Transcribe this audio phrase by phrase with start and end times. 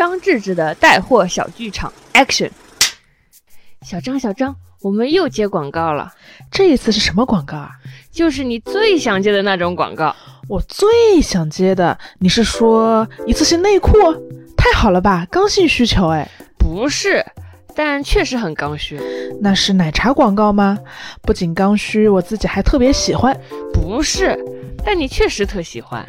[0.00, 2.48] 张志志的带货小剧场，Action！
[3.82, 6.10] 小张，小张，我们又接广告了，
[6.50, 7.72] 这一次是什么广告啊？
[8.10, 10.16] 就是你最想接的那种广告。
[10.48, 13.92] 我最想接的，你是说一次性内裤？
[14.56, 16.26] 太好了吧，刚性需求哎。
[16.58, 17.22] 不是，
[17.74, 18.98] 但确实很刚需。
[19.42, 20.78] 那是奶茶广告吗？
[21.20, 23.38] 不仅刚需，我自己还特别喜欢。
[23.70, 24.34] 不是，
[24.82, 26.02] 但你确实特喜欢。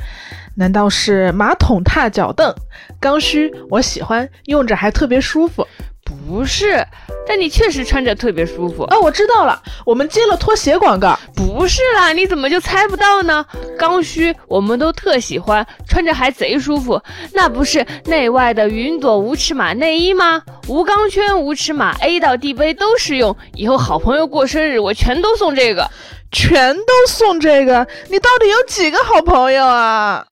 [0.56, 2.54] 难道是马桶踏脚凳？
[3.00, 5.66] 刚需，我喜欢，用着还特别舒服。
[6.04, 6.86] 不是，
[7.26, 8.84] 但你确实穿着特别舒服。
[8.84, 11.18] 哦，我知道了，我们接了拖鞋广告。
[11.34, 13.46] 不是啦，你怎么就猜不到呢？
[13.78, 17.02] 刚需，我们都特喜欢，穿着还贼舒服。
[17.34, 20.42] 那不是内外的云朵无尺码内衣吗？
[20.68, 23.38] 无钢圈，无尺码，A 到 D 杯都适用。
[23.54, 25.90] 以后好朋友过生日，我全都送这个，
[26.32, 27.88] 全都送这个。
[28.10, 30.26] 你到底有几个好朋友啊？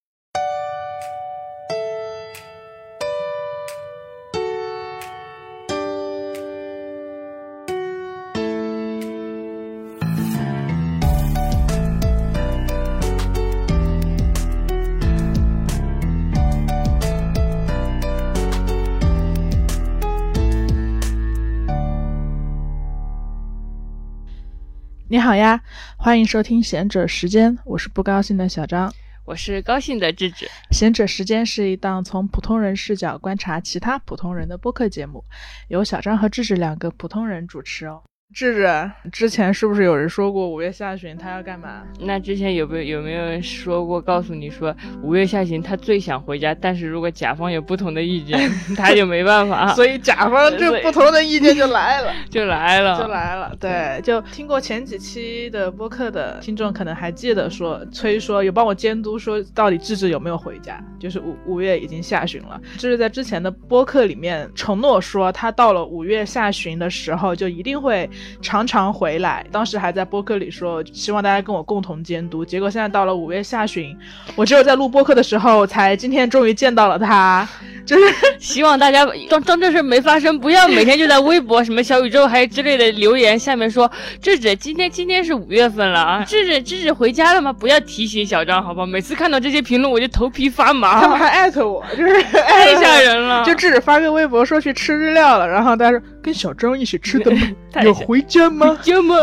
[25.11, 25.59] 你好呀，
[25.97, 28.93] 欢迎收听贤者时间，我是不高兴的小张，
[29.29, 30.49] 我是高兴的智智。
[30.71, 35.23] 贤者时间是一档从普通人视角观察其他普通人的播客节目，
[35.67, 38.01] 由小张和智智两个普通人主持哦。
[38.31, 41.81] 智智，之前是不是有人说过五月下旬他要干嘛？
[41.99, 48.39] 那之前有没有有没有人说过，告诉你说五月下旬他最想回家，但是如果甲方有不同的意见，
[48.77, 49.69] 他就没办法。
[49.73, 53.51] 所以甲方这不同的意见就来了， 就来了，就来了。
[53.59, 60.79] 对，就听过前几期的播客的听众可能还记得，说崔说有帮我监督，说到底智智有没有回家？
[60.99, 68.07] 就是五五月已经下旬了，智智在之前的播客里面承诺说，他到了五月下旬的时候就一定会。
[68.41, 72.43] 常常回来，当时还在播客里说希望大家跟我共同监督。
[72.43, 73.95] 结果现在到了五月下旬，
[74.35, 77.47] 我只有在录播客的时候才今天终于见到了他。
[77.85, 78.03] 就是
[78.37, 83.89] 希望大家当当这事没发生，不要每天就在微博什么小宇宙还之类的留言下面说
[84.21, 87.51] 智智今天今天是五月份了啊， 智智智智回家了吗？
[87.51, 88.85] 不要提醒小张好不好？
[88.85, 91.01] 每次看到这些评论我就头皮发麻。
[91.01, 93.43] 他们还艾特我，就是太吓人了。
[93.43, 97.41] 就智智发个微博说去吃日料了，然后他说跟小张一起吃的吗？
[97.83, 98.77] 有回家吗？
[98.83, 99.15] 家吗？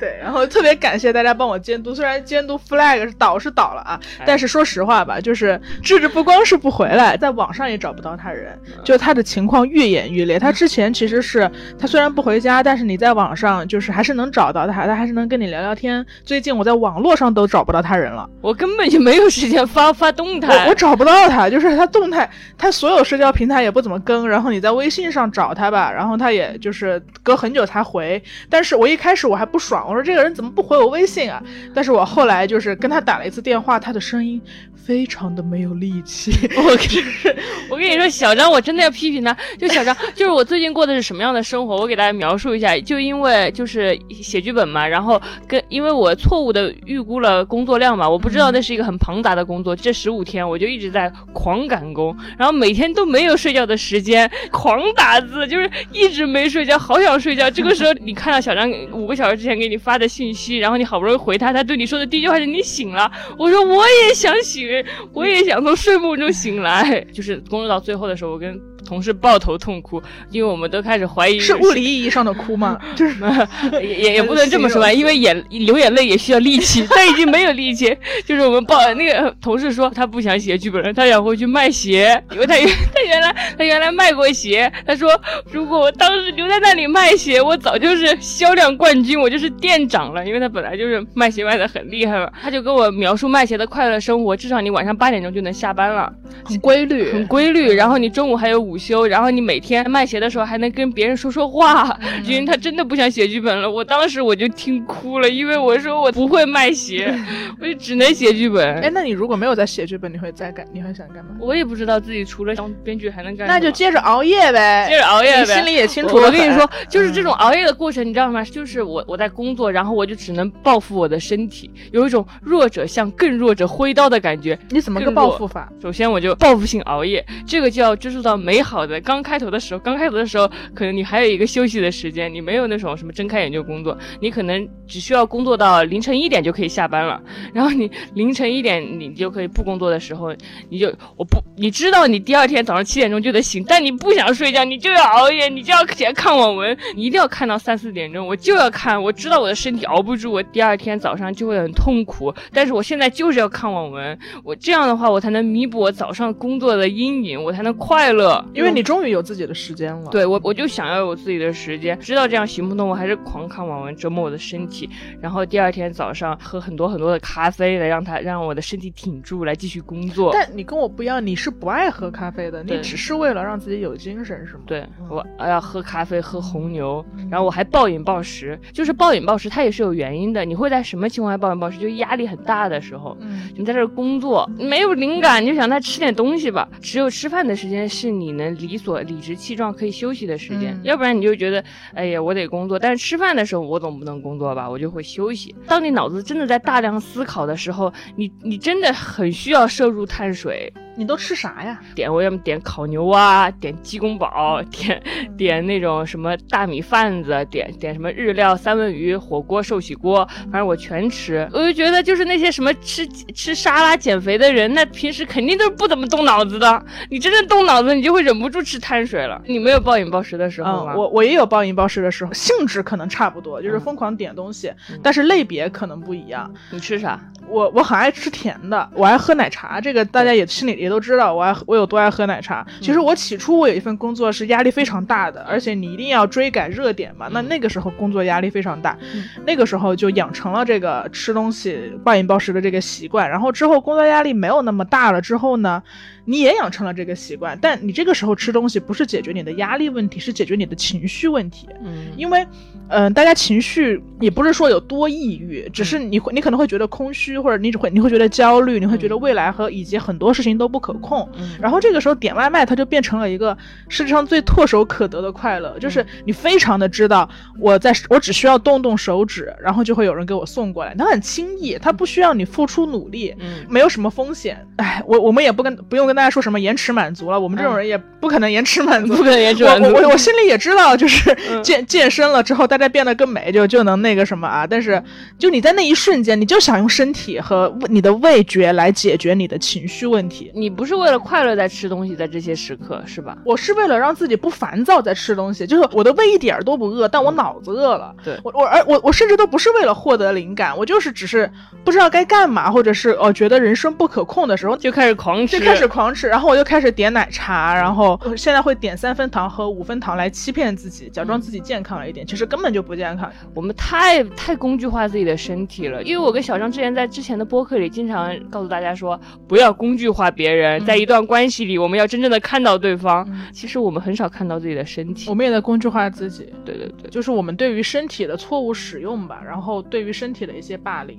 [0.00, 10.38] 对，然后特别感谢大家帮我监督，虽然监督 flag 是倒是倒了啊，但是说实话吧，就是智智不光是不回来，在网上也找不到他人，就他的情况愈演愈烈。
[10.38, 16.04] 他之前其实是他虽然不回家，但是你在网上就是还是能找到他，他还是能跟你聊聊天。
[16.24, 28.22] 最近我在网络上都找不到他人了，我根本就没有时间发发动态，我找不到他，就是他动态，他所有社交平台也不怎么更，然后你在微信上找他吧，然后他也就是隔很久才回。
[28.48, 29.89] 但是我一开始我还不爽。
[29.90, 31.42] 我说这个人怎么不回我微信啊？
[31.74, 34.40] 但是我后来就是跟他打了一次电话，他的声音
[34.84, 36.30] 非常的没有力气。
[36.56, 37.34] 我跟，
[37.70, 39.36] 我跟你说，小张，我真的要批评他。
[39.58, 41.76] 就小张，就是我最近过的是什么样的生活？
[41.76, 42.78] 我给大家描述一下。
[42.78, 49.74] 就因为就是写剧本嘛，然后跟因为我错误的预估了工作量嘛，我不知道那是一个很庞杂的工作。
[49.74, 57.50] 这十五天我就一直在狂赶工，然后每天都没有睡觉的时间，狂打字，就是一直没睡觉，好想睡觉。
[57.50, 59.80] 这个时候你看到小张五个小时之前给你。
[59.80, 63.10] 发的信息，然后你好不容易回他，他对你说的第一句话是你醒了。
[63.38, 64.68] 我说我也想醒，
[65.12, 67.00] 我也想从睡梦中醒来。
[67.12, 68.60] 就是工作到最后的时候，我跟。
[68.90, 70.02] 同事抱头痛哭，
[70.32, 72.76] 因为我们都开始怀疑是物理意义上的哭吗？
[72.96, 73.14] 就是
[73.80, 77.96] 也也不能这么说吧，因为眼流眼泪也需要力气，他已经没有力气。
[78.26, 84.70] 就是我们抱那个同事说他不想写剧本了，他想回去卖鞋，因为他原他原来他原来卖过鞋。
[84.84, 85.08] 他说
[85.52, 90.26] 如果我当时留在那里卖鞋，我早就是销量冠军，我就是店长了。
[90.26, 92.28] 因为他本来就是卖鞋卖的很厉害嘛。
[92.42, 96.12] 他就跟我描述卖鞋的快乐生活，至少你晚上八点钟就能下班了，
[96.44, 97.72] 很规律，很规律。
[97.72, 98.58] 然后你中午还有。
[98.60, 101.94] 午休，然后你每天卖鞋的时候还能跟别人说说话，
[102.24, 103.70] 因为他真的不想写剧本了。
[103.70, 107.14] 我当时我就听哭了，因为我说我不会卖鞋，
[107.60, 108.80] 我就只能写剧本。
[108.80, 110.66] 哎，那你如果没有在写剧本，你会在干？
[110.72, 111.32] 你会想干嘛？
[111.38, 113.46] 我也不知道自己除了当编剧还能干。
[113.46, 115.54] 那就接着熬夜呗，接着熬夜呗。
[115.54, 116.16] 心里也清楚。
[116.16, 118.42] 我跟你说，就是这种熬夜的过程，你知道吗？
[118.44, 124.58] 就是我我在工作，然后我就只能报复我的身体，有一种弱者向更弱者挥刀的感觉。
[124.70, 125.70] 你怎么个报复法？
[125.82, 128.62] 首先我就报复性熬夜，这个就要追溯到美。
[128.62, 129.00] 好好的。
[129.00, 137.20] 刚开头的时候，刚开头的时候，可能你还有一个休息的时间，你没有那种什么睁开眼就工作，你可能只需要工作到凌晨一点就可以下班了。
[137.52, 140.32] 然后你凌晨一点你就可以不工作的时候，
[140.68, 140.86] 你就
[141.16, 152.32] 我不你知道你第二天早上七点钟就得醒，但你不想睡觉，你就要熬夜，你就要起来看网文，你一定要看到三四点钟，我就要看，我知道我的身体熬不住，我第二天早上就会很痛苦。
[152.52, 160.10] 但是我现在就是要看网文，我这样的话我才能弥补我早上工作的阴影，我才能快乐，因为你终于有自己的时间了。
[160.10, 164.88] 对我，我就想要有自己的时间，知道这样行不通，我还是狂看网文折磨我的身体，
[165.20, 170.30] 然后第二天早上喝很多很多的咖啡来让它让我的身体挺住，来继续工作。
[170.32, 174.60] 但你跟我不一样，你是不爱喝咖啡的，你只是为了让自己有精神，是吗？
[174.66, 180.44] 对，我要喝咖啡，喝红牛，然后我还暴饮暴食，就是暴饮暴食，它也是有原因的。
[180.44, 181.78] 你会在什么情况下暴饮暴食？
[181.78, 186.68] 就压力很大的时候，嗯你在这工作没有灵感，你就想再吃点东西吧。
[186.80, 191.64] 只有吃饭的时间是你能理所理直气壮可以休息的时间，要不然你就觉得，
[191.94, 192.78] 哎呀，我得工作。
[192.78, 195.54] 但是吃饭的时候我总不能工作吧，我就会休息。
[195.66, 200.72] 当你脑子真的在大量思考的时候，你你真的很需要摄入碳水。
[201.00, 201.80] 你都吃啥呀？
[201.94, 205.02] 点我要么点烤牛蛙，点鸡公煲，点
[205.34, 211.48] 点那种什么大米饭子，点点什么日料三文鱼火锅寿喜锅，反正我全吃。
[211.54, 216.84] 我就觉得就是那些什么吃吃沙拉减肥的人，那平时肯定都是不怎么动脑子的。
[217.08, 219.40] 你真正动脑子，你就会忍不住吃碳水了。
[219.46, 220.94] 你没有暴饮暴食的时候吗？
[220.94, 224.70] 我我也有暴饮暴食的时候，性质可能差不多，就是疯狂点东西，
[225.02, 226.52] 但是类别可能不一样。
[226.70, 227.18] 你吃啥？
[227.48, 232.66] 我我很爱吃甜的，我爱喝奶茶，这个大家也心里也都知道，我爱我有多爱喝奶茶。
[232.80, 238.98] 其实我起初我有一份工作是压力非常大的，而且你一定要追赶热点嘛，那那个时候工作压力非常大，
[239.46, 243.30] 那个时候就养成了这个吃东西暴饮暴食的这个习惯。
[243.30, 245.82] 然后之后工作压力没有那么大了之后呢？
[246.24, 251.68] 你也养成了这个习惯，但你这个时候吃东西不是解决你的压力问题，是解决你的情绪问题。
[251.84, 252.46] 嗯，因为，
[252.88, 261.28] 嗯，大家情绪也不是说有多抑郁，只是你会，你可能会觉得空虚，或者你只会，你会觉得焦虑，你会觉得未来和以及很多事情都不可控。
[261.36, 263.56] 嗯，然后这个时候点外卖，它就变成了一个
[263.88, 267.28] 世界上最唾手可得的快乐，就是你非常的知道，
[267.58, 274.66] 我在我只需要动动手指，然后就会有人给我送过来，它很轻易，它不需要你付出努力，嗯，没有什么风险。
[274.76, 276.20] 哎，我我们也不跟不用跟。
[276.20, 277.40] 大家说什么延迟满足了？
[277.40, 279.88] 我们这种人也不可能延迟满足，不可能延迟满足。
[279.88, 284.66] 我我我心里也知道，就是健健身了之后，大家变得更美，就就能那个什么啊。
[284.66, 285.02] 但是，
[285.38, 290.52] 就你在那一瞬间，你就想用身体和你的味觉来解决你的情绪问题。
[290.54, 293.38] 你不是为了快乐在吃东西，在这些时刻是吧？
[293.46, 298.14] 我是为了让自己不烦躁在吃东西，就是我的胃一点都不饿，但我脑子饿了。
[298.22, 301.50] 对我我而我我甚至都不是为了获得灵感，我就是只是
[301.82, 305.99] 不知道该干嘛，或者是哦觉得人生不可控的时候，就开始狂吃，就开始狂。
[306.14, 313.28] 吃，然后我就开始点奶茶，然后现在会点三分糖和五分糖来欺骗自己，假装自己健康了一点，其实根本就不健康。
[313.54, 323.28] 我们太太工具化自己的身体了，因为我跟小张之前在之前的播客里经常告诉大家说，不要工具化别人，在一段关系里，我们要真正的看到对方。
[323.52, 326.52] 其实我们很少看到自己的身体，我们也在工具化自己。
[326.64, 331.18] 对对对，就是我们对于身体的错误使用吧，然后对于身体的一些霸凌。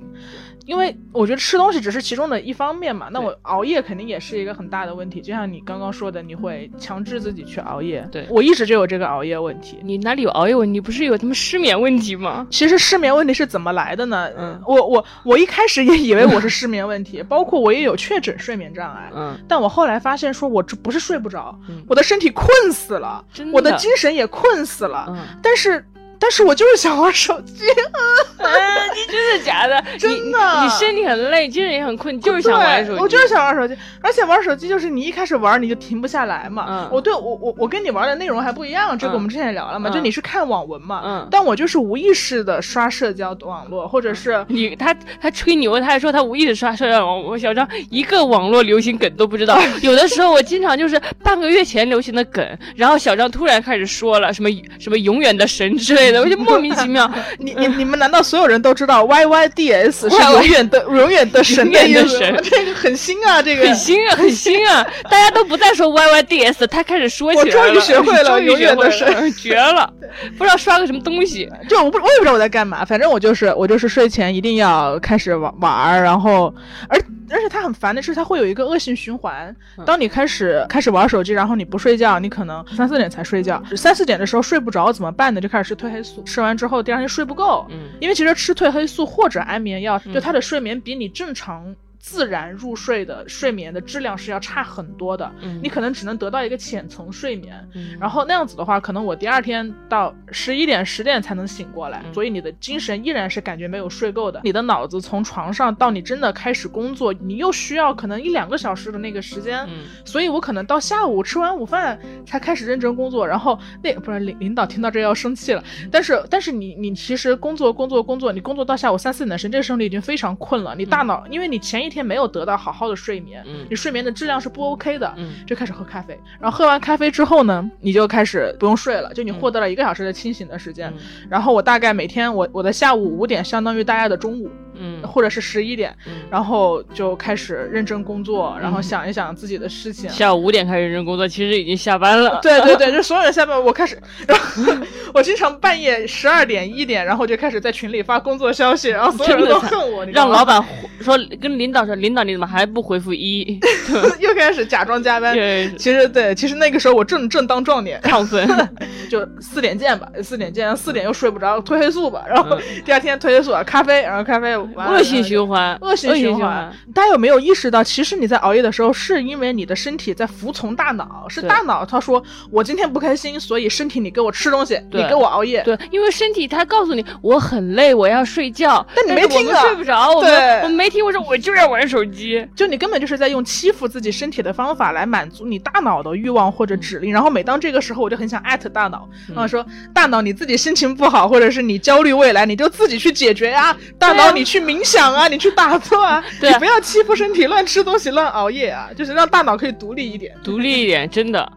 [0.68, 5.22] 因为我觉得吃东西只是其中的一方面嘛，那我熬夜肯定也是一个很大的问题。
[5.22, 8.08] 就像你刚刚说的，你会强制自己去熬夜。
[8.12, 9.78] 对我一直就有这个熬夜问题。
[9.84, 10.72] 你哪里有熬夜问题？
[10.72, 12.48] 你不是有他妈失眠问题吗？
[12.50, 14.30] 其实失眠问题是怎么来的呢？
[14.38, 19.12] 嗯，我我我一开始也以为我是失眠问题，包括我也有确诊睡眠障碍。
[19.14, 21.54] 嗯，但我后来发现，说我这不是睡不着，
[21.88, 25.06] 我的身体困死了，我的精神也困死了。
[25.10, 25.86] 嗯，但是。
[26.22, 27.64] 但是我就是想玩手机，
[28.38, 29.84] 你真的假的？
[29.98, 33.00] 真的，你身体很累，精神也很困，你就是想玩手机。
[33.02, 36.66] 我就是想玩手机，而且玩手机就是你一开始玩你就停不下来嘛。
[36.70, 41.02] 嗯，我对我我我跟你玩的内容还不一样，这个我们之前也聊了嘛，就你是看网文嘛。
[41.04, 47.36] 嗯，但我就是无意识的刷社交网络，或者是你他他吹牛，他还说他无意识刷社交网络。
[47.36, 54.50] 小张一个网络流行梗都不知道， 有的时候我经常就是半个月前流行的梗，然后小张突然开始说了什么
[54.80, 56.11] 什么永远的神之类。
[56.22, 62.20] 我就莫名其妙，你你你们难道所有人都知道 Y Y D S 是永远的永远的神的意思？
[62.44, 64.86] 这个很新啊，这个很新啊，很新啊！
[65.10, 67.62] 大家都不再说 Y Y D S，他开始说起来了。
[67.62, 69.92] 我终于学会了，永远的神，绝了！
[70.38, 76.54] 不知道刷个什么东西，就我不我也不知道我在干嘛，反正我就是我就是睡前一定要开始玩玩，然后
[76.88, 77.00] 而。
[77.34, 79.56] 而且他很烦的是，他会有一个恶性循环。
[79.86, 83.64] 当你开始开始玩手机，然后你不睡觉，你可能三四点才睡觉。
[83.74, 85.40] 三四点的时候睡不着怎么办呢？
[85.40, 86.24] 就开始吃褪黑素。
[86.24, 91.76] 吃完之后第二天睡不够，嗯，因为其实吃褪黑素或者安眠药，就他的睡眠比你正常。
[92.02, 95.32] 自然入睡的睡眠的质量是要差很多的。
[95.42, 104.42] 嗯你可能只能得到一个浅层睡眠，嗯然后那样子的话，可能我第二天到十一点、十点才能醒过来，嗯所以你的精神依然是感觉没有睡够的。
[104.44, 113.28] 你的脑子从床上到你真的开始工作，你又需要可能一两个小时的那个时间，嗯所以我可能到下午吃完午饭才开始认真工作。
[113.28, 123.68] 然后那不是领领导听到这要生气了，但是但是你你其实工作工作工作，你工作到下午三四点的时候，这个时候你已经非常困了，你大脑、因为你前一天没有得到好好的睡眠，嗯。
[123.70, 125.46] 你睡眠的质量是不 OK 的，嗯。
[125.46, 130.92] 就开始喝咖啡，然后喝完咖啡之后呢，你就开始不用睡了，就你获得了一个小时的清醒的时间。
[130.96, 131.28] 嗯。
[131.30, 140.10] 然后我大概每天我我的下午五点相当于大家的中午，嗯或者是十一点，嗯然后就开始认真工作，然后想一想自己的事情。
[140.10, 142.40] 下午五点开始认真工作，其实已经下班了。
[142.42, 144.74] 对对对，就所有人下班，我开始，然后
[145.14, 150.64] 我经常半夜十二点一点，然后就开始在群里发工作消息，然后所有人都恨我，让老板
[151.02, 153.60] 说跟领导说，领导你怎么还不回复一？
[154.20, 155.34] 又开始假装加班。
[155.36, 158.48] 对，其实对，其实那个时候我正正当壮年，亢奋。
[159.10, 166.72] 就四点见吧，四点见，四点又睡不着，褪黑素吧，然后嗯第二天褪黑素，咖啡，然后咖啡恶性循环，恶性循环。
[166.94, 175.62] 大家有没有意识到，其实你在熬夜的时候，是因为你的身体在服从大脑，是大脑他说我今天不开心，所以身体你给我吃东西，你给我熬夜。
[175.64, 182.46] 对，因为身体它告诉你我很累，我要睡觉，但你没听啊睡不着，我对们我们没听，我说我就要玩手机。
[182.56, 200.36] 就你根本就是在用欺负自己身体的方法来满足你大脑的欲望或者指令，然后每当这个时候，我就很想艾特大脑，嗯然后说大脑你自己心情不好，或者是你焦虑未来，你就自己去解决呀，大脑你去冥想啊，你去打坐啊，你不要欺负身体，乱吃东西，乱熬夜啊，就是让大脑可以独立一点。
[200.44, 201.50] 独立一点，真的。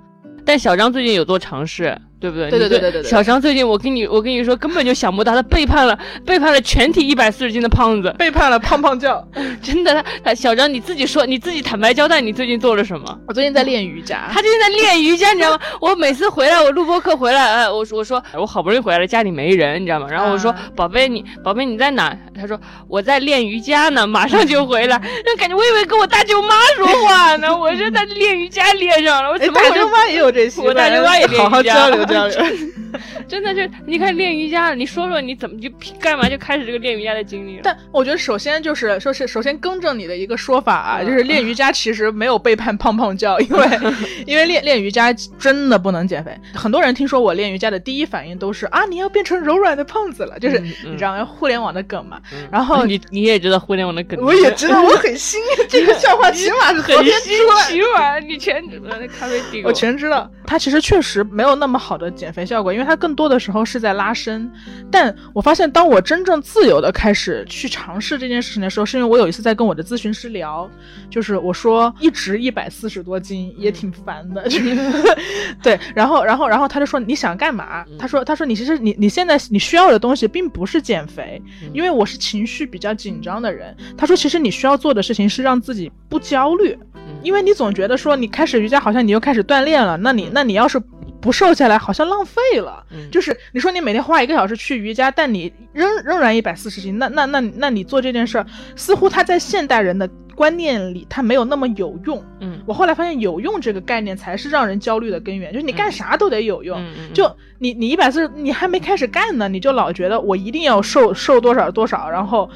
[0.46, 2.48] 但小张最近有做尝试，对不对？
[2.48, 9.22] 对对对对对对小张最近，我跟你我跟你说，根本就想不到，他 背叛了背叛了全体一百四十斤的胖子，背叛了胖胖教。
[9.62, 9.92] 真的。
[9.94, 13.18] 他他小张你自己说，你自己坦白交代，你最近做了什么？
[13.28, 15.58] 我最近在练瑜伽，他最近在练瑜伽，你知道吗？
[15.80, 20.06] 我每次回来，我录播课回来，哎，我说我说我好不容易回来了，家里没人，你知道吗？
[20.10, 22.16] 然后我说、啊宝贝你宝贝你在哪？
[22.34, 25.00] 他说我在练瑜伽呢，马上就回来。
[25.24, 32.36] 那感觉我以为跟我大舅妈说话呢，我是在练瑜伽练上了，我大舅妈也有这习惯，我大舅妈也练好好交流交流。
[33.28, 35.68] 真的是，你看练瑜伽，你说说你怎么就
[36.00, 37.60] 干嘛就开始这个练瑜伽的经历了？
[37.64, 43.66] 但我觉得首先就是说是首先更正你的一个说法啊，嗯就是练瑜伽其实没有背叛胖胖教，因为
[44.26, 46.36] 因为练练瑜伽真的不能减肥。
[46.54, 52.20] 很多人听说我练瑜伽的第一反应都是啊，你要变成柔软的胖子了，就是你知道互联网的梗嘛。
[52.32, 57.72] 嗯然后你你也知道互联网的梗，我也知道我很新，这个笑话 起码是昨很天新出来的。
[57.72, 64.50] 奇玩，你全那咖啡底我全知道，它其实确实没有那么好的减肥效果，因为它更多的时候是在拉伸。
[64.90, 70.68] 但我发现，当我真正自由的开始去尝试这件事情的时候，是因为我有一次在跟我的咨询师聊，
[71.10, 74.76] 就是我说一直一百四十多斤也挺烦的，就是
[75.62, 77.84] 对，然后然后然后他就说你想干嘛？
[77.98, 81.40] 他说他说你其实你你现在你需要的东西并不是减肥，
[81.72, 83.76] 因为我是情绪比较紧张的人。
[83.96, 86.78] 他说其实你需要做的事情是让自己不焦虑。
[87.24, 90.80] 因为你总觉得说你开始瑜伽，好像你又开始锻炼了，那你那你要是
[91.20, 92.84] 不瘦下来，好像浪费了。
[92.92, 102.22] 嗯就是你说你每天花一个小时去瑜伽，但你仍仍然一百四十斤，那那那那你做这件事儿，似乎它在现代人的观念里，它没有那么有用。
[102.40, 106.78] 嗯我后来发现，有用这个概念才是让人焦虑的根源，就是你干啥都得有用。
[107.14, 112.48] 就你你一百四十，你还没开始干呢，你就老觉得我一定要瘦瘦多少多少，然后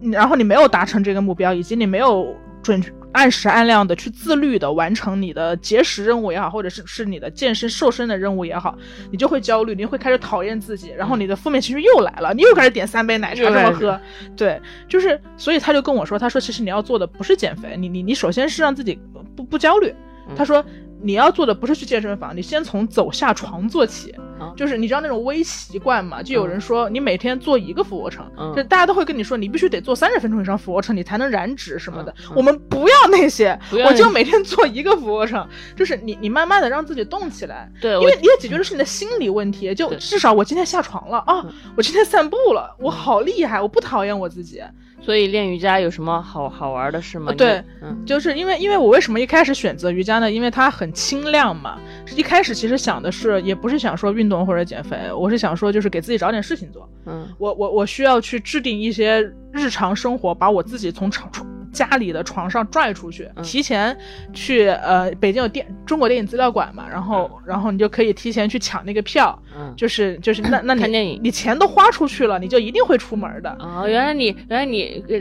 [0.00, 8.76] 你然后你没有达成这个目标，以及你没有准按时按量的去自律的完成你的节食任务也好，或者是是你的健身瘦身的任务也好，
[9.10, 14.00] 你就会焦虑，你会开始讨厌自己，然后你的负面情绪又来了，你又开始点三杯奶茶这么喝，
[14.36, 18.98] 对，就是所以他就跟我说，他说其实你要做的不是减肥，你你你首先是让自己
[19.36, 19.94] 不不焦虑，
[20.36, 20.64] 他说。
[21.02, 26.22] 你要做的不是去健身房，你先从走下床做起，啊就是你知道那种微习惯嘛？
[26.22, 32.14] 就有人说你每天做一个俯卧撑，嗯就大家都会跟你说你必须得做三十分钟以上俯卧撑，你才能燃脂什么的。
[32.34, 39.74] 我们不要那些，我就每天做一个俯卧撑，就是你 你慢慢的让自己动起来，对，因为你也解决的是你的心理问题。
[39.74, 41.44] 就至少我今天下床了啊，
[41.76, 44.62] 我今天散步了，我好厉害，我不讨厌我自己。
[45.02, 47.28] 所以练瑜伽有什么好好玩的事吗？
[47.28, 50.30] 呃对，嗯就是因为因为我为什么一开始选择瑜伽呢？
[50.30, 51.78] 因为它很轻量嘛。
[52.14, 56.88] 一开始其实想的是，也不是想说运动或者减肥，我是想说就是给自己找点事情做。
[57.06, 59.20] 嗯我我我需要去制定一些
[59.52, 63.96] 日常生活，把我自己从床床家里的床上拽出去，嗯提前
[64.32, 69.74] 去呃北京有电中国电影资料馆嘛，然后、然后你就可以提前去抢那个票，嗯。
[69.76, 73.50] 就是就是那那 你看电影你钱都花出去了，你就一定会出门的。
[73.60, 75.18] 哦，原来你原来你呃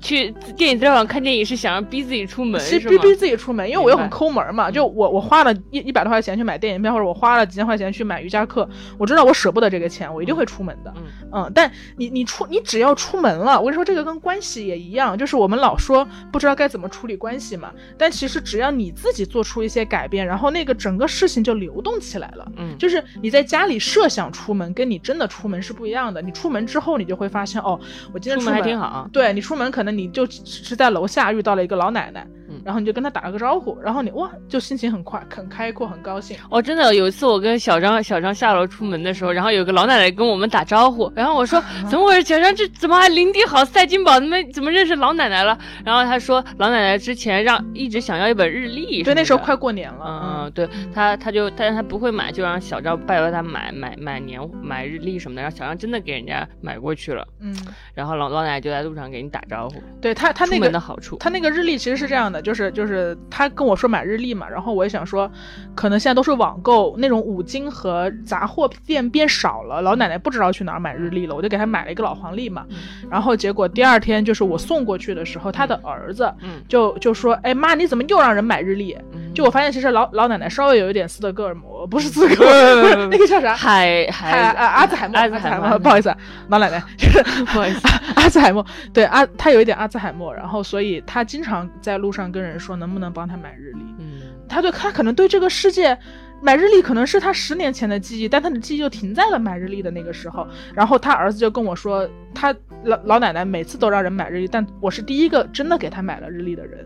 [0.00, 2.78] 去电影资料馆看电影是想要逼自己出门，是？
[2.80, 4.70] 逼逼自己出门，因为我又很抠门嘛。
[4.70, 10.92] 就我我花了一一百多块钱去买电影票，或者我花了几千块钱去买瑜伽课，我知道我舍不得这个钱，我一定会出门的。
[10.96, 22.52] 嗯嗯，但你你出你只要出门了，我跟你说这个跟关系也一样，就是我们老说不知道该怎么处理关系嘛，但其实只要你自己做出一些改变，然后那个整个事情就流动起来了。
[22.56, 26.20] 嗯，就是你在家里设想出门，跟你真的出门是不一样的。
[26.20, 27.80] 你出门之后，你就会发现，哦，
[28.12, 29.08] 我今天出出门还挺好。
[29.12, 36.36] 对你出门可能你就只是在楼下遇到了一个老奶奶，嗯然后你就跟她打了个招呼，然后你哇就心情很快很开阔很高兴。
[36.50, 41.60] 哦，真的有一次我跟小张小张下楼出门的时候，然后有个老奶奶跟我们打招呼，然后我说
[41.90, 42.22] 怎么回事？
[42.28, 44.20] 小张这怎么还林地好赛金宝？
[44.20, 45.58] 怎么怎么认识老奶奶了？
[45.82, 49.56] 然后她说老奶奶之前让一直想要一本日历，对，那时候快。
[49.62, 57.54] 过年了，嗯，对她她就，但是他不会买，就让小张拜托她买买买年买日历什么的，然后小张真的给人家买过去了，嗯，
[57.94, 59.61] 然后老老奶奶就在路上给你打招呼，
[60.00, 65.30] 对他他那个的好处，他那个日历其实是这样的，就是就是他跟我说买日历嘛，然后我也想说，
[65.74, 72.66] 可能现在都是网购，那种五金和杂货店变少了，老奶奶不知道去哪儿买日历了，我就给她买了一个老黄历嘛，
[73.10, 78.96] 然后结果第二天就是我送过去的时候，他的儿子嗯，就就说，哎妈，你怎么又让人买日历？
[79.12, 79.32] 嗯。
[79.32, 83.54] 就我发现其实老老奶奶稍微有一点斯德哥尔摩，不是斯德哥尔摩，不是 那个叫啥？
[83.54, 86.16] 海海阿兹海默，阿阿兹海默，兹海默，不好意思啊，
[86.48, 87.80] 老奶奶，就是 不好意思，
[88.16, 95.96] 阿兹海默，对阿他有一点阿兹海默，然后所以他经常在路上跟人说能不能帮他买日历，嗯他对他可能对这个世界。
[96.44, 100.44] 买日历可能是他十年前的记忆，但他的记忆就停在了买日历的那个时候。
[100.74, 106.84] 然后他儿子就跟我说，他老老奶奶每次都让人买日历，但我是第一个真的给他买了日历的人。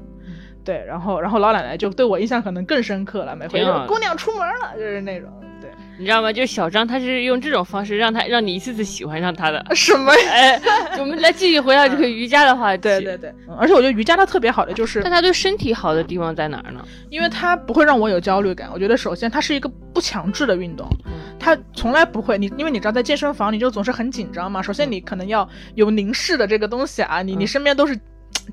[0.66, 5.30] 对，然后然后老奶奶就对我印象可能更深刻了，每回就姑娘出门了，就是那种。
[5.58, 6.30] 对，你知道吗？
[6.30, 9.64] 就是小张，他是用这种方式让他让你一次次喜欢上他的。
[9.74, 10.30] 什么呀？
[10.30, 10.60] 哎，
[10.98, 12.82] 我们来继续回到这个瑜伽的话题。
[12.82, 16.84] 对对对，嗯而且我觉得瑜伽它特别好的就是但，它对身体好的地方在哪儿呢？
[17.08, 18.68] 因为它不会让我有焦虑感。
[18.74, 24.60] 我觉得首先它是一个不强制的运动，嗯它从来不会你，因为你知道在健身房你就总是很紧张嘛。
[24.60, 27.98] 首先你可能要有凝视的这个东西啊，你你嗯身边都是。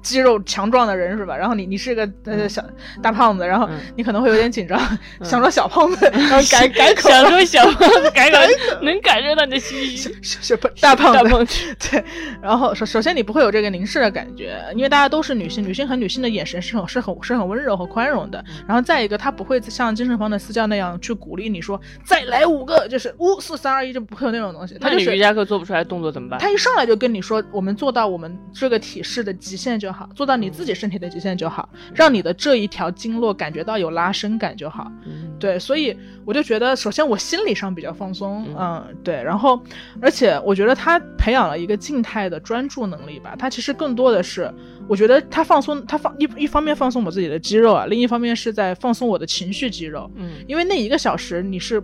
[0.01, 1.35] 肌肉强壮的人是吧？
[1.35, 2.63] 然后你你是个呃小
[3.01, 4.79] 大胖子，然后嗯你可能会有点紧张，
[5.21, 8.37] 想说小胖子， 然后改改口，想说小胖子改口，
[8.81, 10.13] 能感受到你的心虚。
[10.21, 12.03] 小小不大胖子，大胖子， 对，
[12.41, 18.43] 然后首首先你不会有这个凝视的感觉，因为大家都是女性，女性和女性的眼神是很是很是很温柔和宽容的。
[18.67, 24.77] 然后再一个，他不会像精神方的私教那样去鼓励你说再来五个，就是五四三二一，就不会有那种东西。
[24.79, 26.39] 他就是瑜伽课做不出来动作怎么办？
[26.39, 34.89] 他一上来就跟你说，我们做到我们这个体式的极限就好，做到你自己身体的极限就好，让你的这一条经络感觉到有拉伸感就好。
[35.05, 35.93] 嗯，对，所以
[36.23, 39.61] 我就觉得，首先我心理上比较放松，嗯嗯，对，然后
[40.01, 44.49] 而且我觉得他培养了一个静态的专注能力吧，他其实更多的是，
[44.87, 51.83] 我觉得他放松，他放一一方面放松我自己的肌肉啊，另一方面是在放松我的情绪肌肉，嗯因为那一个小时你是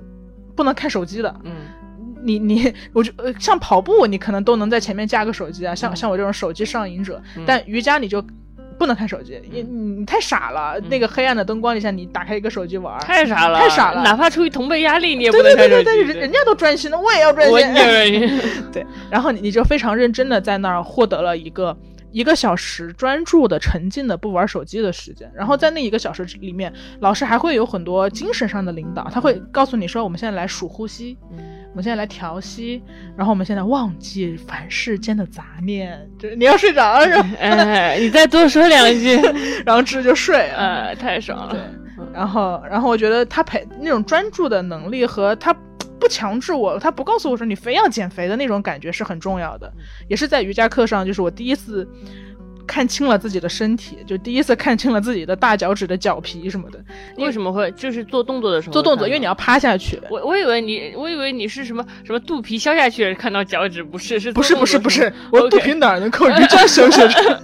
[0.56, 1.52] 不能看手机的，嗯
[2.24, 8.24] 你你，我就呃，像跑步，你可能都能在前面架个手机啊，像嗯像我这种手机上瘾者，嗯但瑜伽你就
[8.78, 16.14] 不能看手机，你你你太傻了，那个黑暗的灯光底下，你打开一个手机玩儿，太傻了，太傻了哪怕出于同辈压力，你也不对能看手对对对对，对。
[16.14, 18.40] 人人家都专心的，我也要专心我也专心。
[18.72, 21.76] 对，然后你你就非常认真的在那儿获得了一个
[22.12, 25.30] 一个小时专注的、沉浸的不玩手机的时间。
[25.36, 31.18] 然后在那一个小时里面，老师还会有很多精神上的领导，他会告诉你说，我们现在来数呼吸，
[31.72, 32.82] 我们现在来调息，
[33.16, 36.00] 然后我们现在忘记凡世间的杂念。
[36.18, 37.26] 就是你要睡着了，然
[37.58, 39.16] 后哎，你再多说两句，
[39.66, 40.56] 然后吃就睡了。
[40.58, 41.70] 呃，太爽对了。，
[42.14, 45.54] 然后，然后我觉得他陪那种专注的能力和他
[46.00, 49.72] 不强制我，他不告诉我说你非要减肥的那种感觉是很重要的，
[50.08, 51.88] 也是在瑜伽课上，就是我第一次
[52.70, 56.80] 看清了自己的身体，就第一次看清了自己的大脚趾的脚皮什么的。
[57.18, 60.00] 为什么会就是做动作的时候做动作，因为你要趴下去。
[60.08, 67.44] 我我以为你，我以为你是什么什么肚皮削下去看到脚趾，不是是不是不是不是，我肚皮哪儿能靠瑜伽修学着？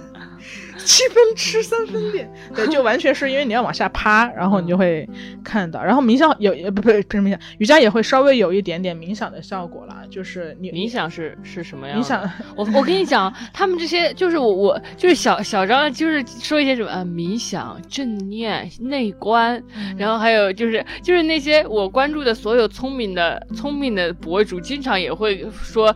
[0.86, 5.06] 七分吃三分练， 对，就完全是因为你要往下趴，然后你就会
[5.42, 12.04] 看到，然后冥想有也不不不是冥想，瑜伽也会稍微有一点点冥想的效果啦，就是你冥想是是什么样的？
[12.04, 19.60] 冥想，我我跟你讲，他们这些就是我我就是小小张，就是说一些什么啊冥想、正念、内观，
[19.98, 25.94] 然后还有就是就是那些我关注的所有聪明的聪明的博主，经常也会说。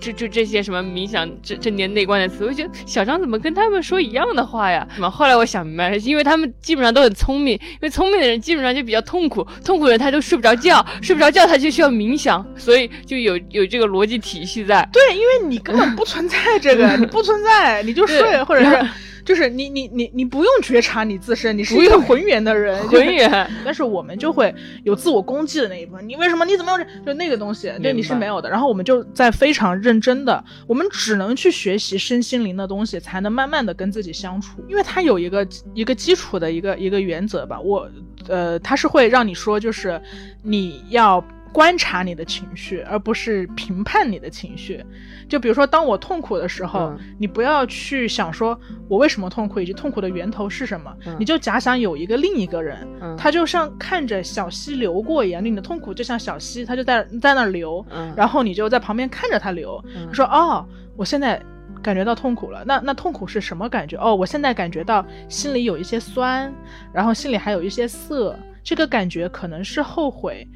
[0.00, 4.86] 就就这些什么冥想、正正念、内观的词，我觉得小张怎么跟他们说一样的话呀？
[4.94, 5.10] 什么？
[5.10, 14.88] 后来我想明白了，因为他们基本上都很聪明，因为聪明的人基本上就比较痛苦，痛苦的人他都睡不着觉，睡不着觉他就需要冥想，所以就有有这个逻辑体系在。
[14.92, 18.88] 对，因为你根本不存在这个， 你不存在，你就睡，或者是。
[19.30, 23.48] 就是你你你你不用觉察你自身，你是一个浑圆的人，浑圆。
[23.64, 26.08] 但是我们就会有自我攻击的那一部分。
[26.08, 26.44] 你为什么？
[26.44, 27.04] 你怎么用？
[27.06, 28.50] 就那个东西，对你是没有的。
[28.50, 34.60] 然后我们就在非常认真的，我们只能去学习身心灵的东西，才能慢慢的跟自己相处。
[34.68, 37.60] 因为它有一个一个基础的一个一个原则吧。
[37.60, 37.88] 我
[38.26, 40.02] 呃，它是会让你说，就是
[40.42, 41.24] 你要。
[41.52, 44.84] 观察你的情绪，而不是评判你的情绪。
[45.28, 48.58] 就比如说，当我痛苦的时候，你不要去想说
[48.88, 50.94] 我为什么痛苦，以及痛苦的源头是什么。
[51.18, 52.86] 你就假想有一个另一个人，
[53.16, 57.84] 他就像看着小溪流过一样，你的痛苦就像小溪，他就在在那流，
[58.16, 59.82] 然后你就在旁边看着他流。
[60.12, 60.64] 说哦，
[60.96, 61.42] 我现在
[61.82, 62.62] 感觉到痛苦了。
[62.64, 63.96] 那那痛苦是什么感觉？
[63.96, 66.52] 哦，我现在感觉到心里有一些酸，
[66.92, 70.46] 然后心里还有一些涩，这个感觉可能是后悔。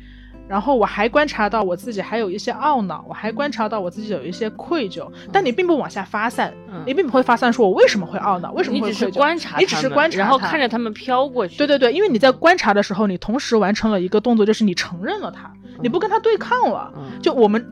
[0.48, 6.52] 然后我还观察到我自己还有一些懊恼，我还观察到我自己有一些愧疚，但你并不往下发散，
[6.86, 8.92] 你并不会发散说我为什么会懊恼，为什么会愧疚？
[8.92, 11.56] 你只是观察，你只是观察，然后看着他们飘过去。
[11.56, 16.92] 对对对，因为你在观察的时候，你同时完成了一个动作，就是你承认了他，你不跟他对抗了。
[17.22, 17.64] 就我们。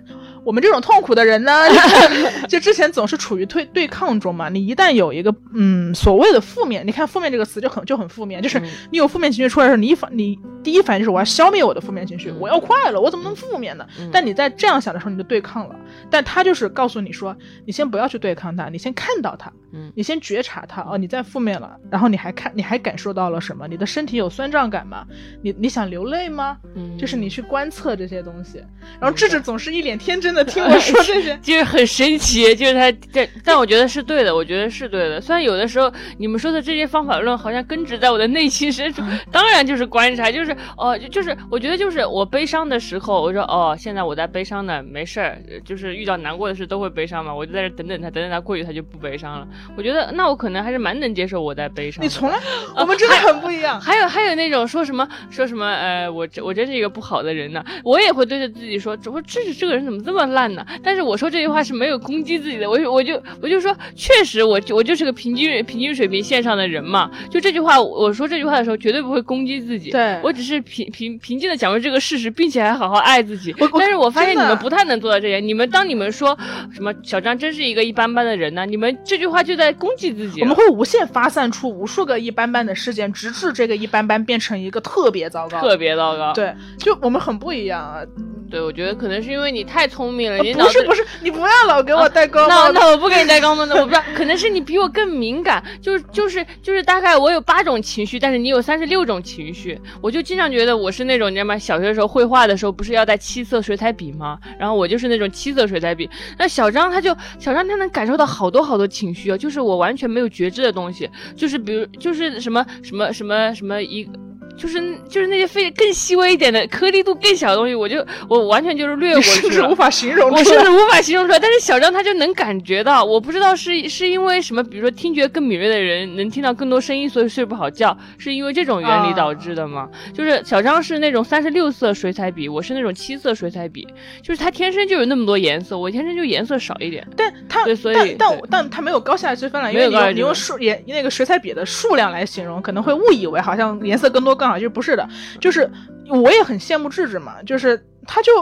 [0.44, 1.52] 我们这种痛苦的人呢，
[2.48, 4.48] 就之前总是处于对对抗中嘛。
[4.48, 13.86] 你一旦有一个嗯所谓的负面，你看负面这个词就很就很负面，就是你有负面情绪出来的时候，你一反你第一反应就是我要消灭我的负面情绪，我要快乐，我怎么能负面呢？
[14.12, 15.76] 但你在这样想的时候，你就对抗了。
[16.10, 19.36] 但他就是告诉你说，你先不要去对抗他，你先看到
[19.72, 23.68] 他，你先觉察它哦，你在负面了，然后你还看你还感受到了什么？
[23.68, 25.06] 你的身体有酸胀感吗？
[25.40, 26.58] 你你想流泪吗？
[26.74, 28.58] 嗯就是你去观测这些东西。
[29.00, 30.32] 然后智智总是一脸天真。
[30.32, 35.20] 的听我说这些， 就是很神奇，就是他这，但我觉得是对的，我觉得是对的。
[35.20, 49.46] 虽然有的时候你们说的这些方法论好像根植在我的内心深处，当然就是观察，就是哦，就是我觉得就是我悲伤的时候，我说哦，现在我在悲伤呢，没事儿，就是遇到难过的事都会悲伤嘛，我就在这等等他，等等他过去，他就不悲伤了。
[49.76, 52.02] 我觉得那我可能还是蛮能接受我在悲伤。
[52.02, 52.38] 你从来，
[52.76, 53.80] 我们真的很不一样。
[53.80, 60.22] 还有还有那种说什么说什么呃，我我真是一个不好的人呢，我也会对着自己说，我这这个人怎么这么。
[60.32, 73.52] 烂呢，但是我说这句话是没有攻击自己的，我我就我就说，确实我我就是个平均平均水平线上的人嘛，就这句话，我说这句话的时候绝对不会攻击自己，对我只是平平平静的讲述这个事实，并且还好好爱自己。
[73.78, 76.38] 但是我发现你们不太能做到这些，你们当你们说
[76.72, 80.40] 什么小张真是一个一般般的人呢，你们这句话就在攻击自己。
[80.42, 86.32] 我们会无限发散出无数个一般般的事件，直至这个一般般变成一个特别糟糕，特别糟糕。
[86.32, 88.02] 对，就我们很不一样啊。
[88.50, 90.36] 对，我觉得可能是因为你太聪明了。
[90.42, 92.70] 你不是不是，你不要老给我戴高帽。
[92.70, 95.64] 那那我不给你戴高帽的， 我不知道，可能是你比我更敏感。
[95.80, 99.80] 就是就是就是，大概我有八种情绪，但是你有三十六种情绪。
[100.02, 101.56] 我就经常觉得我是那种，你知道吗？
[101.56, 104.38] 小学的时候绘画的时候不是要带七色水彩笔吗？
[104.58, 106.10] 然后我就是那种七色水彩笔。
[106.38, 114.08] 那小张他就小张他能感受到好多好多情绪啊，就是我完全没有觉知的东西，就是比如就是什么什么什么什么一。
[114.56, 121.38] 就是就是那些非更细微一点的颗粒度更小的东西，我就我完全就是略过去了，甚至无法形容，我甚至无法形容出来。
[121.38, 129.88] 但是小张他就能感觉到，我不知道是是因为什么，比如说听觉更敏锐的人能听到更多声音，所以睡不好觉，是因为这种原理导致的吗？
[130.12, 133.88] 就是小张是那种三十六色水彩笔，我是那种七色水彩笔，
[134.22, 137.06] 就是他天生就有那么多颜色，我天生就颜色少一点。
[137.16, 144.36] 但他对，所以但但他没有高下之分了，因为你用数颜那个水彩笔的数量来形容，可能会误以为好像颜色更多。
[144.42, 145.08] 更好，就不是的，
[145.40, 145.70] 就是
[146.08, 148.32] 我也很羡慕智智嘛，就是他就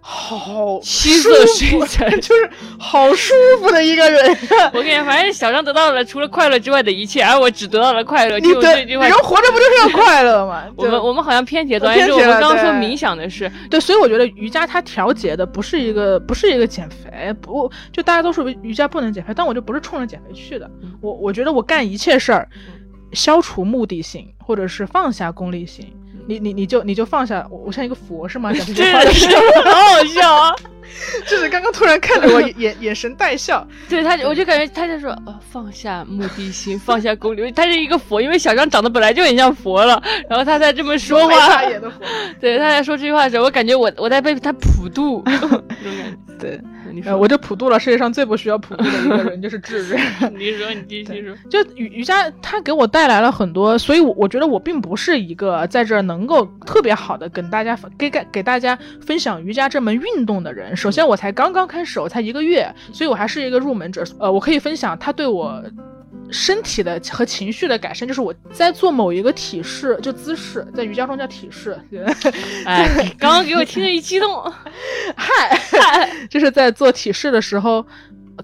[0.00, 4.24] 好七色水彩， 就是好舒服的一个人。
[4.72, 8.38] 我跟你讲，反正小张得到了除了快乐之外的一切，而我只得到了快乐。
[8.38, 10.64] 你这句话，人活着不就是要快乐吗？
[10.78, 13.50] 我们我们好像偏题了，是我们刚刚说冥想的事。
[13.68, 20.70] 对，所以我觉得瑜伽它调节的不是一个不是一个减肥，不就大家都说瑜伽不能减肥，但我就不是冲着减肥去的。
[21.00, 22.48] 我我觉得我干一切事儿。
[23.12, 25.92] 消除目的性，或者是放下功利性，
[26.26, 28.52] 你你你就你就放下我，我像一个佛是吗？
[28.52, 29.28] 讲 这是
[29.64, 30.54] 好好笑啊！
[31.26, 41.62] 就是刚刚突然看着我 眼眼神带笑，对他我就感觉他就说呃放下目的心，放下功利，他是一个佛，因为小张长得本来就很像佛了，然后他在这么说话，
[42.40, 45.22] 对他在说这句话的时候，我感觉我我在被他普渡。
[46.38, 46.60] 对，
[46.92, 50.00] 你说，呃我就普渡了世界上最不需要普渡的一个人，就是智人。
[50.38, 51.34] 你说，你继续说。
[51.50, 60.76] 就瑜瑜伽，它给我带来了很多，所以我我觉得我并不是一个在这儿能够特别好的跟大家给给给大家分享瑜伽这门运动的人。
[60.78, 64.04] 首先，我才刚刚开始，我才一个月，所以我还是一个入门者。
[64.20, 65.60] 呃，我可以分享他对我
[66.30, 71.76] 身体的和情绪的改善，就是我在做某一个体式，就姿势，在瑜伽中叫体式。
[72.64, 74.52] 哎，刚刚给我听着一激动，
[75.16, 75.58] 嗨，
[76.30, 77.84] 就是在做体式的时候。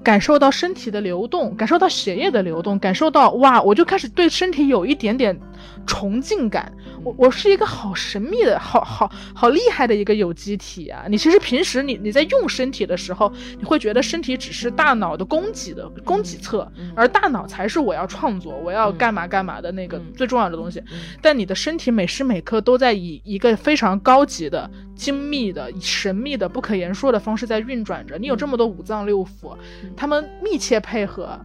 [0.03, 5.39] 感受到身体的流动，感受到血液的流动，感受到哇，我就开始对身体有一点点
[5.87, 6.73] 崇敬感。
[7.03, 11.05] 我我是一个好神秘的、好好好厉害的一个有机体啊！
[11.09, 20.83] 你其实平时你你在用身体的时候，你会觉得身体只是大脑的供给的供给侧，而大脑才是我要创作、我要干嘛干嘛的那个最重要的东西。
[21.21, 28.17] 但你的身体每时每刻都在以一个非常高级的、精密的、神秘的、不可言说的方式在运转着。
[28.17, 29.57] 你有这么多五脏六腑。
[29.97, 31.39] 他们密切配合，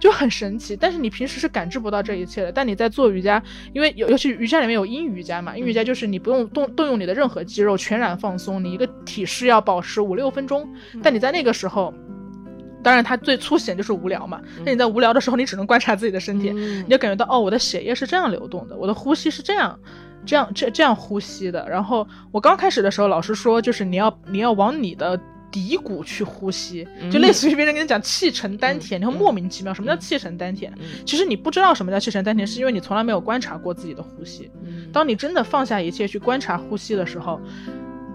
[0.00, 0.76] 就很神奇。
[0.76, 2.50] 但是你平时是感知不到这一切的。
[2.50, 10.68] 但你在做瑜伽，因为尤尤其瑜伽里面有阴瑜伽嘛，阴瑜伽就是你不用动动用你的任何肌肉，全然放松，你一个体式要保持五六分钟。
[11.02, 11.92] 但你在那个时候，
[12.82, 14.40] 当然它最粗显就是无聊嘛。
[14.64, 19.78] 那你在无聊的时候，你只能观察自己的身体，你就感觉到哦，我的血液是这样流动的，我的呼吸是这样，
[20.26, 21.68] 这样这这样呼吸的。
[21.68, 25.20] 然后我刚开始的时候，老师说就是你要你要往你的。
[25.54, 30.72] 骶骨去呼吸就类似于别人跟你讲气沉丹田你会莫名其妙什么叫气沉丹田？
[31.06, 34.50] 其实你不知道什么叫气沉丹田是因为你从来没有观察过自己的呼吸。
[34.92, 37.40] 当你真的放下一切去观察呼吸的时候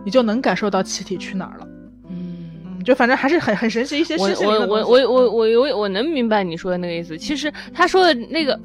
[0.05, 1.67] 你就能感受到气体去哪儿了。
[2.09, 2.83] 嗯。
[2.83, 7.17] 就反正还是很很神奇一些事情我我我我我我能明白你说的那个意思。
[7.17, 8.59] 其实他说的那个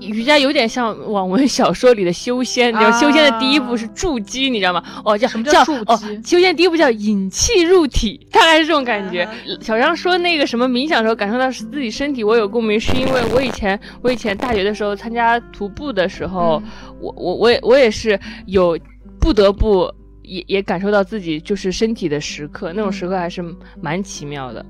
[0.00, 4.82] 瑜伽有点像网文小说里的修仙，你知道修仙的第一步是筑基，你知道吗？
[5.04, 5.92] 哦，叫什么叫筑基？
[5.92, 9.28] 哦，修仙第一步叫引气入体，大概是这种感觉。
[9.60, 16.62] 小张说那个什么冥想的时候感受到是自己身体，我有共鸣，是因为我以前我以前大学的时候参加徒步的时候，
[17.00, 18.78] 我我我也我也是有
[19.20, 23.44] 不得不也也感受到自己就是身体的时刻，那种时刻还是
[23.80, 24.64] 蛮奇妙的。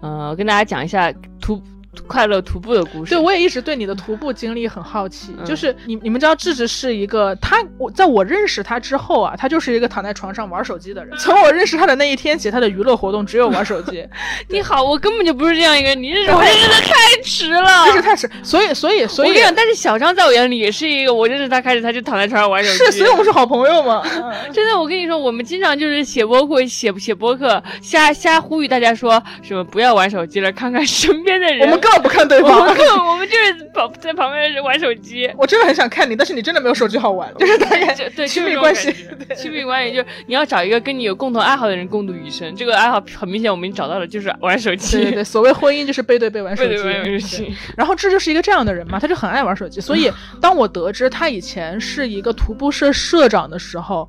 [0.00, 1.62] 呃，跟大家讲一下徒。
[2.06, 5.34] 快乐徒步的故事，对我也一直对你的徒步经历很好奇。
[5.44, 11.16] 就是你你们知道，智智是一个他，我在我认识他之后啊，他就是一个躺在床上玩手机的人。
[11.18, 14.06] 从我认识他的那一天起，他的娱乐活动只有玩手机。
[14.48, 18.30] 你好，我根本就不是这样一个，你认识我认识的太迟了，认识太迟。
[18.42, 22.78] 所以所以所以，我跟你讲，但是小张在我眼里也是一个，我认识他开始他就躺在床上玩手机。
[22.78, 24.02] 是，所以我们是好朋友嘛。
[24.52, 31.60] 真的，我跟你说，我们经常就是写播客写写播客，瞎瞎呼吁大家说什么不要玩手机了，看看身边的人。
[31.60, 32.50] 我们更不看对方。
[32.50, 35.30] 我们就是跑在旁边玩手机。
[35.36, 38.94] 我真的很想看你，但是你真的没有手机好玩，就是大概对亲密关系，
[39.36, 42.54] 亲密关系就是你要找一个跟你有共同爱好的人共度余生。
[42.56, 44.96] 这个爱好很明显，我们已经找到了，就是玩手机。
[44.96, 47.54] 对对对，所谓婚姻就是 背对背玩手机。
[47.76, 49.80] 然后这就是一个这样的人嘛，他就很爱玩手机。
[49.80, 54.08] 所以当我得知他以前是一个徒步社社长的时候，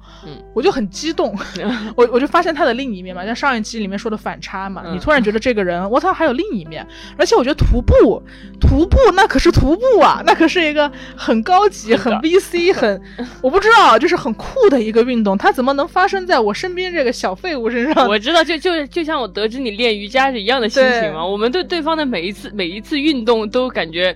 [0.54, 1.36] 我就很激动。
[1.96, 6.86] 我我就发现他的另一面嘛，像上一期里面说的反差嘛，你突然觉得这个人，我操，还有另一面。
[7.18, 8.21] 而且我觉得徒步。
[8.60, 12.99] 徒步那可是徒步啊，那可是一个很高级、很 VC、 很
[13.41, 15.38] 我不知道，就是很酷的一个运动。
[15.38, 18.08] 它怎么能发生在我身边这个小废物身上？
[18.08, 21.25] 我知道，就就就像我得知你练瑜伽是一样的心情嘛。
[21.25, 24.15] 我们对对方的每一次每一次运动都感觉，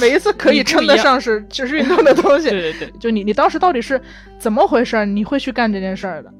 [0.00, 2.48] 每一次可以称得上是就是运动的东西。
[2.50, 4.00] 对对对，就你你当时到底是
[4.38, 5.06] 怎么回事？
[5.06, 6.30] 你会去干这件事儿的？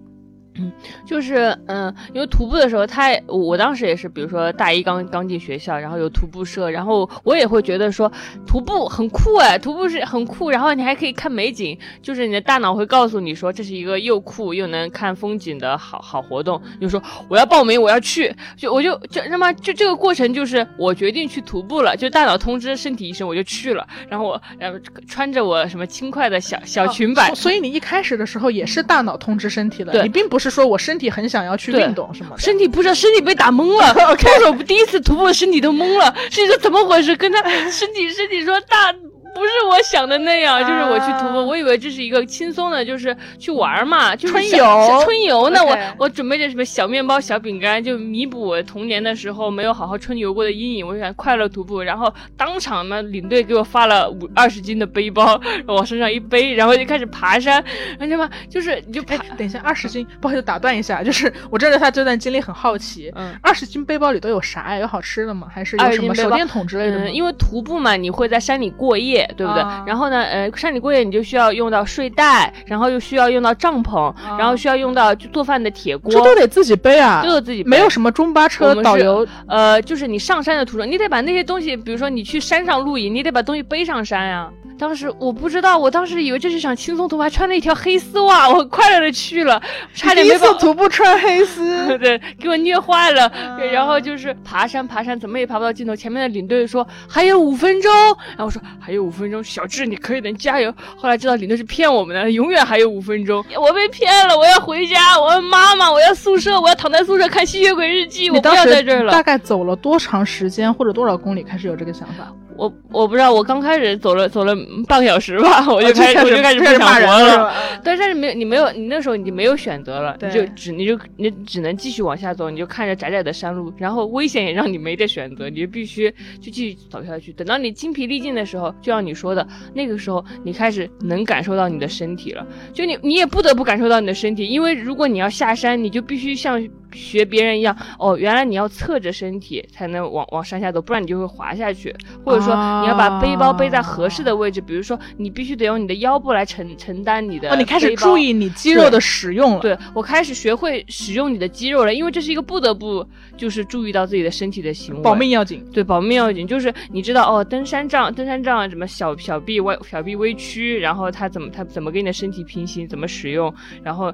[0.58, 0.72] 嗯，
[1.06, 8.10] 就是嗯，因为徒步的时候，他我当时也是，比如说大一刚刚进学校，然后有徒步社，然后我也会觉得说
[8.46, 30.47] 徒步很酷哎，徒步是很酷，然后你还可以看美景，就是你的大脑会告诉你说这是一个又酷又能看风景的好好活动，就说我要报名，我要去，就我就就那么就这个过程就是我决定去徒步了，就大脑通知身体医生，我就去了，然后我然后穿着我什么轻快的小小裙摆，所以你一开始的时候也是大脑通知身体的，你并不是。
[30.48, 32.30] 说我身体很想要去运动，是吗？
[32.38, 34.16] 身体不知道，身体被打懵了。
[34.16, 37.14] 开始我第一次徒步，身体都懵了，是一个怎么回事？
[37.16, 38.94] 跟他身体身体说大。
[39.34, 45.00] 不是我想的那样，就是我去徒步，我以为这是一个轻松的，就是去玩嘛，就是春游。
[45.04, 50.86] 春游呢，我我准备点什么小面包、小饼干，就弥补我童年的时候没有好好春游过的阴影。
[50.86, 57.62] 我想快乐徒步，然后当场呢，领队给我发了五二十斤的背包，往身上一背，然后就开始爬山。
[58.00, 58.30] 你知道吗？
[58.48, 59.16] 就是你就爬。
[59.36, 63.12] 等一下，二十斤，不好意思打断一下，就是我知道他这段经历很好奇。
[63.14, 64.80] 嗯，二十斤背包里都有啥呀？
[64.80, 65.46] 有好吃的吗？
[65.52, 67.10] 还是有什么手电筒之类的？
[67.10, 69.17] 因为徒步嘛，你会在山里过夜。
[69.36, 69.62] 对不对？
[69.62, 84.48] 啊然后呢，呃，山里过夜你就需要用到睡袋，然后又需要用到帐篷，然后需要用到就做饭的铁锅，这都得自己背啊，都得自己背没有什么中巴车导游呃，就是你上山的途中，你得把那些东西，比如说你去山上露营，你得把东西背上山呀。
[84.78, 89.60] 当时我不知道，我当时以为这是场轻松徒步，还穿了一条黑丝袜，我很快乐的去了，
[89.92, 93.30] 差点没把次徒步穿黑丝， 对，给我虐坏了。
[93.34, 95.94] 嗯然后就是爬山，爬山怎么也爬不到尽头。
[95.94, 97.92] 前面的领队说还有五分钟，
[98.28, 100.72] 然后我说还有五分钟，小智你可以的，加油。
[100.96, 103.44] 后来知道领队是骗我们的，永远还有五分钟。
[103.60, 109.12] 我被骗了，我要回家，我要妈妈，我要宿舍，我要躺在宿舍看吸血鬼日记，我不要在这儿了。
[109.12, 112.32] 大概走了多长时间或者多少公里开始有这个想法？
[112.58, 114.54] 我我不知道，我刚开始走了走了
[114.88, 117.54] 半个小时吧，我就开始、 哦我就开始不想骂人活了。
[117.84, 127.32] 但是没有你没有你那时候你没有选择了，你就只你就你只能继续往下走，你就看着窄窄的山路，然后危险也让你没得选择，你就必须就继续走下去。
[127.32, 132.44] 等到你精疲力尽的时候，就像你说的，那个时候你开始能感受到你的身体了，
[132.74, 136.60] 就你你也不得不感受到你的身体，因为如果你要下山，你就必须像
[136.92, 149.60] 学别人一样，哦，原来你要侧着身体才能往往山下走，不然你就会滑下去，或者说你要把背包背在合适的位置，比如说你必须得用你的腰部来承承担你的哦，你开始注意你肌肉的使用了。
[149.60, 155.64] 对我开始学会使用你的肌肉了，因为这是一个不得不就是注意到自己的身体的行为，保命要紧。
[155.72, 164.12] 对保命要紧，就是你知道哦，登山杖登山杖什么小小臂歪小臂微屈，然后它怎么它怎么跟你的身体平行，怎么使用，然后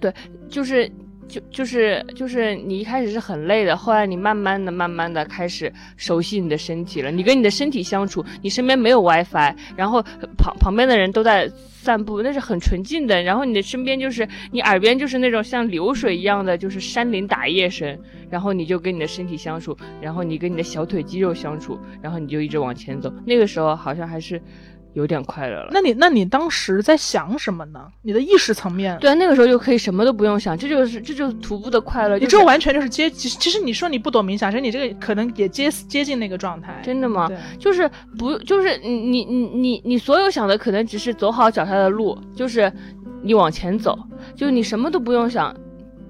[0.00, 0.12] 对，
[0.48, 0.90] 就是。
[1.30, 7.10] 就就是就是你一开始是很累的，后来你慢慢的、慢慢的开始熟悉你的身体了。
[7.10, 10.02] 你跟你的身体相处，你身边没有 WiFi，然后
[10.36, 13.22] 旁旁边的人都在散步，那是很纯净的。
[13.22, 17.96] 然后你的身边就是你耳边就是那种像流水一样的，就是山林打叶声。
[18.28, 23.12] 然后你就跟你的身体相处，然后你跟你的小腿肌肉相处，然后你就一直往前走。
[23.24, 24.40] 那个时候好像还是
[24.92, 25.68] 有点快乐了。
[25.72, 27.80] 那你那你当时在想什么呢？
[28.02, 32.18] 你的意识层面，对啊，那个时候就可以什么都不用想，这就是这就是徒步的快乐。
[32.18, 36.80] 就是你这完全就是接，其实其实你说你不懂冥想，其实你这个可能也接接近那个状态。
[36.82, 37.28] 真的吗？
[37.28, 42.72] 对，就是不就是你你你你你所有想的可能只是走好脚下的路，就是
[43.22, 43.98] 你往前走，
[44.34, 45.54] 就是你什么都不用想。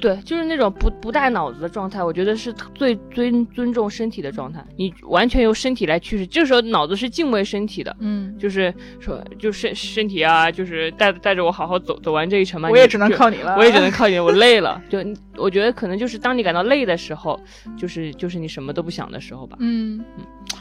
[0.00, 4.64] 对，就是那种不不带脑子的状态，我觉得是最尊尊重身体的状态。
[4.76, 12.70] 你完全由身体来驱使，这时候脑子是敬畏身体的，嗯，就是说，就身身体啊，就是带带着我好好走走完这一程嘛。
[12.70, 13.56] 我也只能靠你了。
[13.56, 14.80] 我也只能靠你，我累了。
[14.88, 14.98] 就
[15.36, 17.38] 我觉得可能就是当你感到累的时候，
[17.76, 19.56] 就是就是你什么都不想的时候吧。
[19.60, 20.02] 嗯，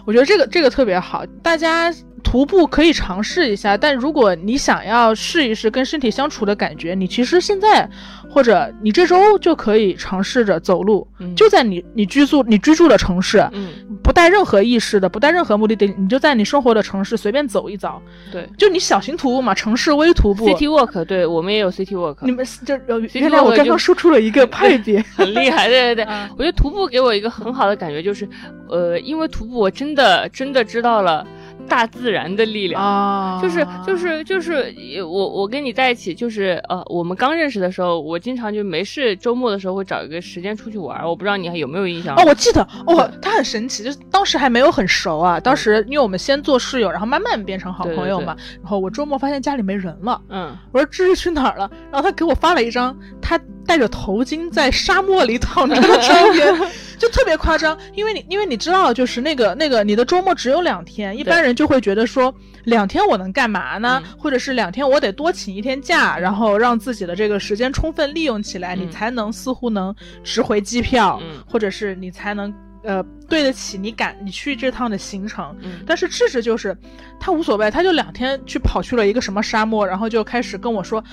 [0.05, 7.89] 我觉得这个这个特别好，大家徒步可以尝试一下，但如果你想要试一试跟身体相处的感觉，你其实现在
[8.29, 13.69] 或者你这周就可以尝试着走路，嗯就在你你居住你居住的城市，嗯，
[14.03, 18.47] 不带任何意识的，不带任何目的地，你就在你生活的城市随便走一遭，对。
[18.57, 20.47] 就你小型徒步嘛，城市微徒步。
[20.47, 22.79] City Walk，对我们也有 City Walk，你们这
[23.13, 26.03] 原来我刚刚输出了一个派别， 很厉害，对对对。
[26.05, 28.27] 啊我觉得徒步给我一个很好的感觉，就是，
[28.69, 31.25] 呃，因为徒步我真的真的知道了
[31.69, 32.81] 大自然的力量。
[32.83, 41.07] 啊，就是就是就是也我我跟你在一起，就是呃，我们刚认识的时候，我经常就没事，周末的时候会找一个时间出去玩儿。
[41.07, 42.15] 我不知道你还有没有印象？
[42.15, 45.39] 哦，我记得哦，他很神奇，就是当时还没有很熟啊。
[45.39, 48.35] 当时因为我们先做室友，然后慢慢变成好朋友嘛。
[48.61, 51.69] 然后我周末发现家里没人了，嗯，我说这是去哪儿了？
[51.91, 56.51] 然后他给我发了一张他戴着头巾在沙漠里躺着的照片，
[56.97, 57.77] 就特别夸张。
[57.93, 64.01] 因为你因为你知道，就是那个那个你的周末只有两天，一般人就会觉得说两天我能干嘛呢？
[64.03, 72.51] 嗯或者是两天我得多请一天假，然后让自己的这个时间充分利用起来，嗯你才能似乎能值回机票，嗯或者是你才能
[72.83, 75.55] 呃对得起你赶你去这趟的行程。
[75.61, 76.75] 嗯但是智智就是
[77.19, 81.03] 他无所谓，他就两天去跑去了一个什么沙漠，然后就开始跟我说。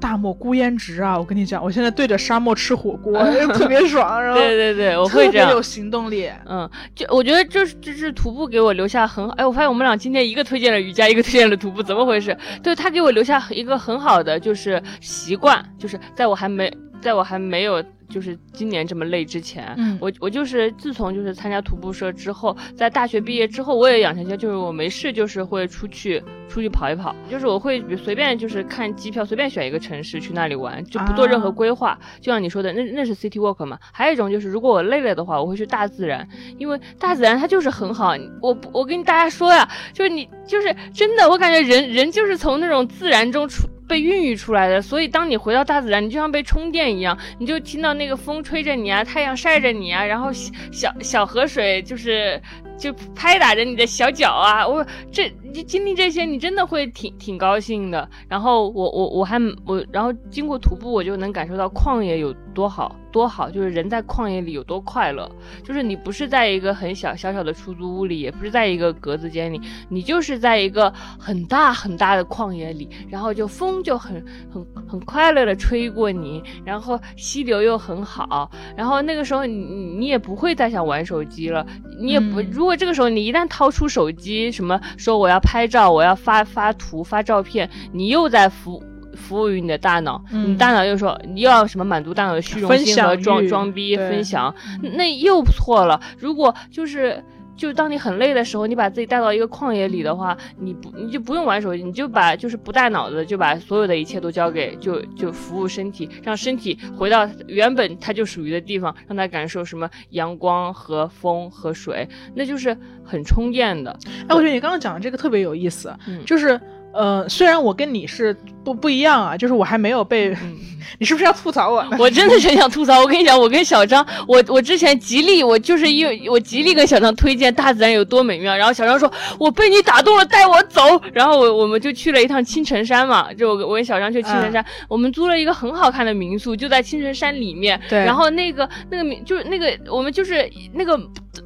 [0.00, 1.18] 大漠孤烟直啊！
[1.18, 3.18] 我跟你讲，我现在对着沙漠吃火锅，
[3.54, 5.62] 特别爽，然后对对对，我会这样特别有。
[5.62, 6.30] 行动力。
[6.46, 12.36] 嗯，就我觉得这是这是徒步给我留下很好，哎，我发现我们俩今天一个推荐了瑜伽，一个推荐了徒步，怎么回事？
[12.62, 17.82] 对他给我留下一个很好的就是习惯，就是在我还没在我还没有
[18.14, 31.98] 就是今年这么累之前，嗯我我就是自从就是参加徒步社之后，在大学毕业之后，我也养成习惯，就是我没事就是会出去出去跑一跑，就是我会随便就是看机票，随便选一个城市去那里玩，就不做任何啊规划。
[32.20, 33.76] 就像你说的，那那是 city walk 嘛。
[33.92, 36.24] 还有一种就是，如果我累了的话，我会去大自然，
[36.56, 38.14] 因为大自然它就是很好。
[38.40, 43.64] 我我跟大家说呀，就是你就是真的，我感觉人人就是从那种自然中出。
[43.86, 52.40] 被孕育出来的，所以当你回到大自然，你就像被充电一样，你就听到那个风吹着你啊，太阳晒着你啊，然后小小小河水就是
[52.78, 58.08] 就拍打着你的小脚啊，我这你经历这些，你真的会挺挺高兴的。
[58.28, 62.96] 然后我我我还我，然后经过徒步，我就能感受到旷野有多好。
[63.12, 65.30] 多好，就是人在旷野里有多快乐。
[65.62, 81.64] 就是你不是在一个很小小小的出租屋里，也不是在一个格子间里，你就是在一个很大很大的旷野里，然后就风就很很很快乐的吹过你，然后溪流又很好，然后那个时候你你也不会再想玩手机了，
[82.00, 88.82] 你也不如果这个时候你一旦掏出手机，什么说我要拍照，我要发发图发照片，你又在服。
[89.14, 94.54] 服务于你的大脑，你大脑又说你要什么满足大脑的虚荣心和装装逼分享，
[94.94, 96.00] 那又错了。
[96.18, 97.22] 如果就是
[97.56, 113.96] 就当你很累的时候，你把自己带到一个旷野里的话，你不你就不用玩手机，你就把就是不带脑子，就把所有的一切都交给就就服务身体，让身体回到原本它就属于的地方，让它感受什么阳光和风和水，那就是很充电的。
[114.28, 115.94] 哎，我觉得你刚刚讲的这个特别有意思，
[116.26, 116.60] 就是。
[116.94, 118.34] 呃，虽然我跟你是
[118.64, 120.34] 不不一样啊，就是我还没有被，
[120.98, 121.84] 你是不是要吐槽我？
[121.98, 123.00] 我真的很想吐槽。
[123.00, 130.80] 我跟你讲，我跟小张，我我之前极力，我就是因为我极力跟小张推荐大自然有多美妙，然后小张说，我被你打动了，带我走。
[131.12, 137.80] 然后我我们就去了一趟青城山嘛，就我我跟小张去青城山，我们租了一个很好看的民宿，就在青城山里面。
[137.88, 137.98] 对。
[137.98, 140.98] 然后那个那个民就是那个我们就是那个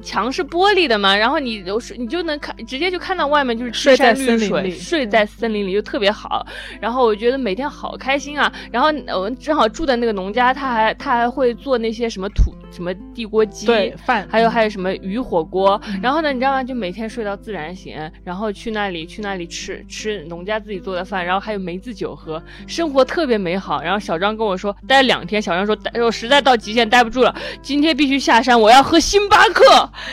[0.03, 1.63] 墙是玻璃的嘛，然后你
[1.97, 5.27] 你就能看直接就看到外面就是睡在森林里，睡在。
[5.39, 6.45] 森林里就特别好，
[6.81, 8.51] 然后我觉得每天好开心啊。
[8.71, 15.79] 然后我们正好住在那个农家，他还他还会做那些什么土什么地锅鸡，对饭，还有还有什么鱼火锅。
[16.03, 16.61] 然后呢，你知道吗？
[16.61, 17.95] 就每天睡到自然醒，
[18.25, 23.81] 然后去那里去那里吃吃农家自己做的饭，然后还有梅子酒喝，生活特别美好。
[23.81, 29.63] 然后小张跟我说待两天，小张说待我实在到极限待不住了，今天必须下山，我要喝星巴克。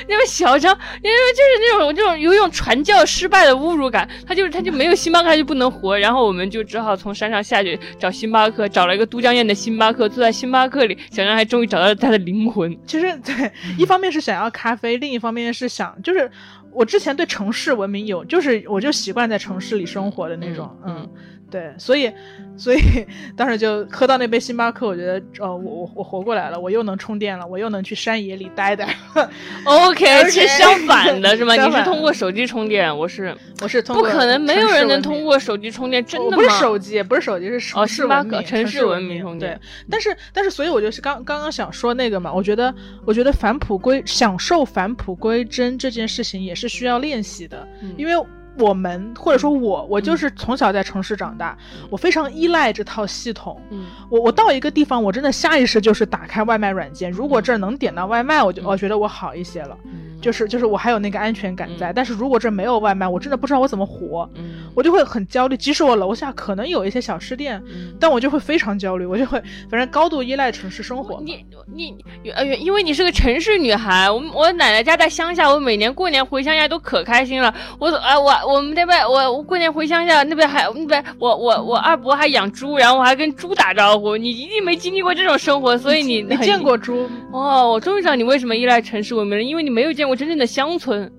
[0.08, 5.16] 因为小张，因为就是那种这种有一种传教失败的侮辱感，他就是他就没有星巴。
[5.16, 12.76] 巴克就不能活，然后我们就只好从山上下去找星巴克，找了一个都江堰的星巴克，坐在星巴克里，小张还终于找到了他的灵魂。
[12.86, 16.30] 其实， 对，一方面是想要咖啡，另一方面是想，就是
[16.70, 21.08] 我之前对城市文明有，就是我就习惯在城市里生活的那种，嗯。
[21.48, 22.12] 对，所以，
[22.56, 28.94] 所以当时就喝到那杯星巴克，我觉得，哦，我我我活过来了，我又能充电了，我又能去山野里待待。
[29.64, 31.54] OK，而且相反的是吗？
[31.54, 33.32] 你是通过手机充电，我是
[33.62, 36.36] 我是通过不可能，没有人能通过手机充电，真的吗？
[36.36, 39.52] 不是手机，不是手机，是城市文明，城市文明充电。
[39.52, 42.74] 对，但是但是，所以我就是刚刚刚想说那个嘛，我觉得
[43.04, 47.66] 我觉得返璞归享受返璞归真这件事情也是需要练习的，
[47.96, 48.12] 因为。
[48.58, 51.56] 我们或者说我，我就是从小在城市长大，
[51.90, 53.60] 我非常依赖这套系统。
[53.70, 59.76] 嗯，我我到一个地方，我真的下意识就是打开外卖软件，如果这儿能点到外卖，我就我觉得我好一些了。
[60.18, 64.28] 就是就是我还有那个安全感在，但是如果这没有外卖，我真的不知道我怎么活，
[64.74, 65.56] 我就会很焦虑。
[65.56, 67.62] 即使我楼下可能有一些小吃店，
[68.00, 69.40] 但我就会非常焦虑，我就会
[69.70, 71.20] 反正高度依赖城市生活。
[71.22, 71.94] 你你
[72.34, 77.54] 呃，因为你是个城市女孩，我我奶奶家在乡下，我每年过年回乡下都可开心了。
[77.78, 84.16] 我哎我我们那边我我过年回乡下那边还那边我我我二伯还养猪，然后我还跟猪打招呼。
[84.16, 87.70] 你一定没经历过这种生活，所以你 你见过猪哦？
[87.72, 91.10] 我终于知道你为什么依赖城市文明了，因为你没有见过真正的乡村。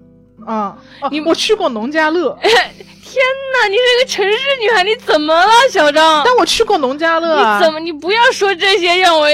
[0.46, 0.78] 啊，
[1.12, 2.38] 你我去过农家乐。
[3.10, 3.24] 天
[3.54, 6.22] 哪，你是个城市女孩，你怎么了，小张？
[6.26, 7.38] 但我去过农家乐。
[7.38, 7.80] 你怎么？
[7.80, 9.26] 你不要说这些，让我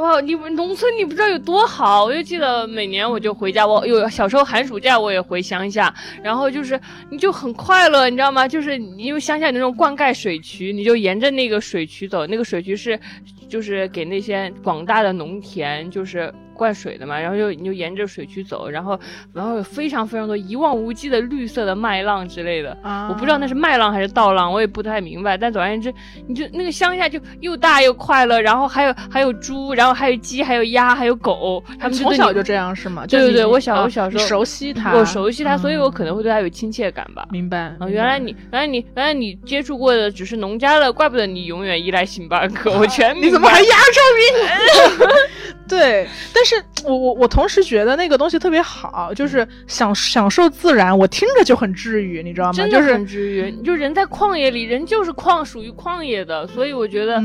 [0.00, 0.18] 哇！
[0.22, 2.04] 你农村你不知道有多好。
[2.04, 6.80] 我就记得每年我就回家，我有小时候寒暑假我也回乡下，然后就是
[7.10, 8.48] 你就很快乐，你知道吗？
[8.48, 12.98] 就是因为乡下那种灌溉水渠，你就沿着那个水渠走，那个水渠是
[13.46, 16.32] 就是给那些广大的农田就是。
[16.58, 18.98] 灌水的嘛，然后就你就沿着水渠走，然后
[19.32, 22.76] 然后有非常非常多一望无际的绿色的麦浪之类的，
[23.08, 25.38] 我不知道那是麦浪还是稻浪，我也不太明白。
[25.38, 25.94] 但总而言之，
[26.26, 33.06] 你就那个乡下就又大又快乐，然后还有还有猪，然后还有鸡，还有鸭，还有狗，他们从小就这样是吗？
[33.06, 37.26] 对对对，我小我小时候熟悉它，我熟悉它，所以我可能会对它有亲切感吧。
[37.30, 42.76] 明白啊，原来你原来你原来你接触过的只是农家乐，怪不得你永远依赖星巴克。
[42.78, 45.08] 我全 你怎么还压着你？
[45.68, 52.52] 对，但是我我我同时觉得那个东西特别好，就是享享受自然，我听着就很治愈，你知道吗？
[52.54, 53.52] 真的很治愈。
[53.62, 57.20] 就人在旷野里，人就是旷属于旷野的，所以我觉得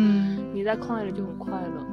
[0.54, 1.88] 你在旷野里就很快乐。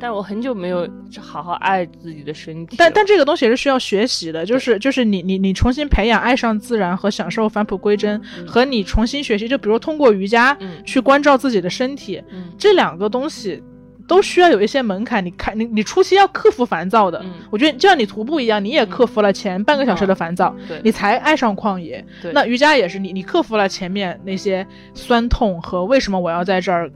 [0.00, 0.86] 但我很久没有
[1.18, 2.76] 好好爱自己的身体。
[2.76, 12.22] 但但这个东西也是需要学习的，就是就是你你你重新培养爱上自然和享受返璞归真，和你重新学习，就比如通过瑜伽去关照自己的身体，
[12.58, 13.62] 这两个东西。
[14.06, 15.24] 都需要有一些门槛。
[15.24, 17.20] 你看，你你初期要克服烦躁的。
[17.24, 22.04] 嗯我觉得就像你徒步一样，你也克服了前半个小时的烦躁，对你才爱上旷野。
[22.20, 26.90] 对那瑜伽也是，你你克服了前面那些酸痛和为什么我要在这儿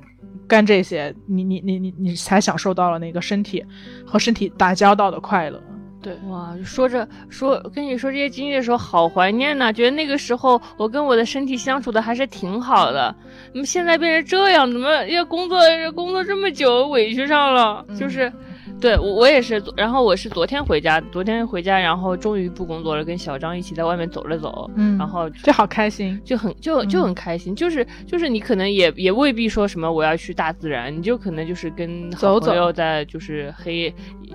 [0.47, 3.65] 干这些，你你你你你才享受到了那个身体
[4.05, 5.63] 和身体打交道的快乐。
[6.09, 13.15] 对，哇，说着说跟你说这些经历的时候，好怀念呐、觉得那个时候我跟我的身体相处的还是挺好的。
[13.53, 14.71] 怎么现在变成这样？
[14.73, 15.61] 怎么要工作
[15.95, 17.85] 工作这么久，委屈上了？
[17.99, 18.33] 就是，
[18.81, 26.19] 对我我也是，然后我是昨天回家，昨天回家，然后终于不工作了，跟小张一起在外面走了走，嗯然后就好开心。
[26.25, 33.93] 就很就就很开心，就是就是你可能也也未必说什么我要去大自然，你就可能就是跟好走走朋友在就是黑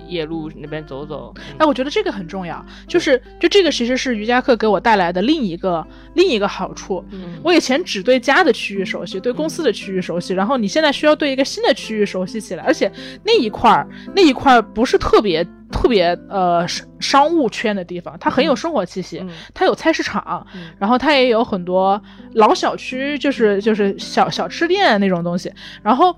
[0.08, 1.34] 夜路那边走走。
[1.58, 7.04] 哎，我觉得这个很重要，就是就这个其实是瑜伽课给我带来的另一个另一个好处。
[7.10, 12.90] 嗯我以前只对家的区域熟悉，对公司的区域熟悉，然后你现在需要对一个新的区域熟悉起来，而且
[13.24, 22.00] 那一块儿那一块儿不是特别特别呃商商务圈的地方，它很有生活气息，嗯它有菜市场，嗯然后它也有很多
[22.34, 26.16] 老小区，就是就是小小吃店那种东西，然后。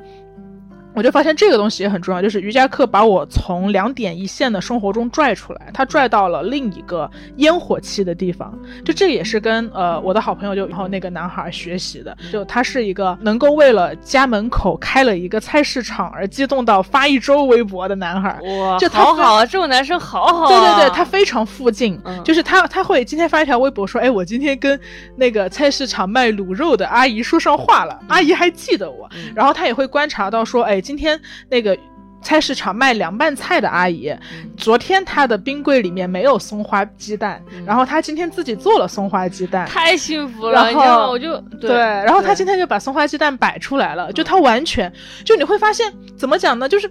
[0.96, 8.58] 我就发现这个东西也很重要，就是瑜伽课把我从两点一线的生活中拽出来，它拽到了另一个烟火气的地方。
[8.82, 18.40] 就这也是跟呃我的好朋友就然后那个男孩学习的，就他是一个能够为了家门口开了一个菜市场而激动到发一周微博的男孩。
[18.42, 20.48] 哇，就好好啊，这种男生好好、啊。
[20.48, 24.80] 对对对，他非常附近，嗯就是他他会今天发一条微博说，哎，我今天跟
[25.16, 31.20] 那个菜市场卖卤肉的阿姨说上话了，阿姨还记得我，嗯然后他也会观察到说，哎，今天
[31.50, 31.76] 那个。
[32.22, 40.74] 菜市场卖凉拌菜的阿姨，嗯昨天她的冰柜里面没有松花鸡蛋，嗯然后她今天自己做了松花鸡蛋，太幸福了，然？
[40.74, 44.92] 后我就对，然后她今天就把松花鸡蛋摆出来了，就她完全
[45.24, 46.68] 就你会发现怎么讲呢？
[46.68, 46.90] 就是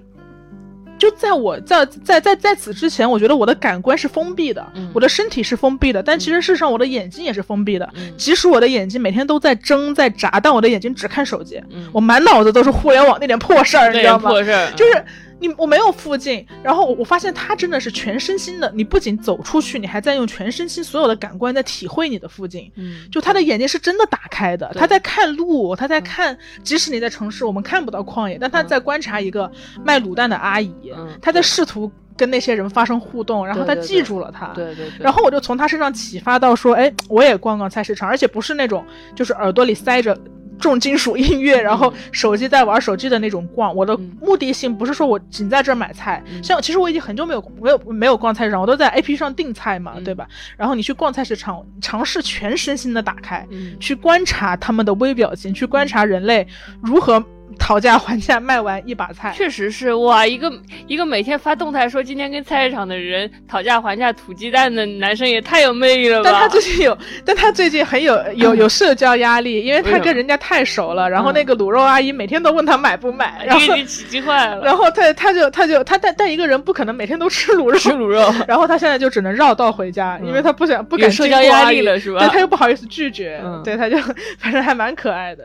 [1.05, 7.87] 就在我在在在在此之前，我觉得我的感官是封闭的，嗯我的身体是封闭的，但其实事实上我的眼睛也是封闭的。
[7.95, 14.31] 嗯即使我的眼睛每天都在睁在眨，但我的眼睛只看手机，嗯我满脑子都是互联网那点破事儿，你那知道吗？
[14.31, 15.05] 点破事儿，就是
[15.45, 22.71] 你我没有附近，然后我我发现他真的是全身心的，你不仅走出去，你还在用全身心所有的感官在体会你的附近。
[22.75, 29.51] 嗯，就他的眼睛是真的打开的，他在看路，他在看，即使你在城市，我们看不到旷野，但他嗯在观察一个
[29.83, 34.47] 卖卤蛋的阿姨，嗯他在试图跟那些人发生互动，然后他记住了他。
[34.55, 40.17] 对对对，然后我就从他身上启发到说，哎，我也逛逛菜市场，而且不是那种就是耳朵里塞着
[40.59, 43.73] 重金属音乐，然后手机在玩手机的那种逛。
[43.75, 50.27] 我的嗯目的性不是说我仅在这儿买菜，嗯像其实我已经很久没有没有没有逛菜市场，我都在 A P P 上订菜嘛，嗯对吧？
[50.57, 56.47] 然后你去逛菜市场，尝试全身心的打开，嗯去观察他们的微表情，去观察人类
[56.81, 57.23] 如何
[57.59, 59.33] 讨价还价卖完一把菜。
[59.35, 60.51] 确实是哇，一个
[60.87, 66.29] 一个每天发动态说今天跟菜市场的人讨价还价土鸡蛋的男生也太有魅力了吧！
[66.31, 71.09] 但他最近有，但他最近很有有有社交压力，因为他跟人家太熟了。
[71.09, 82.19] 然后嗯那个卤肉阿姨每天都问他买不买，然后给你起急坏了，然后他他就他就他但但一个人不可能每天都吃卤肉，吃卤肉， 然后他现在就只能绕道回家，嗯因为他不想不有敢社交压力了是吧？
[82.19, 83.97] 对他又不好意思拒绝，嗯对他就
[84.39, 85.43] 反正还蛮可爱的。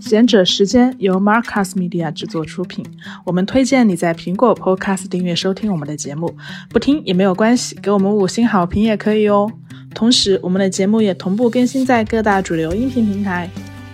[0.00, 2.84] 贤者时间由 Marcus Media 制作出品，
[3.24, 6.34] 我们推荐你在苹果 Podcast 订阅收听我们的节目，
[6.70, 9.52] 不听也没有关系，给我们五星好评也可以哦。
[9.94, 13.48] 同时，我们的节目也同步更新在各大主流音频平台。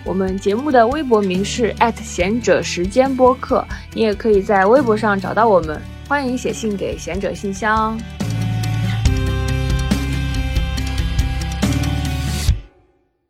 [0.05, 7.99] 我们节目的微博名是贤者时间播客，你也可以在微博上找到我们，欢迎写信给贤者信箱。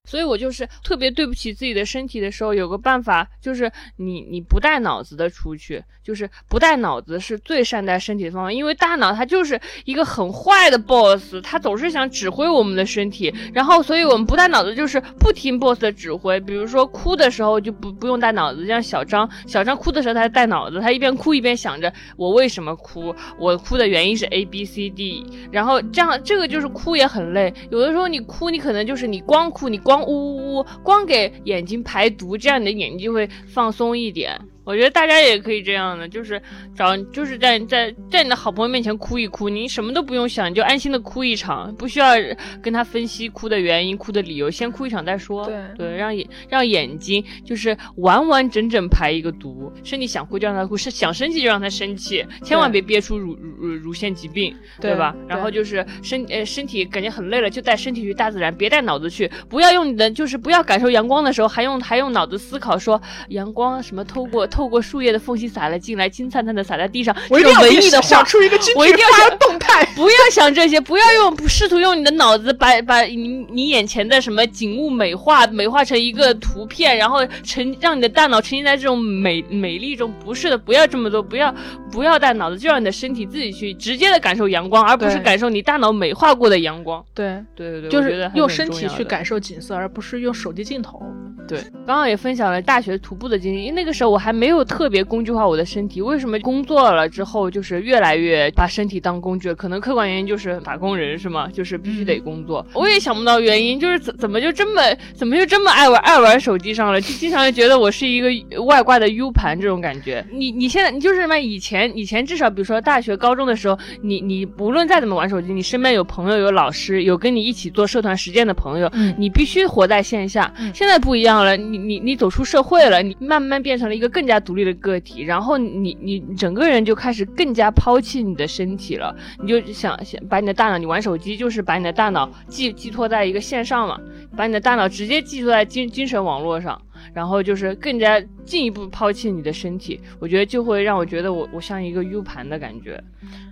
[0.08, 34.40] 所以我就是特别对不起自己的身体的时候，有个办法，就是你你不带脑子的出去，就是不带脑子是最善待身体的方法，因为大脑它就是一个很坏的 boss，它总是想指挥我们的身体，然后所以我们不带脑子就是不听 boss 的指挥，比如说哭的时候就不不用带脑子，像小张，小张哭的时候他带脑子，他一边哭一边想着我为什么哭，我哭的原因是 A B C D，然后这样这个就是哭也很累，有的时候你哭你可能就是你光哭你光呜呜呜，光给眼睛排毒，这样你的眼睛就会放松一点。
[34.68, 36.42] 我觉得大家也可以这样的，就是
[36.76, 42.16] 找，就是在在在你的好朋友面前哭一哭，你什么都不用想，你就安心的哭一场，不需要
[42.62, 45.46] 跟他分析哭的原因、哭的理由，先哭一场再说。
[45.46, 55.16] 对对，让眼让眼睛就是完完整整排一个毒，身体想哭就让他哭，是想生气就让他生气，千万别憋出乳乳乳腺疾病，对吧？
[55.18, 64.46] 对然后就是身呃身体感觉很累了，就带身体去大自然，别带脑子去，不要用你的就是不要感受阳光的时候还用还用脑子思考说阳光什么透过。
[64.58, 67.16] 透过树叶的缝隙洒了进来，金灿灿的洒在地上。
[67.30, 69.86] 我一定要文艺的想，出一个京我一定要发动态。
[69.96, 80.12] 不要想这些，不要用试图用你的脑子把把你你眼前的什么景物美化美化成一个图片，然后沉让你的大脑沉浸在这种美美丽中。
[80.26, 81.54] 不是的，不要这么做，不要
[81.92, 87.06] 不要带脑子，就让你的身体自己去直接的感受阳光，而不是感受你大脑美化过的阳光。
[87.14, 91.00] 对，对对对，就是用身体去感受景色，而不是用手机镜头。
[91.48, 96.02] 对，刚刚也分享了大学徒步的经历，因为那个时候我还没有特别工具化我的身体。
[96.02, 99.54] 为什么工作了之后就是越来越把身体当工具？
[99.54, 101.50] 可能客观原因就是打工人是吗？
[101.54, 102.66] 就是必须得工作。
[102.74, 104.82] 我也想不到原因，就是怎怎么就这么
[105.16, 107.00] 怎么就这么爱玩爱玩手机上了？
[107.02, 110.26] 就经常就觉得我是一个外挂的 U 盘这种感觉。
[110.32, 111.38] 你你现在你就是什么？
[111.38, 120.52] 以前以前至少比如说大学高中的时候，你你无论再怎么玩手机，你身边有朋友有老师有跟你一起做社团实践的朋友，嗯你必须活在线下。
[120.60, 134.00] 嗯现在不一样了，你你你走出社会了，你慢慢变成了一个更加独立的个体，然后你你你整个人就开始更加抛弃你的身体了，你就想想把你的大脑，你玩手机就是把你的大脑寄寄托在一个线上嘛，
[134.36, 136.82] 把你的大脑直接寄托在精精神网络上。
[137.14, 143.02] 然后就是更加进一步抛弃你的身体，我觉得就会让我觉得我我像一个 U 盘的感觉，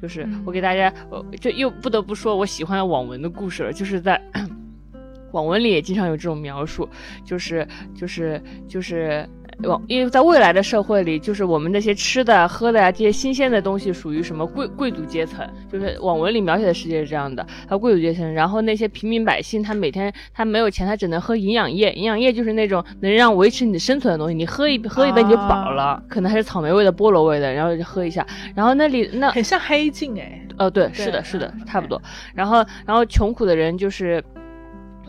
[0.01, 4.19] 就是嗯我给大家，我这又不得不说我喜欢网文的故事了，就是在
[5.31, 6.88] 网文里也经常有这种描述，
[7.23, 9.27] 就是就是就是
[9.64, 30.41] 网，因为在未来的社会里，就是我们那些吃的、喝的呀、这些新鲜的东西属于什么贵贵族阶层，就是网文里描写的世界是这样的，还有贵族阶层，然后那些平民百姓，他每天他没有钱，他只能喝营养液，营养液就是那种能让维持你的生存的东西，你喝一喝一杯你就饱了，可能还是草莓味的、菠萝味的，然后就喝一下，然后那里那很像黑镜哎。
[30.58, 32.01] 呃，对，对是的，是的，嗯差不多。
[32.34, 34.24] 然后，然后穷苦的人就是。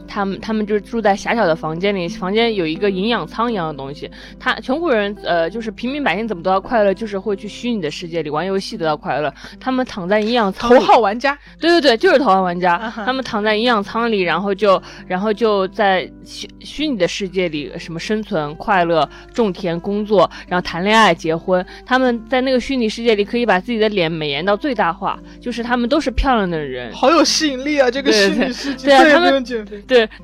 [0.06, 4.10] 他们他们就是住在狭小的房间里，房间有一个营养舱一样的东西。
[4.38, 9.32] 他穷苦人，呃，就是平民百姓怎么得到快乐，就是会去虚拟的世界里玩游戏得到快乐。
[9.58, 12.92] 他们躺在营养舱里，头号玩家，对对对，就是头号玩家。
[13.04, 21.64] 他们躺在营养舱里，然后就然后就在虚虚拟的世界里，什么生存、快乐、种田、工作，然后谈恋爱、结婚。
[21.84, 26.92] 他们在那个虚拟世界里可以把自己的脸美颜到最大化，就是他们都是漂亮的人。
[26.92, 27.90] 好有吸引力啊！
[27.90, 29.44] 这个对对虚拟世界，对啊他们用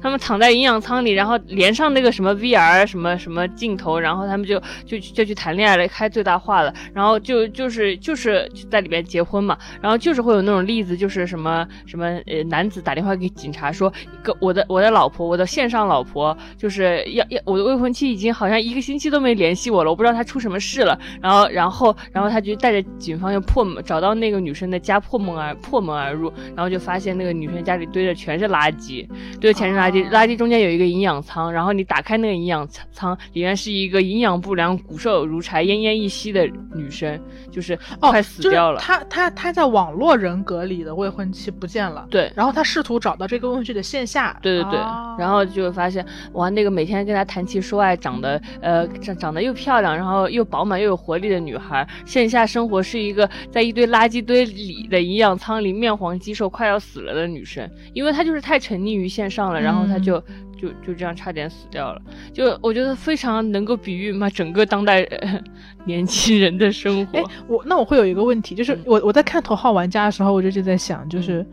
[0.01, 13.93] 他们躺在营养舱里，然后连上那个什么 VR 什么什么镜头，然后他们就就就去谈恋爱了，开最大化了，然后就就是就是在里边结婚嘛，然后就是会有那种例子，就是什么什么呃男子打电话给警察说，
[14.23, 29.07] 个我的我的老婆，我的线上老婆就是要要我的未婚妻已经好像一个星期都没联系我了，我不知道她出什么事了，然后然后然后他就带着警方就破门找到那个女生的家破门而破门而入，然后就发现那个女生家里堆的全是垃圾，
[29.41, 38.81] 堆的全是垃圾，哦垃圾中间有一个营养仓，然后你打开那个营养仓，里面是一个营养不良、骨瘦如柴、奄奄一息的女生，就是哦，快死就是掉了。
[38.81, 60.19] 他他他在网络人格里的未婚妻不见了，对，然后她试图找到这个未婚妻的线下，对对对，哦然后就发现哇，那个每天跟她谈情说爱，长得呃长长得又漂亮，然后又饱满又有活力的女孩，线下生活是一个在一堆垃圾堆里的营养仓里面黄肌瘦快要死了的女生，因为她就是太沉溺于线上了，然后他就、
[60.57, 62.01] 就就这样差点死掉了。
[62.33, 65.43] 就我觉得非常能够比喻嘛整个当代、呃
[65.85, 71.45] 年轻人的生活哎。，我那我会有一个问题，就是嗯我我在看《头号玩家》的时候，我就就在想，就是、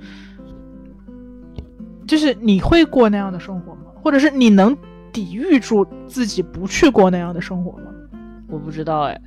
[2.05, 3.81] 就是你会过那样的生活吗？
[4.03, 4.77] 或者是你能
[5.11, 7.85] 抵御住自己不去过那样的生活吗？
[8.47, 9.21] 我不知道哎，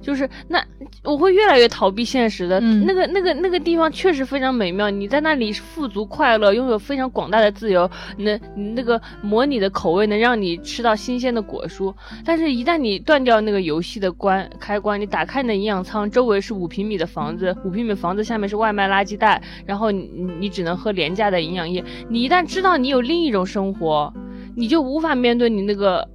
[0.00, 0.64] 就是那
[1.02, 2.58] 我会越来越逃避现实的。
[2.60, 11.94] 嗯那个那个那个地方确实非常美妙，你在那里富足快乐，拥有非常广大的自由，那你那个模拟的口味能让你吃到新鲜的果蔬。
[12.24, 21.84] 但是，一旦你断掉那个游戏的关开关，你打开你的营养舱，周围是五平米的房子，五平米房子下面是外卖垃圾袋，然后你你你只能喝廉价的营养液。
[22.08, 24.12] 你一旦知道你有另一种生活，
[24.56, 26.08] 你就无法面对你那个。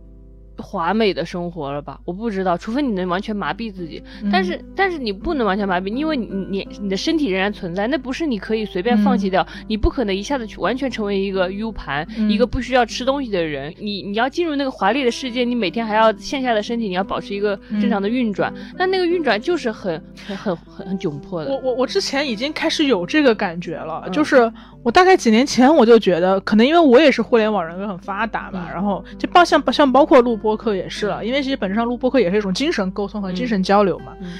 [0.63, 1.99] 华美的生活了吧？
[2.05, 4.01] 我不知道，除非你能完全麻痹自己。
[4.31, 9.45] 但是，但是你不能完全麻痹，因为你你你的身体仍然存在，那不是你可以随便放弃掉。
[9.67, 13.73] 你不可能一下子去完全成为一个 U 盘，嗯一个不需要吃东西的人。
[13.79, 18.53] 你你要进入那个华丽的世界，你每天还要线下的身体，你要保持一个正常的运转。
[18.77, 21.51] 但那个运转就是很很很很很窘迫的。
[21.51, 24.51] 我我我之前已经开始有这个感觉了，嗯就是
[24.81, 34.33] 我大概几年前我就觉得，可能因为我也是互联网人格很发达嘛，嗯然后就包像像包括录播课也是了，因为其实本质上录播客也是一种精神沟通和精神交流嘛，嗯。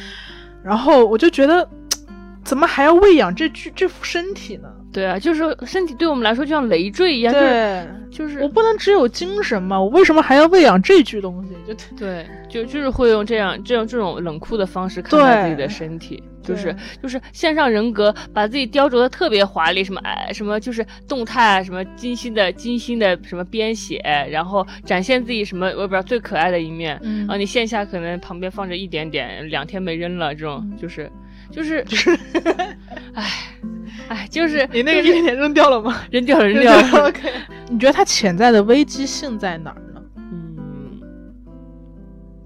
[0.64, 1.68] 然后我就觉得，
[2.44, 4.70] 怎么还要喂养这具这副身体呢？
[4.94, 9.82] 对啊，就是身体对我们来说就像累赘一样，对，就是我不能只有精神嘛？
[9.82, 11.54] 我为什么还要喂养这具东西？
[11.68, 23.98] 就对，就就是会用这样这样这种冷酷的方式看待自己的身体，就是就是线上人格把自己雕琢的特别华丽，什么哎什么就是动态，什么精心的精心的什么编写，
[24.30, 31.10] 然后展现自己什么我也不知道最可爱的一面，然后你线下可能旁边放着一点点，两天没扔了，这种就是
[31.54, 32.18] 就是 就是，
[33.14, 33.30] 唉。
[34.10, 36.02] 哎，就是你那个一点点扔掉了吗？
[36.12, 37.08] 扔掉了，扔掉了。
[37.08, 37.30] OK。
[37.70, 40.02] 你觉得它潜在的危机性在哪儿呢？
[40.18, 41.00] 嗯，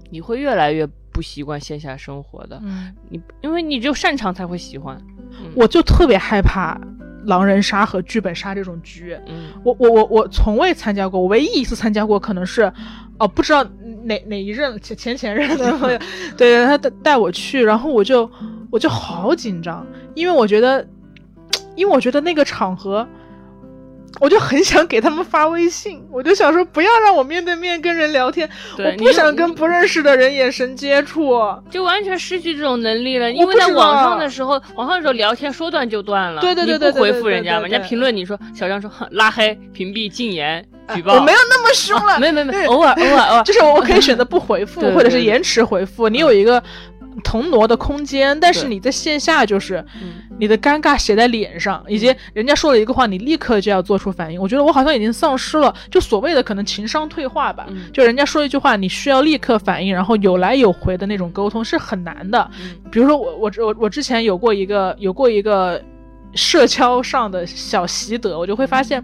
[0.08, 2.60] 你会越来越不习惯线下生活的。
[2.62, 4.96] 嗯，你因为你只有擅长才会喜欢。
[5.54, 6.80] 我就特别害怕
[7.24, 9.18] 狼人杀和剧本杀这种局。
[9.26, 12.72] 嗯，我我我我从未参加过，我唯一一次参加过可能是，
[13.18, 13.64] 哦，不知道
[14.04, 15.98] 哪哪一任前前前任的朋友，
[16.38, 18.30] 对他带带我去，然后我就
[18.70, 20.86] 我就好紧张，因为我觉得。
[21.74, 23.06] 因为我觉得那个场合，
[24.18, 31.38] 我就很想给他们发微信，我就想说不要让我面对面跟人聊天，我不想跟不认识的人眼神接触，
[31.70, 33.30] 就完全失去这种能力了。
[33.30, 46.60] 因为在网上的时候，网上的时候聊天说断就断了，对对对对，不回复人家，人家评论你说小张说拉黑、屏蔽、禁言、举报，我没有那么凶了，没有没有没有，偶尔偶尔偶尔，就是我可以选择不回复， 或者是延迟回复，你有一个。
[47.22, 49.84] 同挪的空间，但是你在线下就是
[50.38, 54.40] 你的尴尬写在脸上，以及人家说了一个话，你立刻就要做出反应。
[54.40, 62.50] 我觉得我好像已经丧失了就所谓的可能情商退化吧，就人家说一句话，你需要立刻反应，然后有来有回的那种沟通是很难的。
[62.90, 65.82] 比如说我我我我之前有过一个有过一个。
[66.34, 69.02] 社交上的小习得，我就会发现，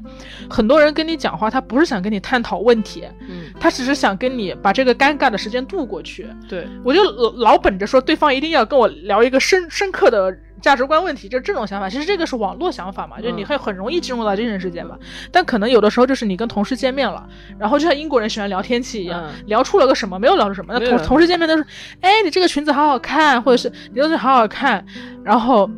[0.49, 6.29] 很多人跟你讲话，他不是想跟你探讨问题，嗯，他只是想跟你把这个尴尬的时间度过去。
[6.49, 11.89] 对我就老老本着说对方一定要跟我聊一个深深刻的价值观问题，就这种想法。
[11.89, 14.97] 其实这个是网络想法嘛，就你会很容易进入到精神世界嘛。
[15.33, 17.27] 但可能有的时候就是你跟同事见面了，
[17.59, 20.75] 然后就像英国人喜欢聊天气一样，聊出了个什么，没有聊出什么。
[20.79, 21.65] 那同同事见面都是，
[22.01, 24.85] 哎，你这个裙子好好看，或者是你东西好好看，
[25.25, 25.71] 然后。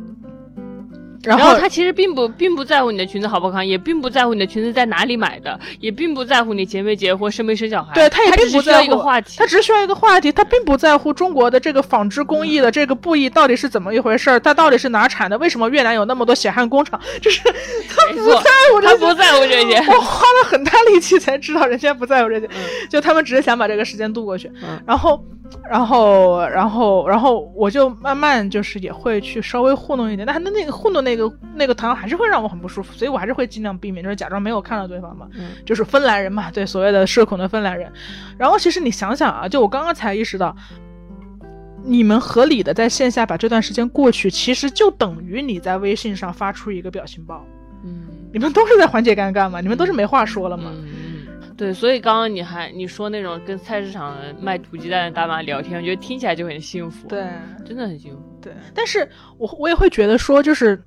[1.27, 7.93] 然后他其实并不并不在乎你的裙子好不好看，也并不在乎你的裙子在哪里买的，也并不在乎你结没结婚、生没生小孩。
[7.93, 15.37] 对他也并不在乎一个话题，他只是需要一个话题，他并不在乎中国的这个纺织工艺的这个布艺到底是怎么一回事儿，它到底是哪产的？
[15.37, 16.99] 为什么越南有那么多血汗工厂？
[17.21, 19.77] 就是他不在乎这些，他不在乎这些。
[19.91, 22.49] 我花了很大力气才知道人家不在乎这些，
[22.89, 24.51] 就他们只是想把这个时间度过去。
[24.85, 25.23] 然后，
[25.69, 31.16] 然后，然后，然后我就慢慢就是也会去稍微糊弄一点，但那那个糊弄那个
[31.55, 31.87] 那个糖。
[31.97, 35.27] 还是会让我很不舒服，所以我还是会尽量避免，就是假装没有看到对方嘛，
[35.65, 37.91] 就是芬兰人嘛，对所谓的社恐的芬兰人。
[38.37, 40.55] 然后其实你想想啊，就我刚刚才意识到，
[41.83, 47.43] 你们合理的在线下把这段时间过去，其实就等于你在微信上发出一个表情包，
[47.83, 57.25] 嗯，你们都是在缓解尴尬嘛，你们都是没话说了嘛，嗯，对，所以刚刚你还你说那种跟菜市场卖土鸡蛋的大妈聊天，我觉得听起来就很幸福，对，
[57.65, 60.79] 真的很幸福，对，但是我我也会觉得说就是。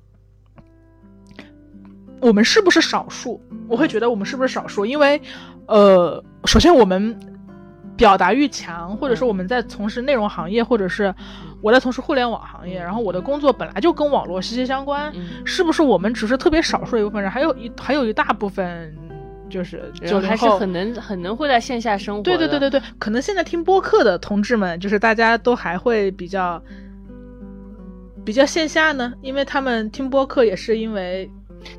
[2.21, 3.41] 我们是不是少数？
[3.67, 4.85] 我会觉得我们是不是少数？
[4.85, 5.19] 因为，
[5.65, 7.19] 呃，首先我们
[7.97, 11.13] 表达欲强，或者说我们在从事内容行业，或者是
[11.61, 15.11] 我在从事互联网行业，然后我的工作本来就跟网络息息相关，
[15.45, 17.31] 是不是我们只是特别少数一部分人？
[17.31, 18.95] 还有一还有一大部分
[19.49, 22.21] 就是就还是很能很能会在线下生活。
[22.21, 26.61] 对对对对对，可能现在听播客的同志们，就是大家都还会比较
[28.23, 31.27] 比较线下呢，因为他们听播客也是因为。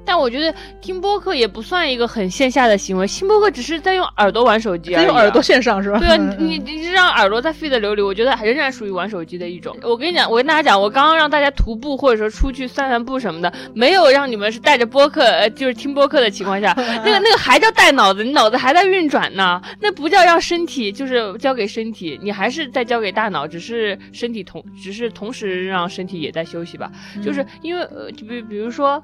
[0.04, 5.98] 但我觉得听播客也不算一个很线下的行为，听播客只是在用耳朵玩手机，啊用耳朵线上是吧？
[5.98, 9.76] 对啊，你你让耳朵在 feed 流里，我觉得还仍然属于玩手机的一种。
[9.82, 16.72] 我跟你讲，我跟大家讲，我刚刚让大家徒步或者说出去散散步什么的，没有让你们是带着播客，呃，就是听播客的情况下，
[17.04, 26.90] 那个那个还叫带脑子，你脑子还在运转呢，那不叫让身体就是交给身体，你还是在交给大脑，只是身体同只是同时让身体也在休息吧，
[27.24, 29.02] 就是因为呃，就比比如说。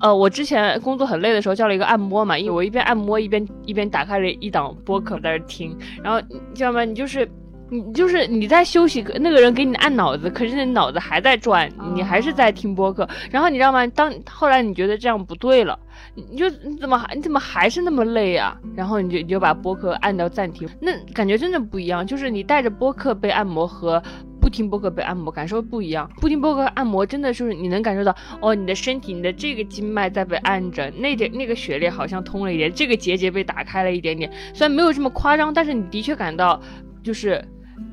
[0.00, 6.84] 呃，我之前工作很累的时候叫了一个按摩嘛，因为我一边按摩一边一边打开了一档播客在那听，然后你知道吗？
[6.84, 7.28] 你就是
[7.68, 13.06] 你就是你在休息，那个人给你按脑子，可是你脑子还在转，你还是在听播客。
[13.30, 13.86] 然后你知道吗？
[13.88, 15.78] 当后来你觉得这样不对了，
[16.14, 18.56] 你就你怎么还你怎么还是那么累啊？
[18.74, 24.02] 然后你就你就把播客按到暂停，那感觉真的不一样，就是你带着播客被按摩和。
[24.40, 36.60] 不听播客被按摩感受不一样，不听播客按摩真的就是你能感受到哦，你的身体你的这个经脉在被按着，那点那个血液好像通了一点，这个结节被打开了一点点，虽然没有这么夸张，但是你的确感到
[37.02, 37.44] 就是，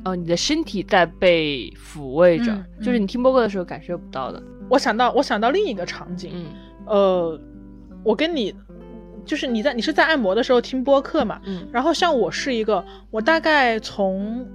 [0.04, 4.42] 呃，你的身体在被抚慰着，就是你听播客的时候感受不到的。
[4.70, 6.46] 我想到我想到另一个场景，嗯
[6.86, 7.42] 呃，
[8.04, 8.54] 我跟你
[9.26, 11.68] 就是你在你是在按摩的时候听播客嘛，嗯。
[11.72, 14.48] 然后像我是一个，我大概从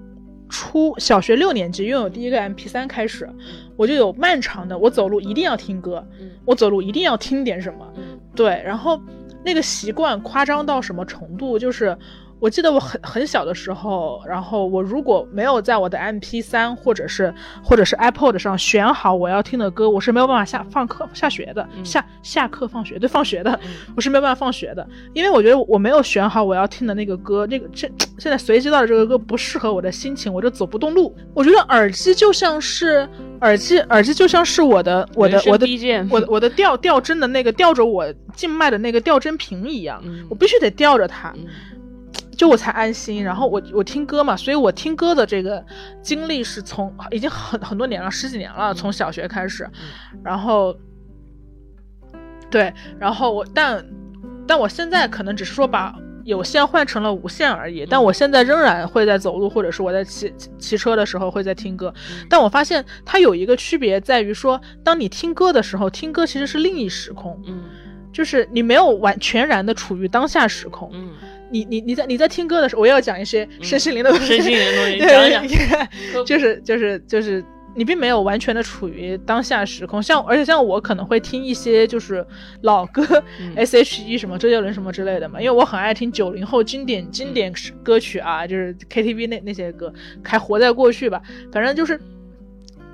[0.52, 3.26] 初小学六年级拥有第一个 MP 三开始，
[3.74, 9.00] 我就有漫长的我走路一定要听歌，嗯我走路一定要听点什么，嗯对，然后
[9.42, 11.96] 那个习惯夸张到什么程度，就是。
[12.42, 17.32] 我记得我很很小的时候，然后我如果没有在我的 MP 三或者是
[17.62, 24.84] 或者是 iPod 上选好我要听的歌，我是没有办法下放课下学的，嗯下下课放学对放学的，嗯我是没有办法放学的，
[25.14, 27.88] 因为我觉得我没有选好我要听的那个歌，那个这
[28.18, 31.14] 现在随机到的这个歌不适合我的心情，我就走不动路。
[31.34, 33.08] 我觉得耳机就像是
[33.42, 35.64] 耳机，耳机就像是我的我的我的
[36.10, 41.46] 我的 我的吊吊针的那个吊着我静脉的那个吊针瓶一样，嗯我必须得吊着它，嗯
[42.36, 43.22] 就我才安心。
[43.22, 45.64] 然后我我听歌嘛，所以我听歌的这个
[46.02, 49.68] 经历是从已经很很多年了，十几年了，从小学开始，
[50.24, 50.76] 然后
[52.50, 53.84] 对，然后我但
[54.46, 55.94] 但我现在可能只是说把。
[56.24, 61.92] 有线换成了无线而已，但我现在仍然会在走路，或者是我在骑骑车的时候会在听歌。
[62.30, 67.64] 但我发现它有一个区别在于说，当你听歌的时候，听歌其实是另一时空，嗯
[68.12, 70.88] 就是你没有完全然的处于当下时空。
[70.92, 71.10] 嗯，
[71.52, 77.44] 你你你在你在听歌的时候，我也要讲一些身心灵的东西，身心灵的东西 对讲讲对就是就是就是
[77.76, 80.02] 你并没有完全的处于当下时空。
[80.02, 82.26] 像而且像我可能会听一些就是
[82.62, 83.02] 老歌、
[83.40, 89.92] 嗯 S.H.E 什么周杰伦什么之类的嘛，因为我很爱听九零后经典经典歌曲啊，就是 KTV 那那些歌，
[90.22, 91.22] 还活在过去吧，
[91.52, 91.98] 反正就是。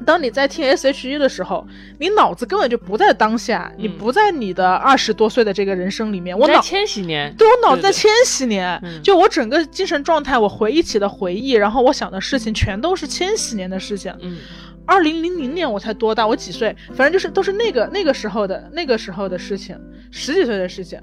[0.07, 1.67] 当你在听 S.H.E 的时候，
[1.99, 6.39] 你脑子根本就不在当下，你嗯不在你的二十多岁的这个人生里面。
[6.39, 14.15] 我在脑千禧年，对我脑子在千禧年，嗯就我整个精神状态，我回忆起的回忆，然后我想的事情，全都是千禧年的事情。
[14.21, 14.39] 嗯
[14.87, 16.27] 二零零零年我才多大？
[16.27, 16.75] 我几岁？
[16.95, 19.79] 反正就是都是那个那个时候的那个时候的事情，
[20.11, 20.99] 十几岁的事情。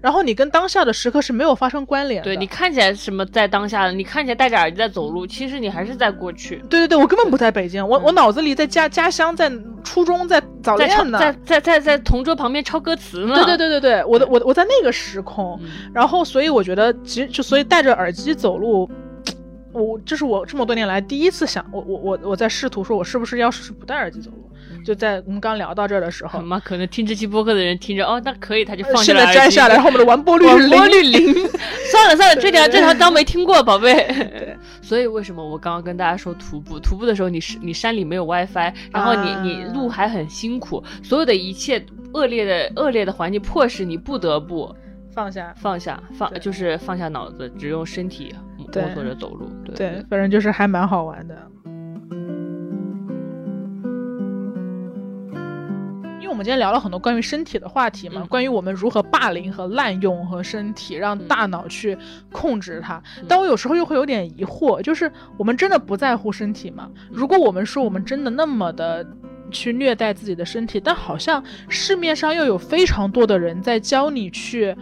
[0.00, 2.24] 然后你跟当下的时刻是没有发生关联的。
[2.24, 9.52] 对你看起来什么在当下的，你看起来戴着耳机在走路，其实你还是在过去，对对对，我根本不在北京，我、嗯我脑子里在家家乡，在
[9.84, 11.18] 初中，在早恋呢。
[11.18, 13.34] 在在在在同桌旁边抄歌词呢。
[13.34, 18.90] 对对对对对，我的我我在那个时空，嗯然后所以我觉得，其实就所以戴着耳机走路，
[19.72, 24.49] 我这是我这么多年来第一次想，我我我我在试图说，我是不是要试试不戴耳机走路？
[24.84, 26.60] 就在我们刚聊到这儿的时候好，吗？
[26.64, 31.12] 可能听这期播客的人听着，哦，那可以，他就放下现在摘下来，然后我们的完播率是广播零。
[31.12, 31.34] 率零。
[31.90, 34.08] 算了算了，这条这条当没听过，宝贝。
[34.82, 36.78] 所以为什么我刚刚跟大家说徒步？
[36.78, 44.74] 徒步的时候你是你山里没有 WiFi，然后你、啊你路还很辛苦，所有的一切恶劣的恶劣的环境迫使你不得不
[45.12, 49.48] 放下，放下放，就是放下脑子，只用身体摸索着走路。
[49.64, 51.36] 对对，反正就是还蛮好玩的。
[56.30, 61.98] 为我们今天聊了很多关于身体的话题嘛，嗯关于我们如何霸凌和滥用和身体，让嗯大脑去
[62.30, 63.02] 控制它。
[63.18, 66.88] 嗯但我有时候又会有点疑惑，就是我们真的不在乎身体吗？
[67.10, 69.06] 如果我们说我们真的那么的。
[69.52, 74.72] 去虐待自己的身体，但好像市面上又有非常多的人在教你去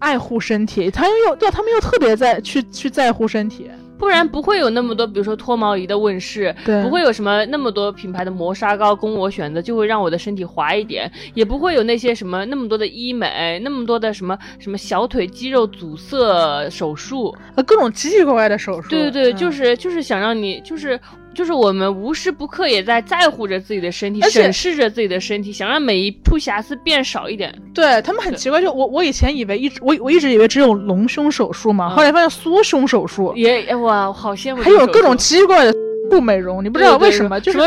[0.00, 18.88] 爱护身体，他又对他们又特别在去去在乎身体，不然不会有那么多，比如说脱毛仪的问世，对不会有什么那么多品牌的磨砂膏供我选择，就会让我的身体滑一点，也不会有那些什么那么多的医美，那么多的什么什么小腿肌肉阻塞手术，啊，各种奇奇怪怪的手术。
[18.88, 20.98] 对对对，嗯就是就是想让你就是。
[21.36, 27.54] 就是我们无时不刻也在在乎着自己的身体，审视着自己的身体，想让每一处瑕疵变少一点。
[27.74, 34.70] 对他们很奇怪，就我我以前以为一直我我一直以为只有隆胸手术嘛，嗯后来发现缩胸手术也哇，好羡慕还。
[34.70, 35.74] 有各种奇奇怪怪的
[36.10, 37.58] 不美容，你不知道为什么，就是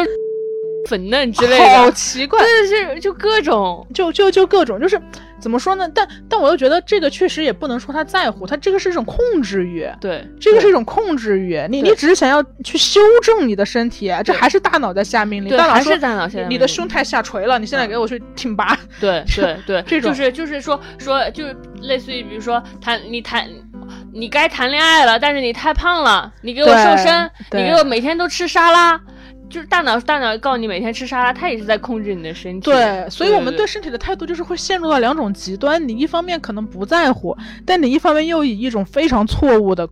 [0.88, 3.86] 粉嫩之类的，好奇怪，对对对就各种。
[3.94, 5.00] 就就就各种就是
[5.40, 5.90] 怎么说呢？
[5.94, 9.88] 但但我又觉得这个确实也不能说他在乎，他这个是一种控制欲。
[10.02, 15.50] 对，这个是一种控制欲，你你只是想要去修正你的身体，这还是大脑在下命令。
[15.50, 18.78] 对，大脑说还是大脑下你的胸太下垂了，你现在给我去挺拔。
[19.00, 23.48] 对对对，这种就是就是说说就是类似于比如说谈你谈。
[24.14, 29.00] 你该谈恋爱了，但是你太胖了，你给我瘦身，你给我每天都吃沙拉，
[29.50, 32.70] 就是大脑大脑告诉你每天吃沙拉，它也是在控制你的身体。
[32.70, 37.36] 对，所以我们对对身体的态度就是会陷入到两种极端，你一方面可能不在乎，
[37.66, 39.90] 但你一方面又以一种非常错误的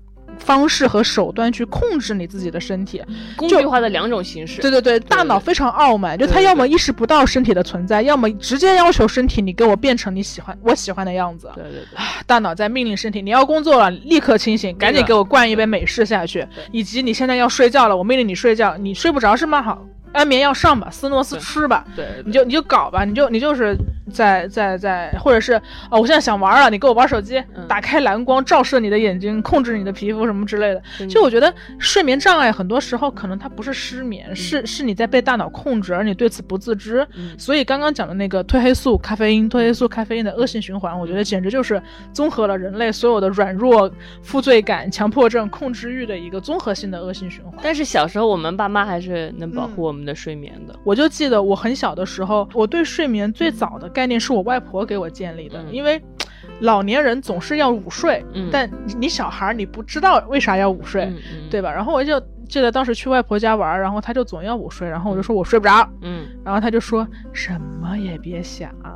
[0.48, 3.04] 方式和手段去控制你自己的身体。
[3.36, 4.62] 工具化的两种形式。
[4.62, 11.52] 对对对，大脑非常傲慢，就他要么意识不到身体的存在，要么直接要求身体你给我变成你喜欢我喜欢的样子。
[11.54, 16.48] 对对对，大脑在命令身体，你要工作了，立刻清醒，赶紧给我灌一杯美式下去。
[16.72, 19.62] 以及你现在要睡觉了，我命令你睡觉，你睡不着是吗？
[19.62, 19.86] 好，
[20.18, 23.76] 安眠药上吧，斯诺斯吃吧，对，你就你就搞吧，你就你就是
[24.12, 25.54] 在在在，或者是
[25.92, 30.82] 哦，我现在想玩了，你给我玩手机，嗯打开蓝光照射你的眼睛，控制你的皮肤什么之类的。
[31.08, 37.06] 就我觉得睡眠障碍很多时候可能它不是失眠，嗯是是你在被大脑控制，而你对此不自知。
[37.16, 43.92] 嗯所以刚刚讲的那个褪黑素、咖啡因、褪黑素、咖啡因的恶性循环，我觉得简直就是综合了人类所有的软弱、
[44.24, 47.54] 负罪感、强迫症、控制欲的一个综合性的恶性循环。
[47.62, 50.74] 但是小时候我们爸妈还是能保嗯护我们的睡眠的。
[50.84, 56.02] 我就记得我很小的时候，我对睡眠最早的概念是我外婆给我建立的，嗯因为
[56.62, 61.12] 老年人总是要午睡，嗯但你你小孩儿你不知道为啥要午睡，
[61.52, 61.72] 对吧？
[61.72, 68.96] 然后我就记得当时去外婆家玩儿，然后她就总要我睡，然后我就说我睡不着，嗯然后她就说什么也别想， 啊，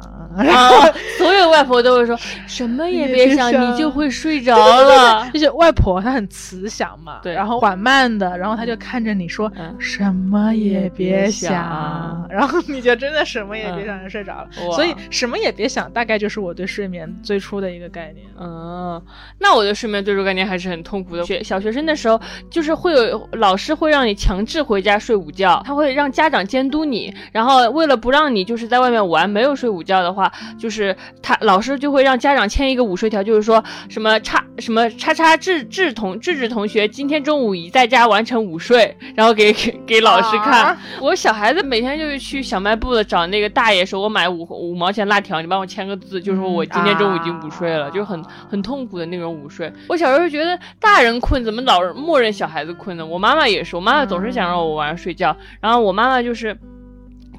[1.18, 5.30] 所有外婆都会说什么也别想，你就会睡 着了。
[5.32, 14.50] 就是外婆她很慈祥嘛，对然后缓慢的，然后她就看着你说、嗯什么也别别想想，然后你就真的什么也别想就睡着了。
[14.68, 18.26] 哇所以什么也别想，大概就是我对睡眠最初的一个概念。
[18.40, 19.02] 嗯，
[19.40, 21.24] 那我对睡眠最初概念还是很痛苦的。
[21.26, 40.66] 学小学生的时候，就是会有老师会让你强制回家睡午觉，他会让家长监督你，然后为了不让你就是在外面玩没有睡午觉的话，就是他老师就会让家长签一个午睡条，就是说什么叉什么叉叉志志同志志同学今天中午已在家完成午睡， 然后给给给老师看。
[40.66, 49.72] 啊我小孩子每天就是去小卖部的找那个大爷说，我买五五毛钱辣条，你帮我签个字，就说我今天中午已经午睡了，啊就很很痛苦的那种午睡。
[49.90, 53.04] 我小时候觉得大人困，怎么老是默认小孩子困呢？
[53.04, 56.58] 我妈妈妈也是，我妈妈总是想让我晚上睡觉，然后我妈妈就是，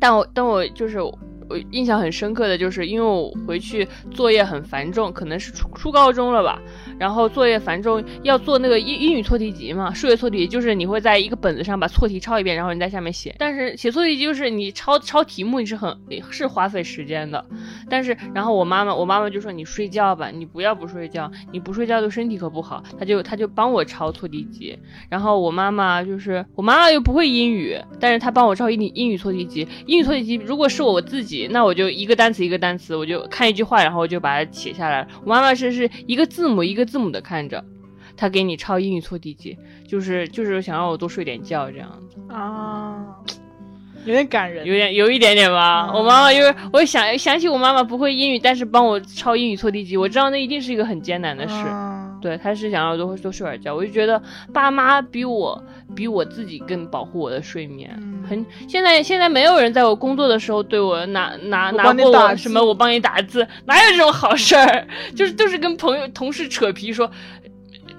[0.00, 0.98] 但我但我就是。
[1.48, 6.58] 我印象很深刻的就是，因为我回去作业很繁重，可能是初初高中了吧，
[6.98, 13.34] 然后作业繁重，要做那个英英语错题集嘛，数学错题就是你会在一个本子上把错题抄一遍，然后你在下面写。
[13.38, 15.96] 但是写错题集就是你抄抄题目，你是很
[16.30, 17.44] 是花费时间的。
[17.88, 22.82] 但是然后我妈妈，我妈妈就说你睡觉吧，你不要不睡觉，你不睡觉对身体可不好。
[22.98, 24.78] 她就她就帮我抄错题集。
[25.08, 29.66] 然后我妈妈就是我妈妈又不会英语，但是她帮我抄英英语错题集。
[29.86, 35.06] 英语错题集如果是我自己，那我就一个单词一个单词，我就看一句话，然后我就把它写下来。
[35.24, 37.64] 我妈妈是是一个字母一个字母的看着。
[38.14, 39.56] 他给你抄英语错题集，
[39.88, 42.20] 就是就是想让我多睡点觉这样子。
[42.28, 43.16] 啊，
[44.04, 45.88] 有点感人，有点有一点点吧。
[45.90, 51.54] 嗯我妈妈因为，我想想起我妈妈不会英语，但是帮我抄英语错题集，我知道那一定是一个很艰难的事。
[51.66, 55.62] 嗯对，他是想要多多睡会儿觉，我就觉得爸妈比我
[55.94, 57.92] 比我自己更保护我的睡眠。
[57.98, 64.86] 嗯很现在现在没有人在我工作的时候对我拿拿拿过我什么我帮你打字，哪有这种好事儿？
[65.16, 67.10] 就是就是跟朋友同事扯皮说。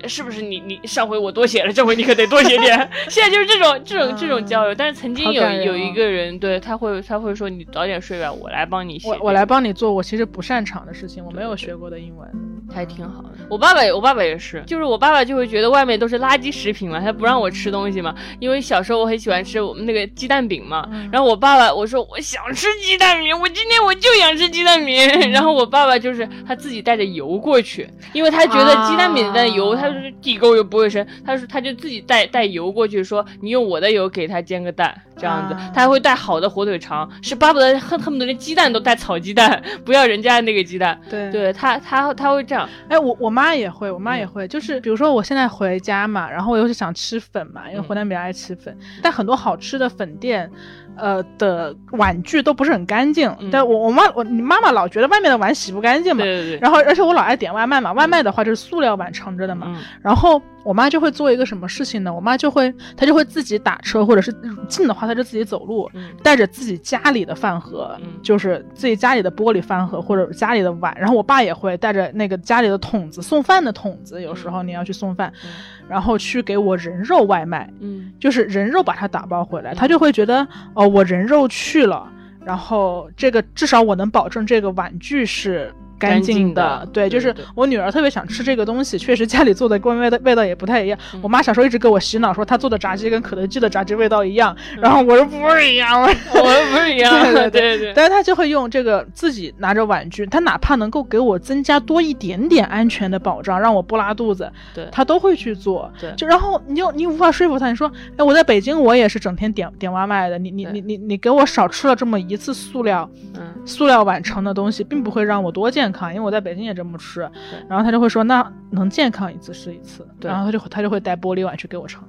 [0.08, 2.89] 是不是你你上回我多写了，这回你可得多写点。
[3.10, 9.10] 现在就是这种这种这种交流，但是曾经有有一哦个人，对他会他会说你早点睡吧，我来帮你写。
[9.10, 12.28] 我我来，帮你做我其实不擅长的事情，我没有学过的英文。
[12.74, 13.30] 还挺好的。
[13.49, 18.16] 我爸爸也我爸爸也是，就是我爸爸就会觉得外面都是垃圾食品嘛，他不让我吃东西嘛。
[18.39, 24.97] 因为小时候我很喜欢吃我们那个鸡蛋饼嘛，嗯然后我爸爸我说我想吃鸡蛋饼，我今天我就想吃鸡蛋饼。
[25.12, 40.99] 嗯然后我爸爸就是他自己带着油过去，因为他觉得鸡蛋饼的油啊他就是地沟油不会生，他说他就自己带带油过去，说你用我的油给他煎个蛋这样子啊，他还会带好的火腿肠，是巴不得恨恨不得连鸡蛋都带草鸡蛋， 不要人家那个鸡蛋。
[41.09, 41.31] 对。
[41.31, 50.49] 对他他他会这样，哎，我我妈也会，我妈也会，就是比如说我现在回家嘛，然后我又是想吃粉嘛，因为嗯湖南比较爱吃粉，但很多好吃的粉店。
[50.95, 53.49] 呃的碗具都不是很干净，嗯。
[53.51, 62.13] 但我我妈我你妈妈老觉得外面的碗洗不干净嘛，对对对，然后而且我老爱点外卖嘛，外卖的话就是塑料碗盛着的嘛，嗯然后我妈就会做一个什么事情呢？
[62.13, 64.34] 我妈就会她就会自己打车，或者是
[64.67, 75.49] 近的话她就自己走路，嗯带着自己家里的饭盒，嗯就是自己家里的玻璃饭盒或者家里的碗，然后我爸也会带着那个家里的桶子，送饭的桶子，有时候你要去送饭，嗯
[75.89, 82.09] 然后去给我人肉外卖，嗯就是人肉把它打包回来，嗯他就会觉得哦，我人肉去了，
[82.45, 85.73] 然后这个至少我能保证这个碗具是。
[85.99, 86.87] 干净的。
[86.91, 90.97] 对，就是我女儿特别想吃这个东西，确实家里做的跟味道味道也不太一样。
[91.13, 91.19] 嗯。
[91.23, 94.81] 我妈小时候一直给我洗脑说她做的炸鸡跟肯德基的炸鸡味道一样，嗯。
[94.81, 96.13] 然后我说不是一样，我说
[96.71, 97.77] 不是一样，对对 对。
[97.77, 104.87] 对，但是她就会用这个自己拿着碗具，她哪怕能够给我增加多一点点安全的保障，让我不拉肚子，对。
[104.91, 105.91] 她都会去做。
[105.99, 106.11] 对。
[106.17, 113.41] 就然后你就你无法说服她，你说，哎，我在北京我也是整天点点外卖的，你你你你你给我少吃了这么一次塑料嗯。
[113.65, 117.21] 塑料碗盛的东西，并不会让我多健康，因为我在北京也这么吃。
[117.69, 122.03] 然后他就会说，那能健康一次是一次，然后他就他就会带玻璃碗去给我盛。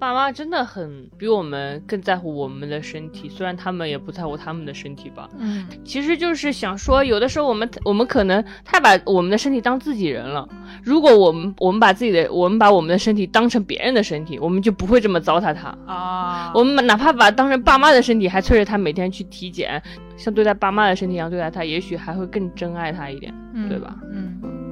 [0.00, 5.28] 爸妈真的很比我们更在乎我们的身体，虽然他们也不在乎他们的身体吧。
[5.38, 10.48] 嗯，其实就是想说，有的时候我们我们可能太把我们的身体当自己人了。
[10.82, 15.68] 如果我们我们把自己的我们把我们的身体当成别人的身体，我们就不会这么糟蹋它。
[15.86, 19.82] 啊，我们哪怕把它当成爸妈的身体，还催着他每天去体检，
[20.16, 23.34] 像对待爸妈的身体一样对待他，也许还会更珍爱他一点，
[23.68, 23.94] 对吧？
[24.10, 24.69] 嗯。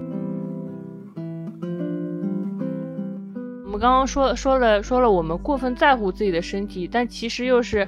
[3.68, 7.86] 我们刚刚说说了说了，我们过分在乎自己的身体，但其实又是，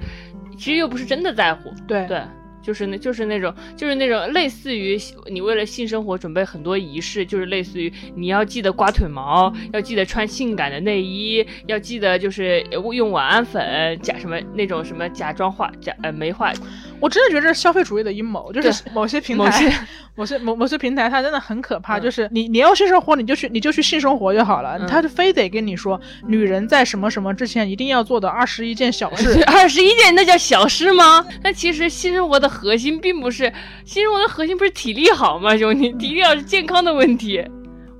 [0.59, 1.73] 其实又不是真的在乎。
[1.89, 2.21] 对对，
[2.61, 4.99] 就是那，就是那种，就是那种类似于
[5.31, 12.61] 你为了性生活准备很多仪式，就是类似于你要记得刮腿毛，要记得穿性感的内衣，要记得就是
[12.93, 16.53] 用晚安粉，假什么那种什么假装化假呃没化。
[17.01, 19.79] 我真的觉得这是消费主义的阴谋，就是某些平台、某些
[20.17, 21.99] 某些某某些平台，它真的很可怕。
[21.99, 29.43] 就是你你要性生活，你就去你就去性生活就好了，他就非得跟你说，女人在什么什么之前一定要做的二十一件小 事。
[29.45, 31.25] 二十一件那叫小事吗？
[31.43, 33.53] 那其实性生活的核心并不是
[33.85, 35.93] 性生活的核心不是体力好吗，兄弟？
[35.93, 37.43] 体力好是健康的问题。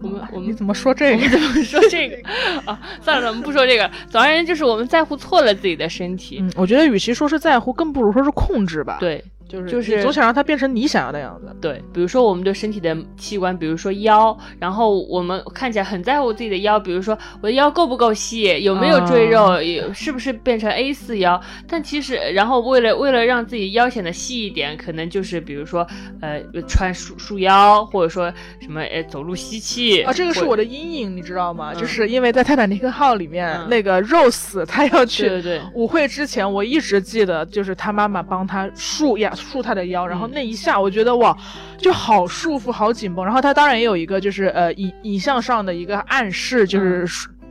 [0.03, 1.29] 我们我们怎么说这个？
[1.29, 2.17] 怎么说这个
[2.65, 2.81] 啊？
[3.03, 3.91] 算了，我们不说这个。
[4.09, 6.39] 总而言之，就是我们在乎错了自己的身体。
[6.41, 8.97] 嗯，我觉得与其说是在乎，更不如说是控制吧。
[8.99, 9.23] 对。
[9.51, 11.55] 就是就是总想让它变成你想要的样子。
[11.61, 19.59] 对，比如说我们对身体的器官，比如说腰，然后我们看起来很在乎自己的腰，比如说我的腰够不够细，有没有赘肉，
[19.93, 21.41] 是不是变成 A 四腰？
[21.67, 25.87] 但其实，然后为了为了让自己腰显得细一点，可能就是比如说
[26.21, 31.75] 呃穿束束腰，或者说什么呃走路吸气啊，这个是我的阴影，你知道吗？
[31.75, 35.31] 就是因为在泰坦尼克号里面，那个 Rose 他要去
[35.75, 39.33] 舞会之前，我一直记得就是他妈妈帮他束呀。
[39.41, 41.37] 束他的腰，然后那一下，我觉得哇，
[41.79, 43.25] 就好束缚，好紧绷。
[43.25, 47.05] 然后他当然也有一个，就是呃影影像上的一个暗示，就是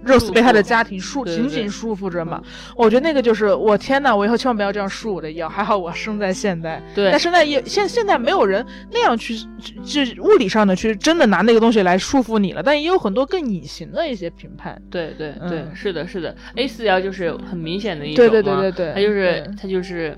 [0.06, 2.42] Rose 被他的家庭束紧紧束缚着嘛。
[2.78, 5.50] 我觉得那个就是我天呐，我以后千万不要这样束我的腰。
[5.50, 9.36] 还好我生在现代，对，但是呢，也现现在没有人那样去，
[9.84, 12.64] 就物理上的去真的拿那个东西来束缚你了。
[12.64, 14.82] 但也有很多更隐形的一些评判。
[14.90, 20.18] 对对对，是的，是的，A 四腰就是很明显的一种，对对对对对，它就是它就是。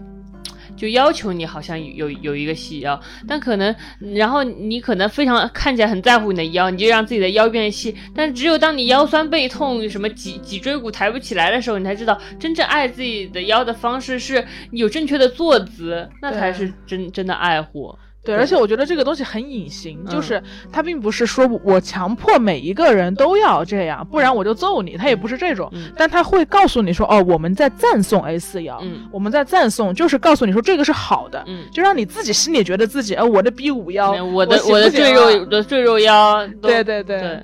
[0.81, 3.75] 就要求你好像有有一个细腰，但可能，
[4.15, 7.95] 然后你可能非常看起来很在乎你的腰，你就让自己的腰变细。
[8.15, 17.95] 但只有当你腰酸背痛、什么脊脊椎骨抬不起来的时候，你才知道真正爱自己的腰的方式是有正确的坐姿，那才是真真的爱护。
[18.23, 20.41] 对，而且我觉得这个东西很隐形，就是
[20.71, 24.95] 它并不是说我强迫每一个人都要这样，不然我就揍你。
[24.95, 28.79] 他也不是这种，但他会告诉你说，哦，我们在赞颂 A 四腰，
[29.11, 37.39] 我们在赞颂，就是告诉你说这个是好的，就让你自己心里觉得自己，呃，我的 B 五幺，我的我的赘肉的赘肉腰，对对对。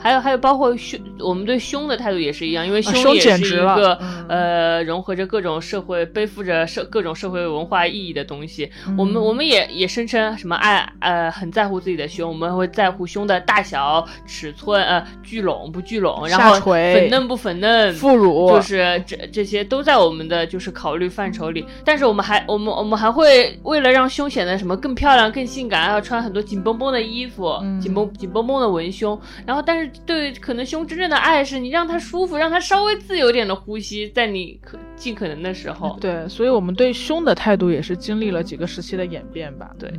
[0.00, 8.70] 还有还有，包括胸，我们对胸的态度也是一样，因为胸也是一个呃融合着各种社会、背负着社各种社会文化意义的东西。
[8.96, 21.66] 我们我们也也声称什么爱呃很在乎自己的胸，我们会在乎胸的大小、尺寸，呃聚拢不聚拢，然后粉嫩不粉嫩，副乳，就是这这些都在我们的就是考虑范畴里。
[21.84, 29.87] 但是我们还我们我们还会为了让胸显得什么更漂亮、更性感，要穿很多紧绷绷的衣服，紧绷紧绷绷的文胸，然后但是。
[30.06, 35.98] 对，可能胸真正的爱是你让他舒服，让他稍微自由点的呼吸，在你可尽可能的时候。
[36.00, 39.70] 对，所以我们对胸的态度也是经历了几个时期的演变吧。
[39.78, 39.92] 对。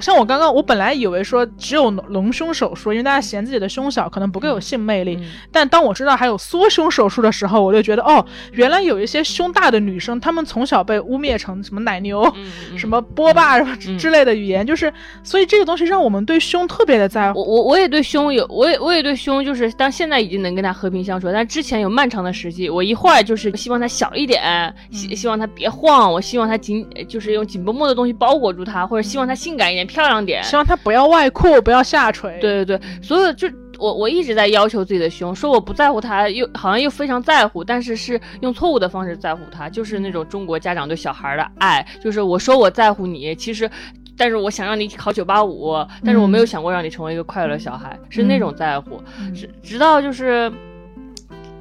[0.00, 5.18] 像我刚刚，我本来以为说只有隆胸手术，因为大家嫌自己的胸小，可能不够有性魅力。
[5.50, 12.30] 但当我知道还有缩胸手术的时候，我就觉得哦，原来有一些胸大的女生，她们从小被污蔑成什么奶牛、
[12.76, 14.92] 什么波霸什么之类的语言，就是
[15.22, 17.40] 所以这个东西让我们对胸特别的在乎。
[17.40, 29.85] 我我我也对胸有，我也我也对胸就是，但现在已经能跟他和平相处，但之前有漫长的时期，我一会儿就是希望它小一点，希希望它别晃，我希望它紧，就是用紧绷绷的东西包裹住它，或者希望它性感一点。
[29.86, 32.38] 漂亮点，希望他不要外扩，不要下垂。
[32.40, 43.70] 对对对，所有就我我一直在要求自己的胸，说我不在乎他，又好像又非常在乎，但是是用错误的方式在乎他，就是那种中国家长对小孩的爱，就是我说我在乎你，其实，
[44.16, 45.74] 但是我想让你考九八五，
[46.04, 49.02] 但是我没有想过让你成为一个快乐小孩，是那种在乎，
[49.34, 50.52] 直直到就是。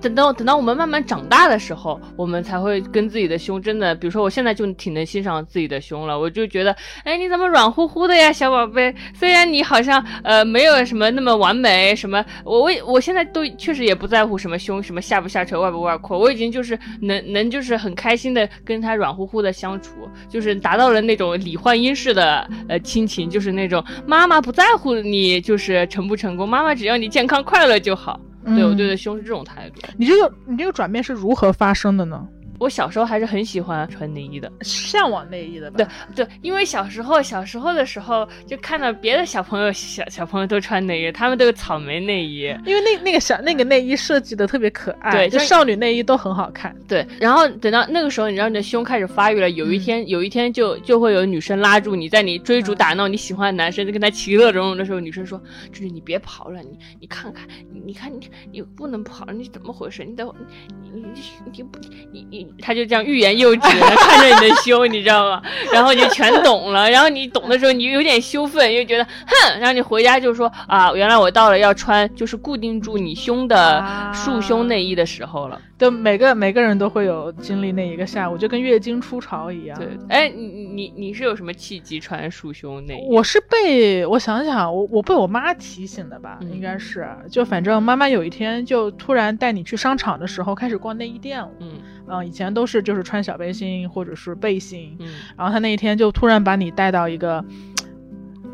[0.06, 8.94] 等到等到我们慢慢长大的时候，我们才会跟自己的胸真的，比如说我现在就挺能欣赏自己的胸了，我就觉得，哎，你怎么软乎乎的呀，小宝贝？
[9.16, 28.20] 虽然你好像呃没有什么那么完美，什么我我我现在都确实也不在乎什么胸什么下不下垂外不外扩，我已经就是能能就是很开心的跟他软乎乎的相处，就是达到了那种李焕英式的呃亲情，就是那种妈妈不在乎你就是成不成功，妈妈只要你健康快乐就好。
[28.46, 29.82] 对我嗯对待胸是这种态度。
[29.98, 32.28] 你这个你这个转变是如何发生的呢？
[32.60, 35.78] 我小时候还是很喜欢穿内衣的，向往内衣的吧？
[35.78, 46.76] 对对，因为小时候小时候的时候就看到别的小朋友小小朋友都穿内衣，他们都有草莓内衣，因为那那个小那个内衣设计的特别可爱，对就就少女内衣都很好看。
[46.88, 55.42] 对，然后等到那个时候，你让你的胸开始发育了，有一天、有一天就就会有女生拉住你，在你追逐打闹你喜欢的男生，就跟他其乐融融的时候，女生说
[55.74, 60.06] ：“就是，你别跑了，你你看看，你你看你你不能跑，你怎么回事？
[60.06, 60.34] 你等会
[60.82, 61.22] 你你你
[61.54, 61.80] 你不
[62.12, 65.42] 你你，他就这样欲言又止，看着你的胸，你知道吗？
[65.74, 75.60] 然后你就全懂了，然后你懂的时候，你有点羞愤，又觉得哼，然后你回家就说啊，原来我到了要穿就是固定住你胸的啊束胸内衣的时候了。
[75.78, 79.78] 对，每个每个人都会有经历那一个下午，就跟月经初潮一样。
[79.78, 83.08] 对，哎，你你你是有什么契机穿束胸内衣？
[83.10, 91.74] 我是被我想想，我我被我妈提醒的吧，嗯应该是，就反正妈妈有一天就突然带你去商场的时候开始逛内衣店了，嗯
[92.08, 95.08] 嗯，以前都是就是穿小背心或者是背心，嗯，
[95.38, 97.44] 然后他那一天就突然把你带到一个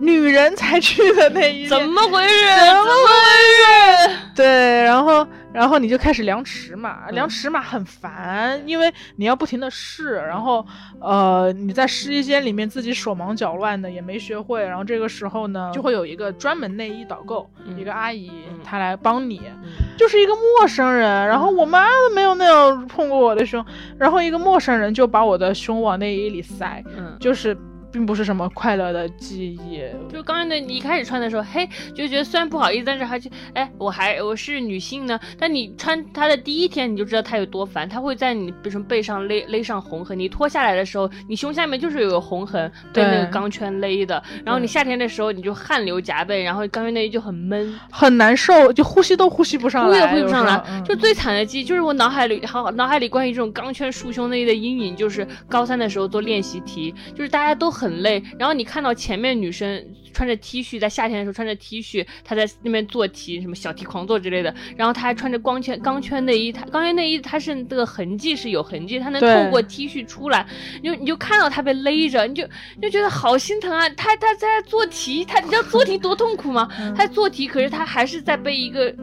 [0.02, 2.46] 女人才去的内衣店，怎么回事？
[2.66, 4.18] 怎么回事？
[4.36, 7.14] 对，然后然后你就开始量尺码，嗯。
[7.14, 10.66] 量尺码很烦，因为你要不停的试，然后
[11.00, 17.80] 呃你在试衣间里面自己手忙脚乱的也没学会，然后这个时候呢就会有一个专门内衣导购，嗯。
[17.80, 18.60] 一个阿姨嗯。
[18.64, 19.70] 她来帮你，嗯。
[20.00, 23.64] 就是一个陌生人，然后我妈都没有那样碰过我的胸，
[24.00, 27.56] 然后一个陌生人就把我的胸往内衣里塞，嗯，就是
[27.92, 29.82] 并不是什么快乐的记忆，
[30.12, 35.20] 就刚才那你一开始穿的时候，嘿，就觉得虽然不好意思，但是还是哎，我还我是女性呢。
[35.38, 44.22] 但你穿它的第一天，你就知道它有多烦，它会在你比如说背上勒勒上红痕，你脱下来的时候，你胸下面就是有个红痕被那个钢圈勒的。
[44.46, 47.74] 然后你夏天的时候，你就汗流浃背，然后钢圈内衣就很闷。
[47.92, 70.46] 很难受，就呼吸都呼吸不上来呼来，也呼吸不上来有时候，嗯就最惨的记忆就是我脑海里好脑海里关于这种钢圈束胸内衣的阴影，就是高三的时候做练习题，就是大家都很累，然后你看到前面女生穿着 T 恤，在夏天的时候穿着 T 恤，她在那边做题，什么小题狂做之类的，然后她还穿着光圈钢圈内衣，她钢圈内衣它是这个痕迹是有痕迹，她能透过 T 恤出来，
[70.82, 72.44] 你就你就看到她被勒着，你就
[72.76, 76.68] 你就觉得好心疼啊，她她在做题，她你知道做题多痛苦吗？
[76.80, 78.94] 嗯她做题，可是她还是在被一个。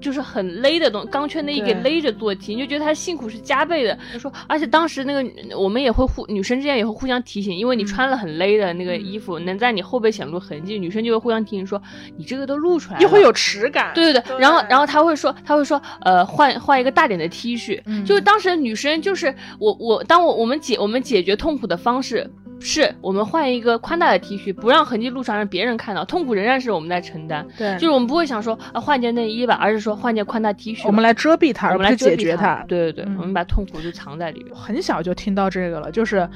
[0.00, 3.96] 就是很勒的东钢圈内衣给勒着做题，你就觉得他辛苦是加倍的。
[4.12, 11.80] 他说，而且当时那个我们也会互女生之间也会互相提醒，因为你嗯穿了很勒的那个衣服，能在你后背显露痕迹，女生就会互相提醒说，
[12.16, 13.92] 你这个都露出来了，又会有耻感。
[13.94, 22.30] 对对对，然后然后他会说，他会说，呃，换换一个大点的 T 恤，嗯就是当时女生就是我我当我我们解我们解决痛苦的方式。
[22.60, 27.46] 是我们换一个宽大的 T 恤，不让痕迹露出来，让别人看到，痛苦仍然是我们在承担。
[27.56, 30.86] 对，就是我们不会想说啊换件内衣吧，而是说换件宽大 T 恤。
[30.86, 32.64] 我们来遮蔽它，我们来解决它。
[32.68, 34.54] 对对对，嗯我们把痛苦就藏在里面。
[34.54, 36.28] 很小就听到这个了，就是，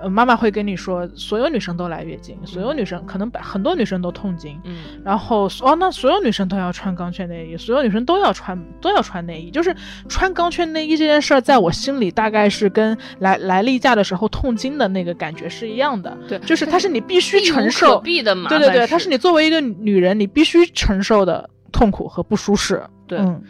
[0.00, 4.76] 呃，妈妈会跟你说，所有女生都来月经，所有女生可能百很多女生都痛经，嗯。
[5.04, 9.74] 然后哦，那所有女生都要穿钢圈内衣，所有女生都要穿都要穿内衣，就是
[10.08, 23.42] 穿钢圈内衣这件事儿，在我心里大概是跟来来例假的时候痛经的那个感觉是一样的，对就是它是你必须承受，避的嘛对对对，它是你作为一个女人，你必须承受的痛苦和不舒适，对嗯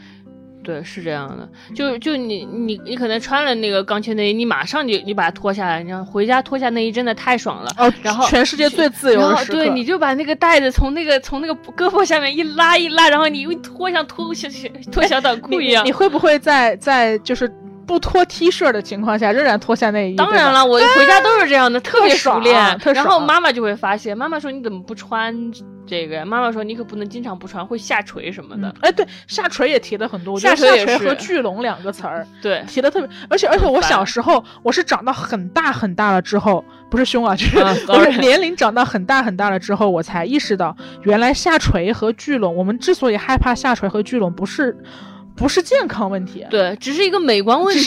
[0.69, 7.71] 对，是这样的，就就你你你可能穿了那个钢圈内衣，你马上就你把它脱下来，然后回家脱下内衣真的太爽了。
[7.79, 15.93] 哦，然后全世界最自由的时刻，对，你就把那个带子从那个从那个胳膊下面一拉一拉，然后你一脱像脱小小脱小短裤一样你你。
[15.95, 17.51] 会不会在在就是
[17.89, 20.15] 不脱 T 恤的情况下，仍然脱下内衣？
[20.17, 22.79] 当然了，我回家都是这样的，特别熟练。
[22.79, 25.35] 特然后妈妈就会发现，妈妈说你怎么不穿
[25.87, 26.25] 这个呀？
[26.25, 28.75] 妈妈说你可不能经常不穿，会下垂什么的嗯。
[28.83, 44.77] 哎，对，下垂也提的很多，我觉得下垂也是垂和聚拢两个词儿 对，提的特别，而且而且我小时候我是长到很大很大了之后，不是胸啊，就是、啊 我是年龄长到很大很大了之后，我才意识到原来下垂和聚拢，我们之所以害怕下垂和聚拢，不是
[45.39, 47.85] 不是健康问题，对，只是一个美观问题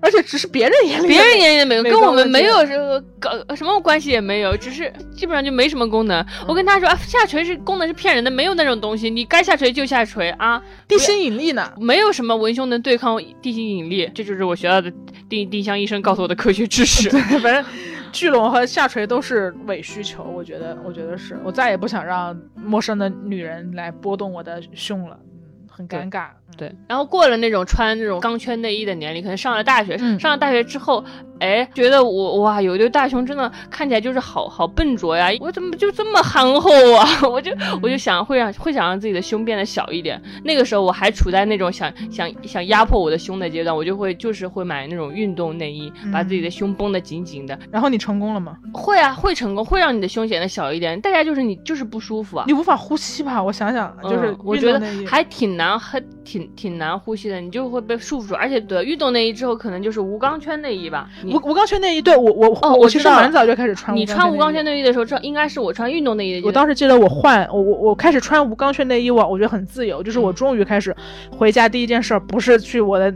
[0.00, 6.24] 而且只是别人眼里别人眼里的美，观跟我们没有这个搞什么关系也没有，只是基本上就没什么功能。
[6.48, 11.72] 我跟他说啊，下垂是功能是骗人的，没有那种东西，你该下垂就下垂啊，地心引力呢。
[11.78, 14.92] 没有什么文胸能对抗地心引力，这就是我学到的
[15.28, 17.08] 丁丁香医生告诉我的科学知识。
[17.40, 17.64] 反正
[18.10, 26.28] 聚拢和下垂都是伪需求，我觉得，我觉得是我再也不想让陌生的女人来拨动我的胸了，嗯，很尴尬。
[26.56, 31.02] 对，然后过了那种穿那种钢圈内衣的年龄，可能上了大学，嗯上了大学之后，
[31.38, 37.06] 哎，觉得我哇，有一对大胸真的看起来就是好好笨拙呀，我怎么就这么憨厚啊？
[37.30, 37.50] 我就
[37.82, 40.20] 我就想会让会想让自己的胸变得小一点。
[40.44, 47.58] 那个时候我还处在那种想想想压迫我的胸的阶段，我就会就是会买那种运动内衣，把自己的胸绷得紧紧的。
[47.72, 48.54] 然后你成功了吗？
[48.74, 51.00] 会啊，会成功，会让你的胸显得小一点。
[51.00, 53.42] 大家就是你就是不舒服啊，你无法呼吸吧？
[53.42, 58.34] 我想想，就是我觉得还挺难，还挺挺难呼吸的，你就会被束缚住。
[58.34, 61.08] 而且对运动内衣之后，可能就是无钢圈内衣吧。
[61.24, 63.96] 无无钢圈内衣，对我我哦，我其实蛮早就开始穿。
[63.96, 66.46] 你穿无钢圈内衣的时候，这应该是我穿运动内衣的。
[66.46, 70.94] 我当时记得我换我我我开始穿无钢圈内衣，我我觉得很自由，就是我终于开始
[71.30, 73.12] 回家第一件事不是去我的。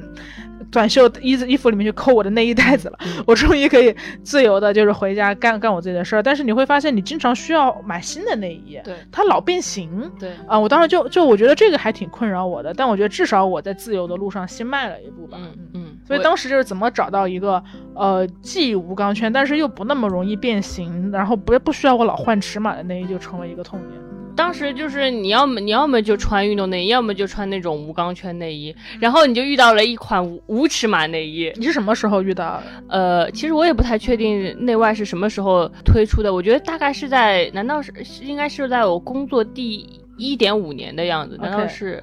[0.70, 6.22] 短袖衣子衣服里面去扣我的内衣带子了， 我终于可以自由的，就是回家干干我自己的事儿。
[6.22, 12.72] 但是你会发现，你经常需要买新的内衣，对，它老变形，对啊，我当时就就我觉得这个还挺困扰我的。
[12.74, 15.98] 但我觉得至少我在自由的路上新迈了一步吧，嗯嗯。
[16.06, 17.62] 所以当时就是怎么找到一个
[17.94, 24.00] 呃既无钢圈，但是又不那么容易变形，然后不不需要我老换尺码的内衣，就成为一个痛点。
[24.36, 31.52] 当时就是你要么你要么就穿运动内衣，要么就穿那种无钢圈内衣，然后你就遇到了一款无无尺码内衣。
[31.56, 32.62] 你是什么时候遇到？
[32.88, 37.92] 呃，其实我也不太确定内外是什么时候推出的，我觉得大概是在，难道是
[38.22, 41.36] 应该是在我工作第一点五年的样子？
[41.40, 42.02] 难道是？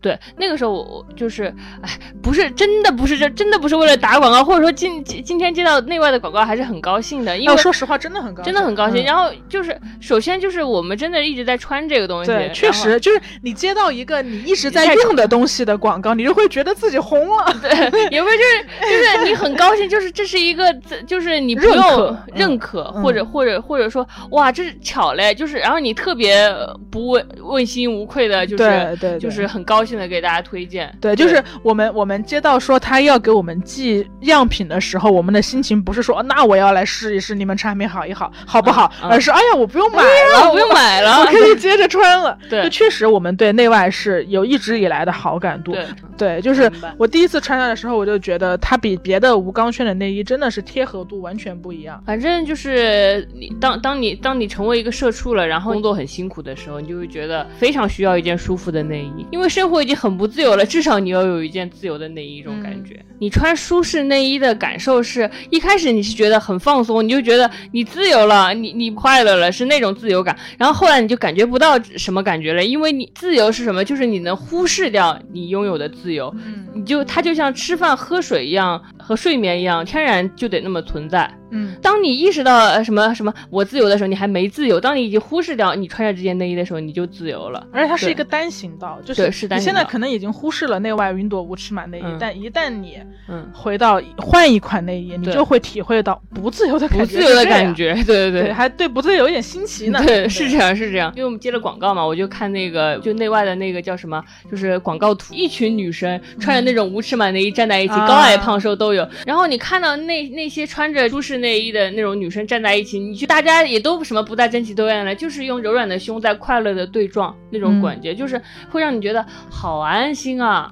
[0.00, 1.90] 对，那个时候我就是，哎，
[2.22, 9.04] 不是真的不是这，真的不是为了打广告，或者说今今天接到内外的广告还是很高兴的，因为说实话真的很高，真的很高兴。
[9.04, 17.70] 然后就是首先就是我们真的一直在穿这个东西，对，确实就是你接到一个你一直在用的东西的广告，你就会觉得自己红了，对，
[18.10, 20.72] 也会就是就是你很高兴，就是这是一个
[21.06, 26.50] 就是你不用认可或者或者或者说哇这是巧嘞，就是然后你特别
[26.90, 29.89] 不问问心无愧的，就是对就是很高兴。
[29.90, 42.38] 现在给大家推荐，对，就是我们我们接到说他要给我们寄样品的时候，我们的心情不是说那我要来试一试你们产品好一好，好不好，而是哎呀我不用买了，我不用买了，我可以接着穿了。
[42.48, 45.72] 对，就确实我们对内外是有一直以来的好感度。
[45.72, 45.86] 对，
[46.16, 52.00] 对，就是我第一次穿上的时候，我就觉得它比别的无钢圈的内衣真的是贴合度完全不一样。
[52.06, 59.79] 反正就是你当当你当你成为一个社畜了，然后工作很辛苦的时候，你就会觉得非常需要一件舒服的内衣，因为生活。
[59.82, 63.00] 已经很不自由了，至少你要有一件自由的内衣，这种感觉。
[63.18, 70.36] 你穿舒适内衣的感受是一开始你是觉得很放松，你就觉得你自由了，你你快乐了，是那种自由感。
[70.56, 73.84] 然后后来你就感觉不到什么感觉了，因为你自由是什么？
[73.84, 76.34] 就是你能忽视掉你拥有的自由，
[76.74, 81.30] 你就它就像吃饭喝水一样，和睡眠一样，天然就得那么存在。
[81.50, 87.66] 嗯，当你意识到呃什么什么我自由的时候，你还没自由；当你已经忽视掉你穿着这件内衣的时候，你就自由了。
[87.72, 92.98] 而且它是一个单行道，就是是你现在可能已经忽视了内外云朵无尺码内衣，但一旦你
[93.28, 97.04] 嗯回到换一款内衣，你就会体会到不自由的感觉。
[97.04, 100.02] 不自由的感觉，对对对，还对不自由有点新奇呢。
[100.06, 101.12] 对，是这样是这样。
[101.16, 109.08] 因为我们接了广告嘛，我就看那个就内外的那个叫什么，就是广告图，一群女生穿着那种无尺码内衣站在一起，高矮胖瘦都有。
[109.26, 112.10] 然后你看到那那些穿着舒适内衣的那种。
[112.20, 118.38] 女生站在一起，你去，大家也都什么不带争奇斗艳的，就是用柔软的胸在快乐的对撞，那种感觉，就是
[118.68, 120.70] 会让你觉得好安心啊。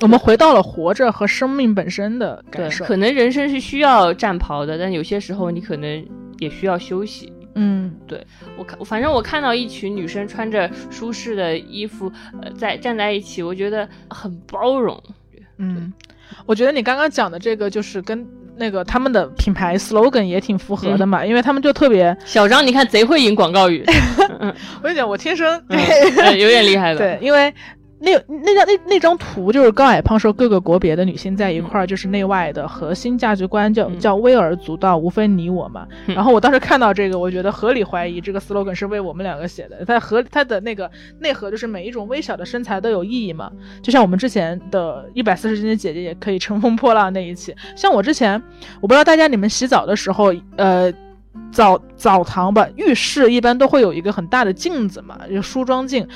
[0.00, 2.84] 我们回到了活着和生命本身的感受。
[2.84, 6.06] 可能人生是需要战袍的，但有些时候你可能
[6.38, 7.32] 也需要休息。
[7.56, 8.24] 嗯，对
[8.56, 15.02] 我看，反正我看到一群女生穿着舒适的衣服，呃，在站在一起，我觉得很包容。
[15.58, 15.92] 嗯，
[16.46, 18.24] 我觉得你刚刚讲的这个就是跟。
[18.56, 23.84] 那个他们的品牌 slogan 也挺符合的嘛，因为他们就特别小张，你看贼会引广告语。
[24.80, 25.62] 我跟你讲，我天生
[26.38, 26.98] 有点厉害的。
[27.18, 27.52] 对，因为。
[28.04, 35.88] 那那张那那张图就是高矮胖瘦各个国别的女性在一块儿，就是内外的核心价值观，叫叫微而足道，无非你我嘛。
[36.06, 39.84] 然后我当时看到这个，我觉得合理怀疑这个 slogan 是为我们两个写的。
[39.86, 40.90] 它和它的那个
[41.20, 43.50] 内核就是每一种微小的身材都有意义嘛。
[43.82, 47.54] 就像我们之前的一百四十斤的姐姐也可以乘风破浪那一期。
[47.74, 48.40] 像我之前，
[48.80, 50.92] 我不知道大家你们洗澡的时候，呃。
[51.52, 56.06] 澡澡堂吧，浴室一般都会有一个很大的镜子嘛，就梳妆镜。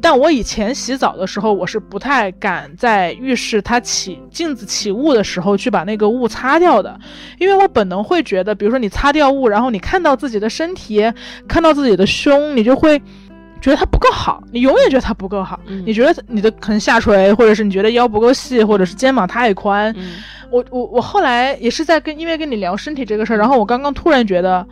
[0.00, 6.98] 但我以前洗澡的时候，我是不太敢在浴室它起镜子起雾的时候去把那个雾擦掉的，
[7.38, 11.12] 因为我本能会觉得，比如说你擦掉雾，然后你看到自己的身体，
[11.48, 13.00] 看到自己的胸，你就会
[13.64, 15.58] 觉得它不够好，你永远觉得它不够好。
[15.86, 19.94] 你觉得你的可能下垂，或者是你觉得腰不够细，或者是肩膀太宽。
[20.50, 24.66] 我我我后来也是在跟因为跟你聊身体这个事儿，然后我刚刚突然觉得，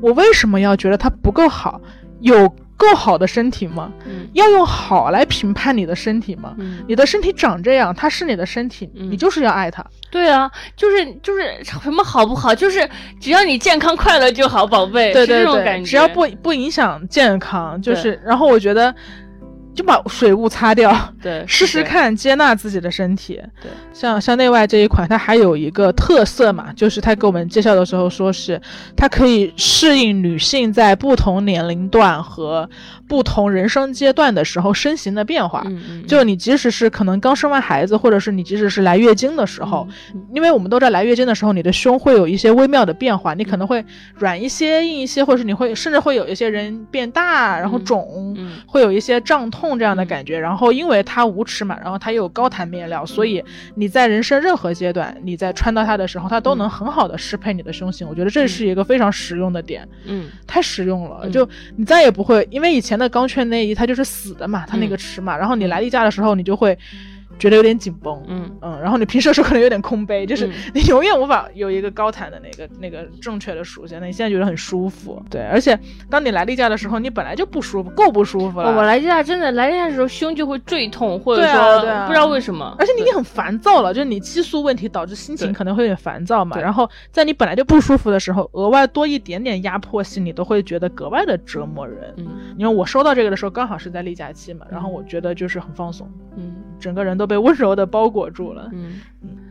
[0.00, 1.78] 我为什么要觉得它不够好？
[2.20, 3.92] 有够好的身体吗？
[4.06, 6.54] 嗯要用好来评判你的身体吗？
[6.58, 9.84] 嗯，你的身体长这样，它是你的身体，嗯你就是要爱它。
[10.10, 12.88] 对啊，就是就是什么好不好，就是
[13.20, 15.90] 只要你健康快乐就好，宝贝，是对对对，这种感觉。
[15.90, 18.20] 只要不不影响健康，就是。
[18.24, 18.94] 然后我觉得，
[19.74, 23.40] 就把水雾擦掉， 对试试，看接纳自己的身体。
[23.62, 28.60] 对，像像内外这一款，它还有一个特色嘛，就是它给我们介绍的时候说是
[28.96, 32.68] 它可以适应女性在不同年龄段和
[33.08, 35.62] 不同人生阶段的时候身形的变化。
[35.66, 43.84] 嗯嗯，就你即使是可能刚生完孩子，或者是你即使是来月经的时候，嗯因为我们都知道来月经的时候，你的胸会有一些微妙的变化，你可能会
[44.14, 48.50] 软一些、硬一些，或者是你会甚至会有一些人变大，然后嗯肿，嗯。
[48.66, 50.38] 会有一些胀痛这样的感觉。
[50.38, 53.42] 然后因为它无尺码，然后它又有高弹面料，所以
[53.74, 58.08] 你在人生任何阶段，你在穿到它的时候，它都能嗯很好的适配你的胸型。
[58.08, 61.20] 我觉得这是一个非常实用的点，嗯太实用了。
[61.24, 66.76] 嗯就你再也不会，因为以前的钢圈内衣它就是死的嘛，它那个尺码，然后你来例假的时候，你就会
[67.40, 68.22] 觉得有点紧绷。
[68.28, 73.98] 嗯嗯，然后你平时的时候可能有点空杯，就是嗯 你永远无法有一个高弹的那个那个正确的属性。
[74.00, 75.76] 那你现在觉得很舒服，对，而且
[76.08, 78.70] 当你来例假的时候，你本来就不舒服，够不舒服了。
[78.70, 86.60] 哦我来例假真的来例假的时候胸就会坠痛，或者说不知道为什么，而且你已经很烦躁了，就是你激素问题导致心情可能会有点烦躁嘛。
[86.60, 92.14] 然后在你本来就不舒服的时候，额外多一点点压迫性，你都会觉得格外的折磨人。
[92.18, 92.26] 嗯
[92.58, 96.06] 因为我收到这个的时候刚好是在例假期嘛，然后我觉得就是很放松，
[96.36, 98.68] 嗯整个人都被温柔的包裹住了。
[98.72, 99.00] 嗯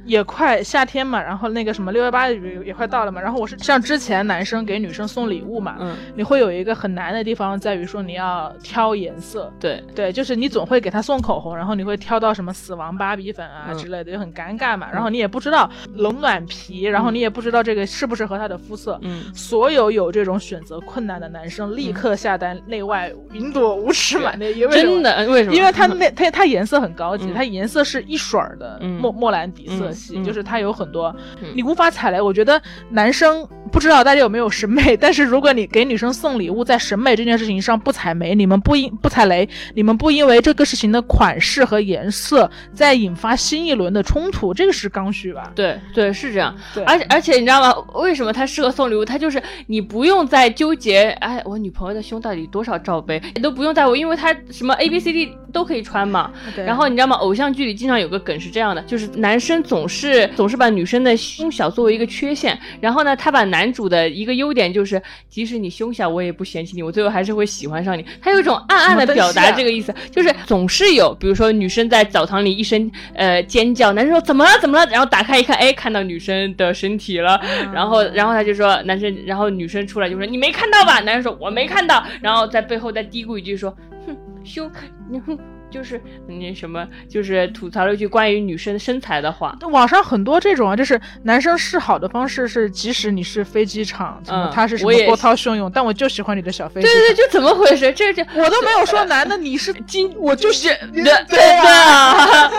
[0.10, 9.54] 也快夏天嘛，然后那个什么六幺八也也快到了嘛，然后我是像之前男生给女生送礼物嘛，嗯，你会有一个很难的地方在于说你要挑颜色。
[9.60, 13.78] 对，对，就是你总会给他送口红，然后你会挑到什么死亡芭比粉啊嗯。
[13.78, 14.90] 之类的，就很尴尬嘛。
[14.92, 19.00] 然后你也不知道冷暖皮，然后你也不知道这个适不适合他的肤色。
[19.04, 19.24] 嗯。
[19.36, 25.28] 所有有这种选择困难的男生，立刻下单内外云朵无尺码内衣，为什么真的？
[25.28, 25.56] 为什么？
[25.56, 27.34] 因为它那它它颜色很高级，嗯。
[27.36, 29.00] 它颜色是一水儿的嗯。
[29.00, 32.22] 莫莫兰迪色系，嗯嗯就是它有很多嗯你无法踩雷。
[32.22, 32.62] 我觉得
[32.92, 45.52] 男生不知道大家有没有审美， 但是如果你给女生送礼物，在审美这件事情上不踩雷，你们不因不踩雷，你们不因为这个事情的款式和颜色再引发新一轮的冲突，这个是刚需吧？
[45.54, 47.74] 对对是这样，对，而且而且你知道吗？
[47.96, 49.04] 为什么它适合送礼物？
[49.04, 56.32] 它就是你不用再纠结，哎，我女朋友的胸到底多少罩杯，你都不用在乎，因为它什么 A B C D 都可以穿嘛。
[56.66, 57.16] 然后你知道吗？
[57.18, 68.06] 偶像剧里经常有个梗是这样的，就是男生总是总是把女生的胸小作为一个缺陷，然后呢，他把男主的一个优点就是，即使你胸小，我也不嫌弃你，我最后还是会喜欢上你。
[68.22, 77.40] 他有一种暗暗的表达这个意思，就是总是有，比如说女生在澡堂里一声呃尖叫，男生说怎么了怎么了，然后打开一看，哎，看到女生的身体了，
[77.74, 81.00] 然后然后他就说男生，然后女生出来就说你没看到吧？
[81.02, 83.76] 男生说我没看到，然后在背后再嘀咕一句说，
[84.06, 84.72] 哼，胸，
[85.10, 85.38] 你哼。
[85.70, 89.56] 就是那什么，就是吐槽了一句关于女生身材的话。
[89.72, 96.88] 网上很多这种啊，就是男生示好的方式是，即使你是飞机场，嗯他是什么波涛汹涌，但我就喜欢你的小飞机。
[96.88, 97.92] 对对对，就怎么回事？
[97.94, 102.52] 这这 我都没有说 男的，你是 金，我就是对对对啊，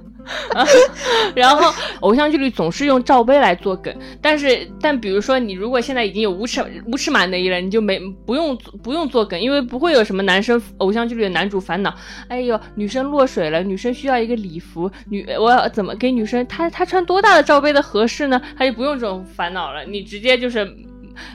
[1.34, 11.94] 然后偶像剧里总是用罩杯来做梗，但是但比如说你如果现在已经有无尺无尺码内衣了，你就没不用不用做梗，因为不会有什么男生偶像剧里的男主烦恼，
[12.28, 18.40] 哎呦女生落水了，女生需要一个礼服，女我要怎么给女生她她穿多大的罩杯的合适呢？
[18.56, 20.76] 他就不用这种烦恼了，你直接就是。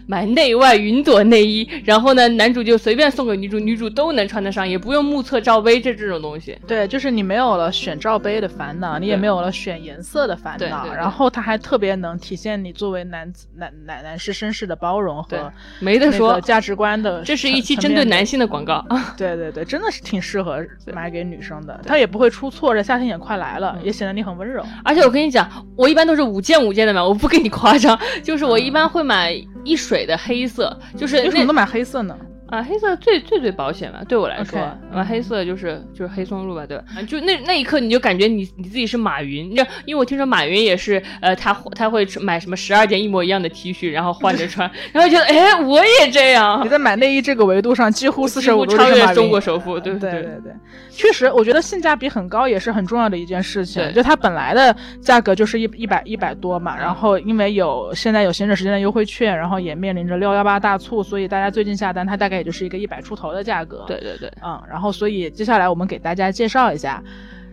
[0.07, 6.57] 买内外云朵内衣，然后呢，男主就随便送给女主，女主都能穿得上，也不用目测罩杯这这种东西。
[6.67, 17.21] 对，就是你没有了选罩杯的烦恼，你也没有了选颜色的烦恼，然后它还特别能体现你作为男子男男男士绅士的包容和没得说，价值观的。
[17.23, 18.85] 这是一期针对男性的广告。
[19.17, 22.73] 对对对，真的是挺适合买给女生的，它也不会出错。
[22.73, 24.63] 这夏天也快来了，嗯也显得你很温柔。
[24.83, 29.35] 而且我跟你讲，我一般都是五件五件的买，我不跟你夸张，就是我一般会买
[29.65, 32.17] 一水的黑色，就是那为什么都买黑色呢？
[32.47, 36.83] 啊黑色最最最保险了，对我来说啊黑色就是就是黑松露吧，对吧？
[36.95, 50.11] 啊就那那一刻你就感觉你你自己是马云，你知道，因为我听说马云也是呃他他会买什么十二件一模一样的 T 恤，然后换着穿， 然后觉得哎我也这样你，在买内衣这个维度上，几乎四几舍五入超越中国首富，对不对？
[50.11, 50.53] 对对对，
[50.91, 53.81] 确实，我觉得性价比很高也是很重要的一件事情。
[53.83, 63.83] 对就它本来的价格就是一一百一百多嘛，然后因为有现在有闲着时间的优惠券，然后也面临着六幺八大促，所以大家最近下单，它大概也就是一个一百出头的价格。
[63.87, 67.03] 对，对对，嗯，然后所以接下来我们给大家介绍一下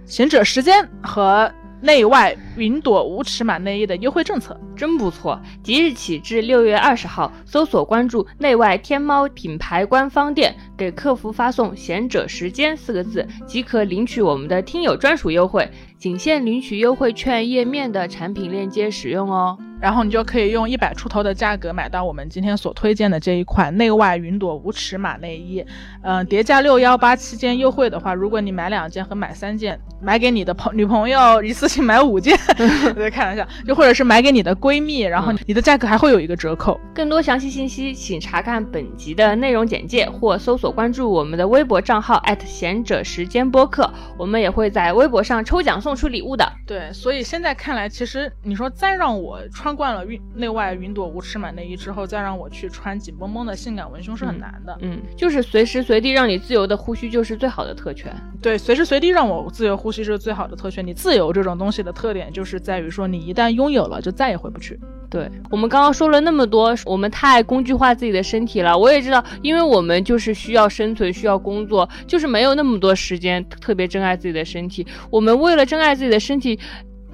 [0.04, 1.50] 贤者时间和
[1.80, 5.40] 内外云朵无尺码内衣的优惠政策，真不错！
[5.64, 15.68] 即日起至六月二十号，搜索关注内外天猫品牌官方店，给客服发送“贤者时间”四个字，即可领取我们的听友专属优惠，
[16.02, 19.56] 仅限领取优惠券页面的产品链接使用哦。
[19.80, 25.64] 然后你就可以用一百出头的价格买到我们今天所推荐的这一款内外云朵无尺码内衣。
[26.02, 32.36] 嗯，叠加六幺八期间优惠的话，如果你买两件和买三件，买给你的朋女朋友一次性买五件，
[32.96, 36.78] 在开玩笑，就或者是买给你的闺蜜，然后你的价格还会有一个折扣。
[36.94, 46.50] 更多详细信息，请查看本集的内容简介或搜索关注我们的微博账号贤者时间播客，我们也会在微博上抽奖送出礼物的。
[46.66, 49.72] 对，所以现在看来，其实你说再让我穿。
[49.72, 54.76] 惯了云内外云朵无尺码内衣之后，再让我去穿紧绷绷的性感文胸是很难的。
[54.82, 58.14] 嗯，就是随时随地让你自由的呼吸，就是最好的特权。
[58.42, 60.86] 对，随时随地让我自由呼吸是最好的特权。
[60.86, 64.78] 你自由这种东西的特点，就是在于说，你一旦拥有了，就再也回不去。
[65.10, 68.76] 对我们刚刚说了那么多，我们太工具化自己的身体了。
[68.76, 74.86] 我也知道，因为我们就是需要生存，需要工作，就是没有那么多时间特别珍爱自己的身体。
[75.10, 76.58] 我们为了珍爱自己的身体。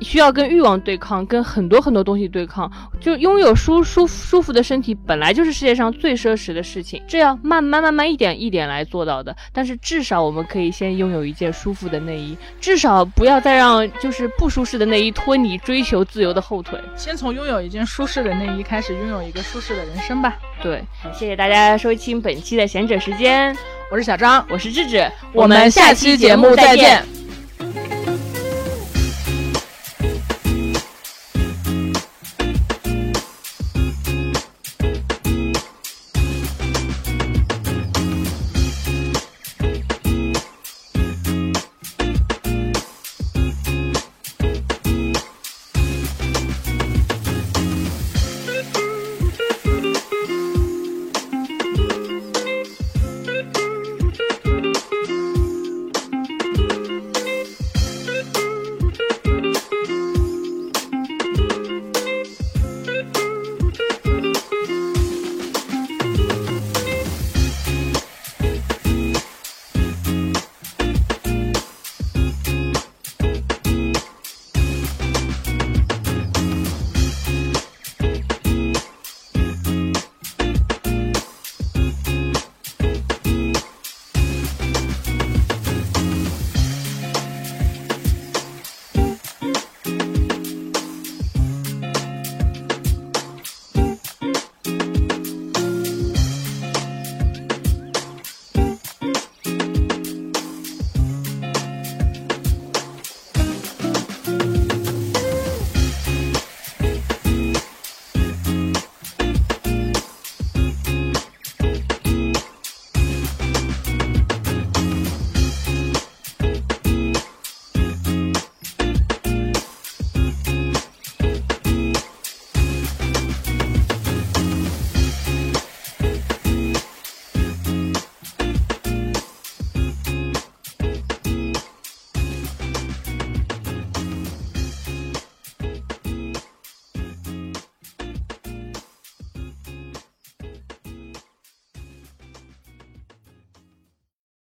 [0.01, 2.71] 需要跟欲望对抗，跟很多很多东西对抗。
[3.01, 7.03] 就拥有舒舒舒服的身体，本来就是世界上最奢侈的事情。
[7.09, 9.37] 这样慢慢慢慢一点一点来做到的。
[9.53, 16.79] 但是至少我们可以先拥有一件舒服的内衣，至少不要再让就是不舒适的内衣拖你追求自由的后腿。
[16.95, 20.37] 先从拥有一件舒适的内衣开始，拥有一个舒适的人生吧。
[20.63, 20.81] 对，
[21.13, 23.53] 谢谢大家收听本期的贤者时间，
[23.91, 27.05] 我是小张，我是智智，我们下期节目再见。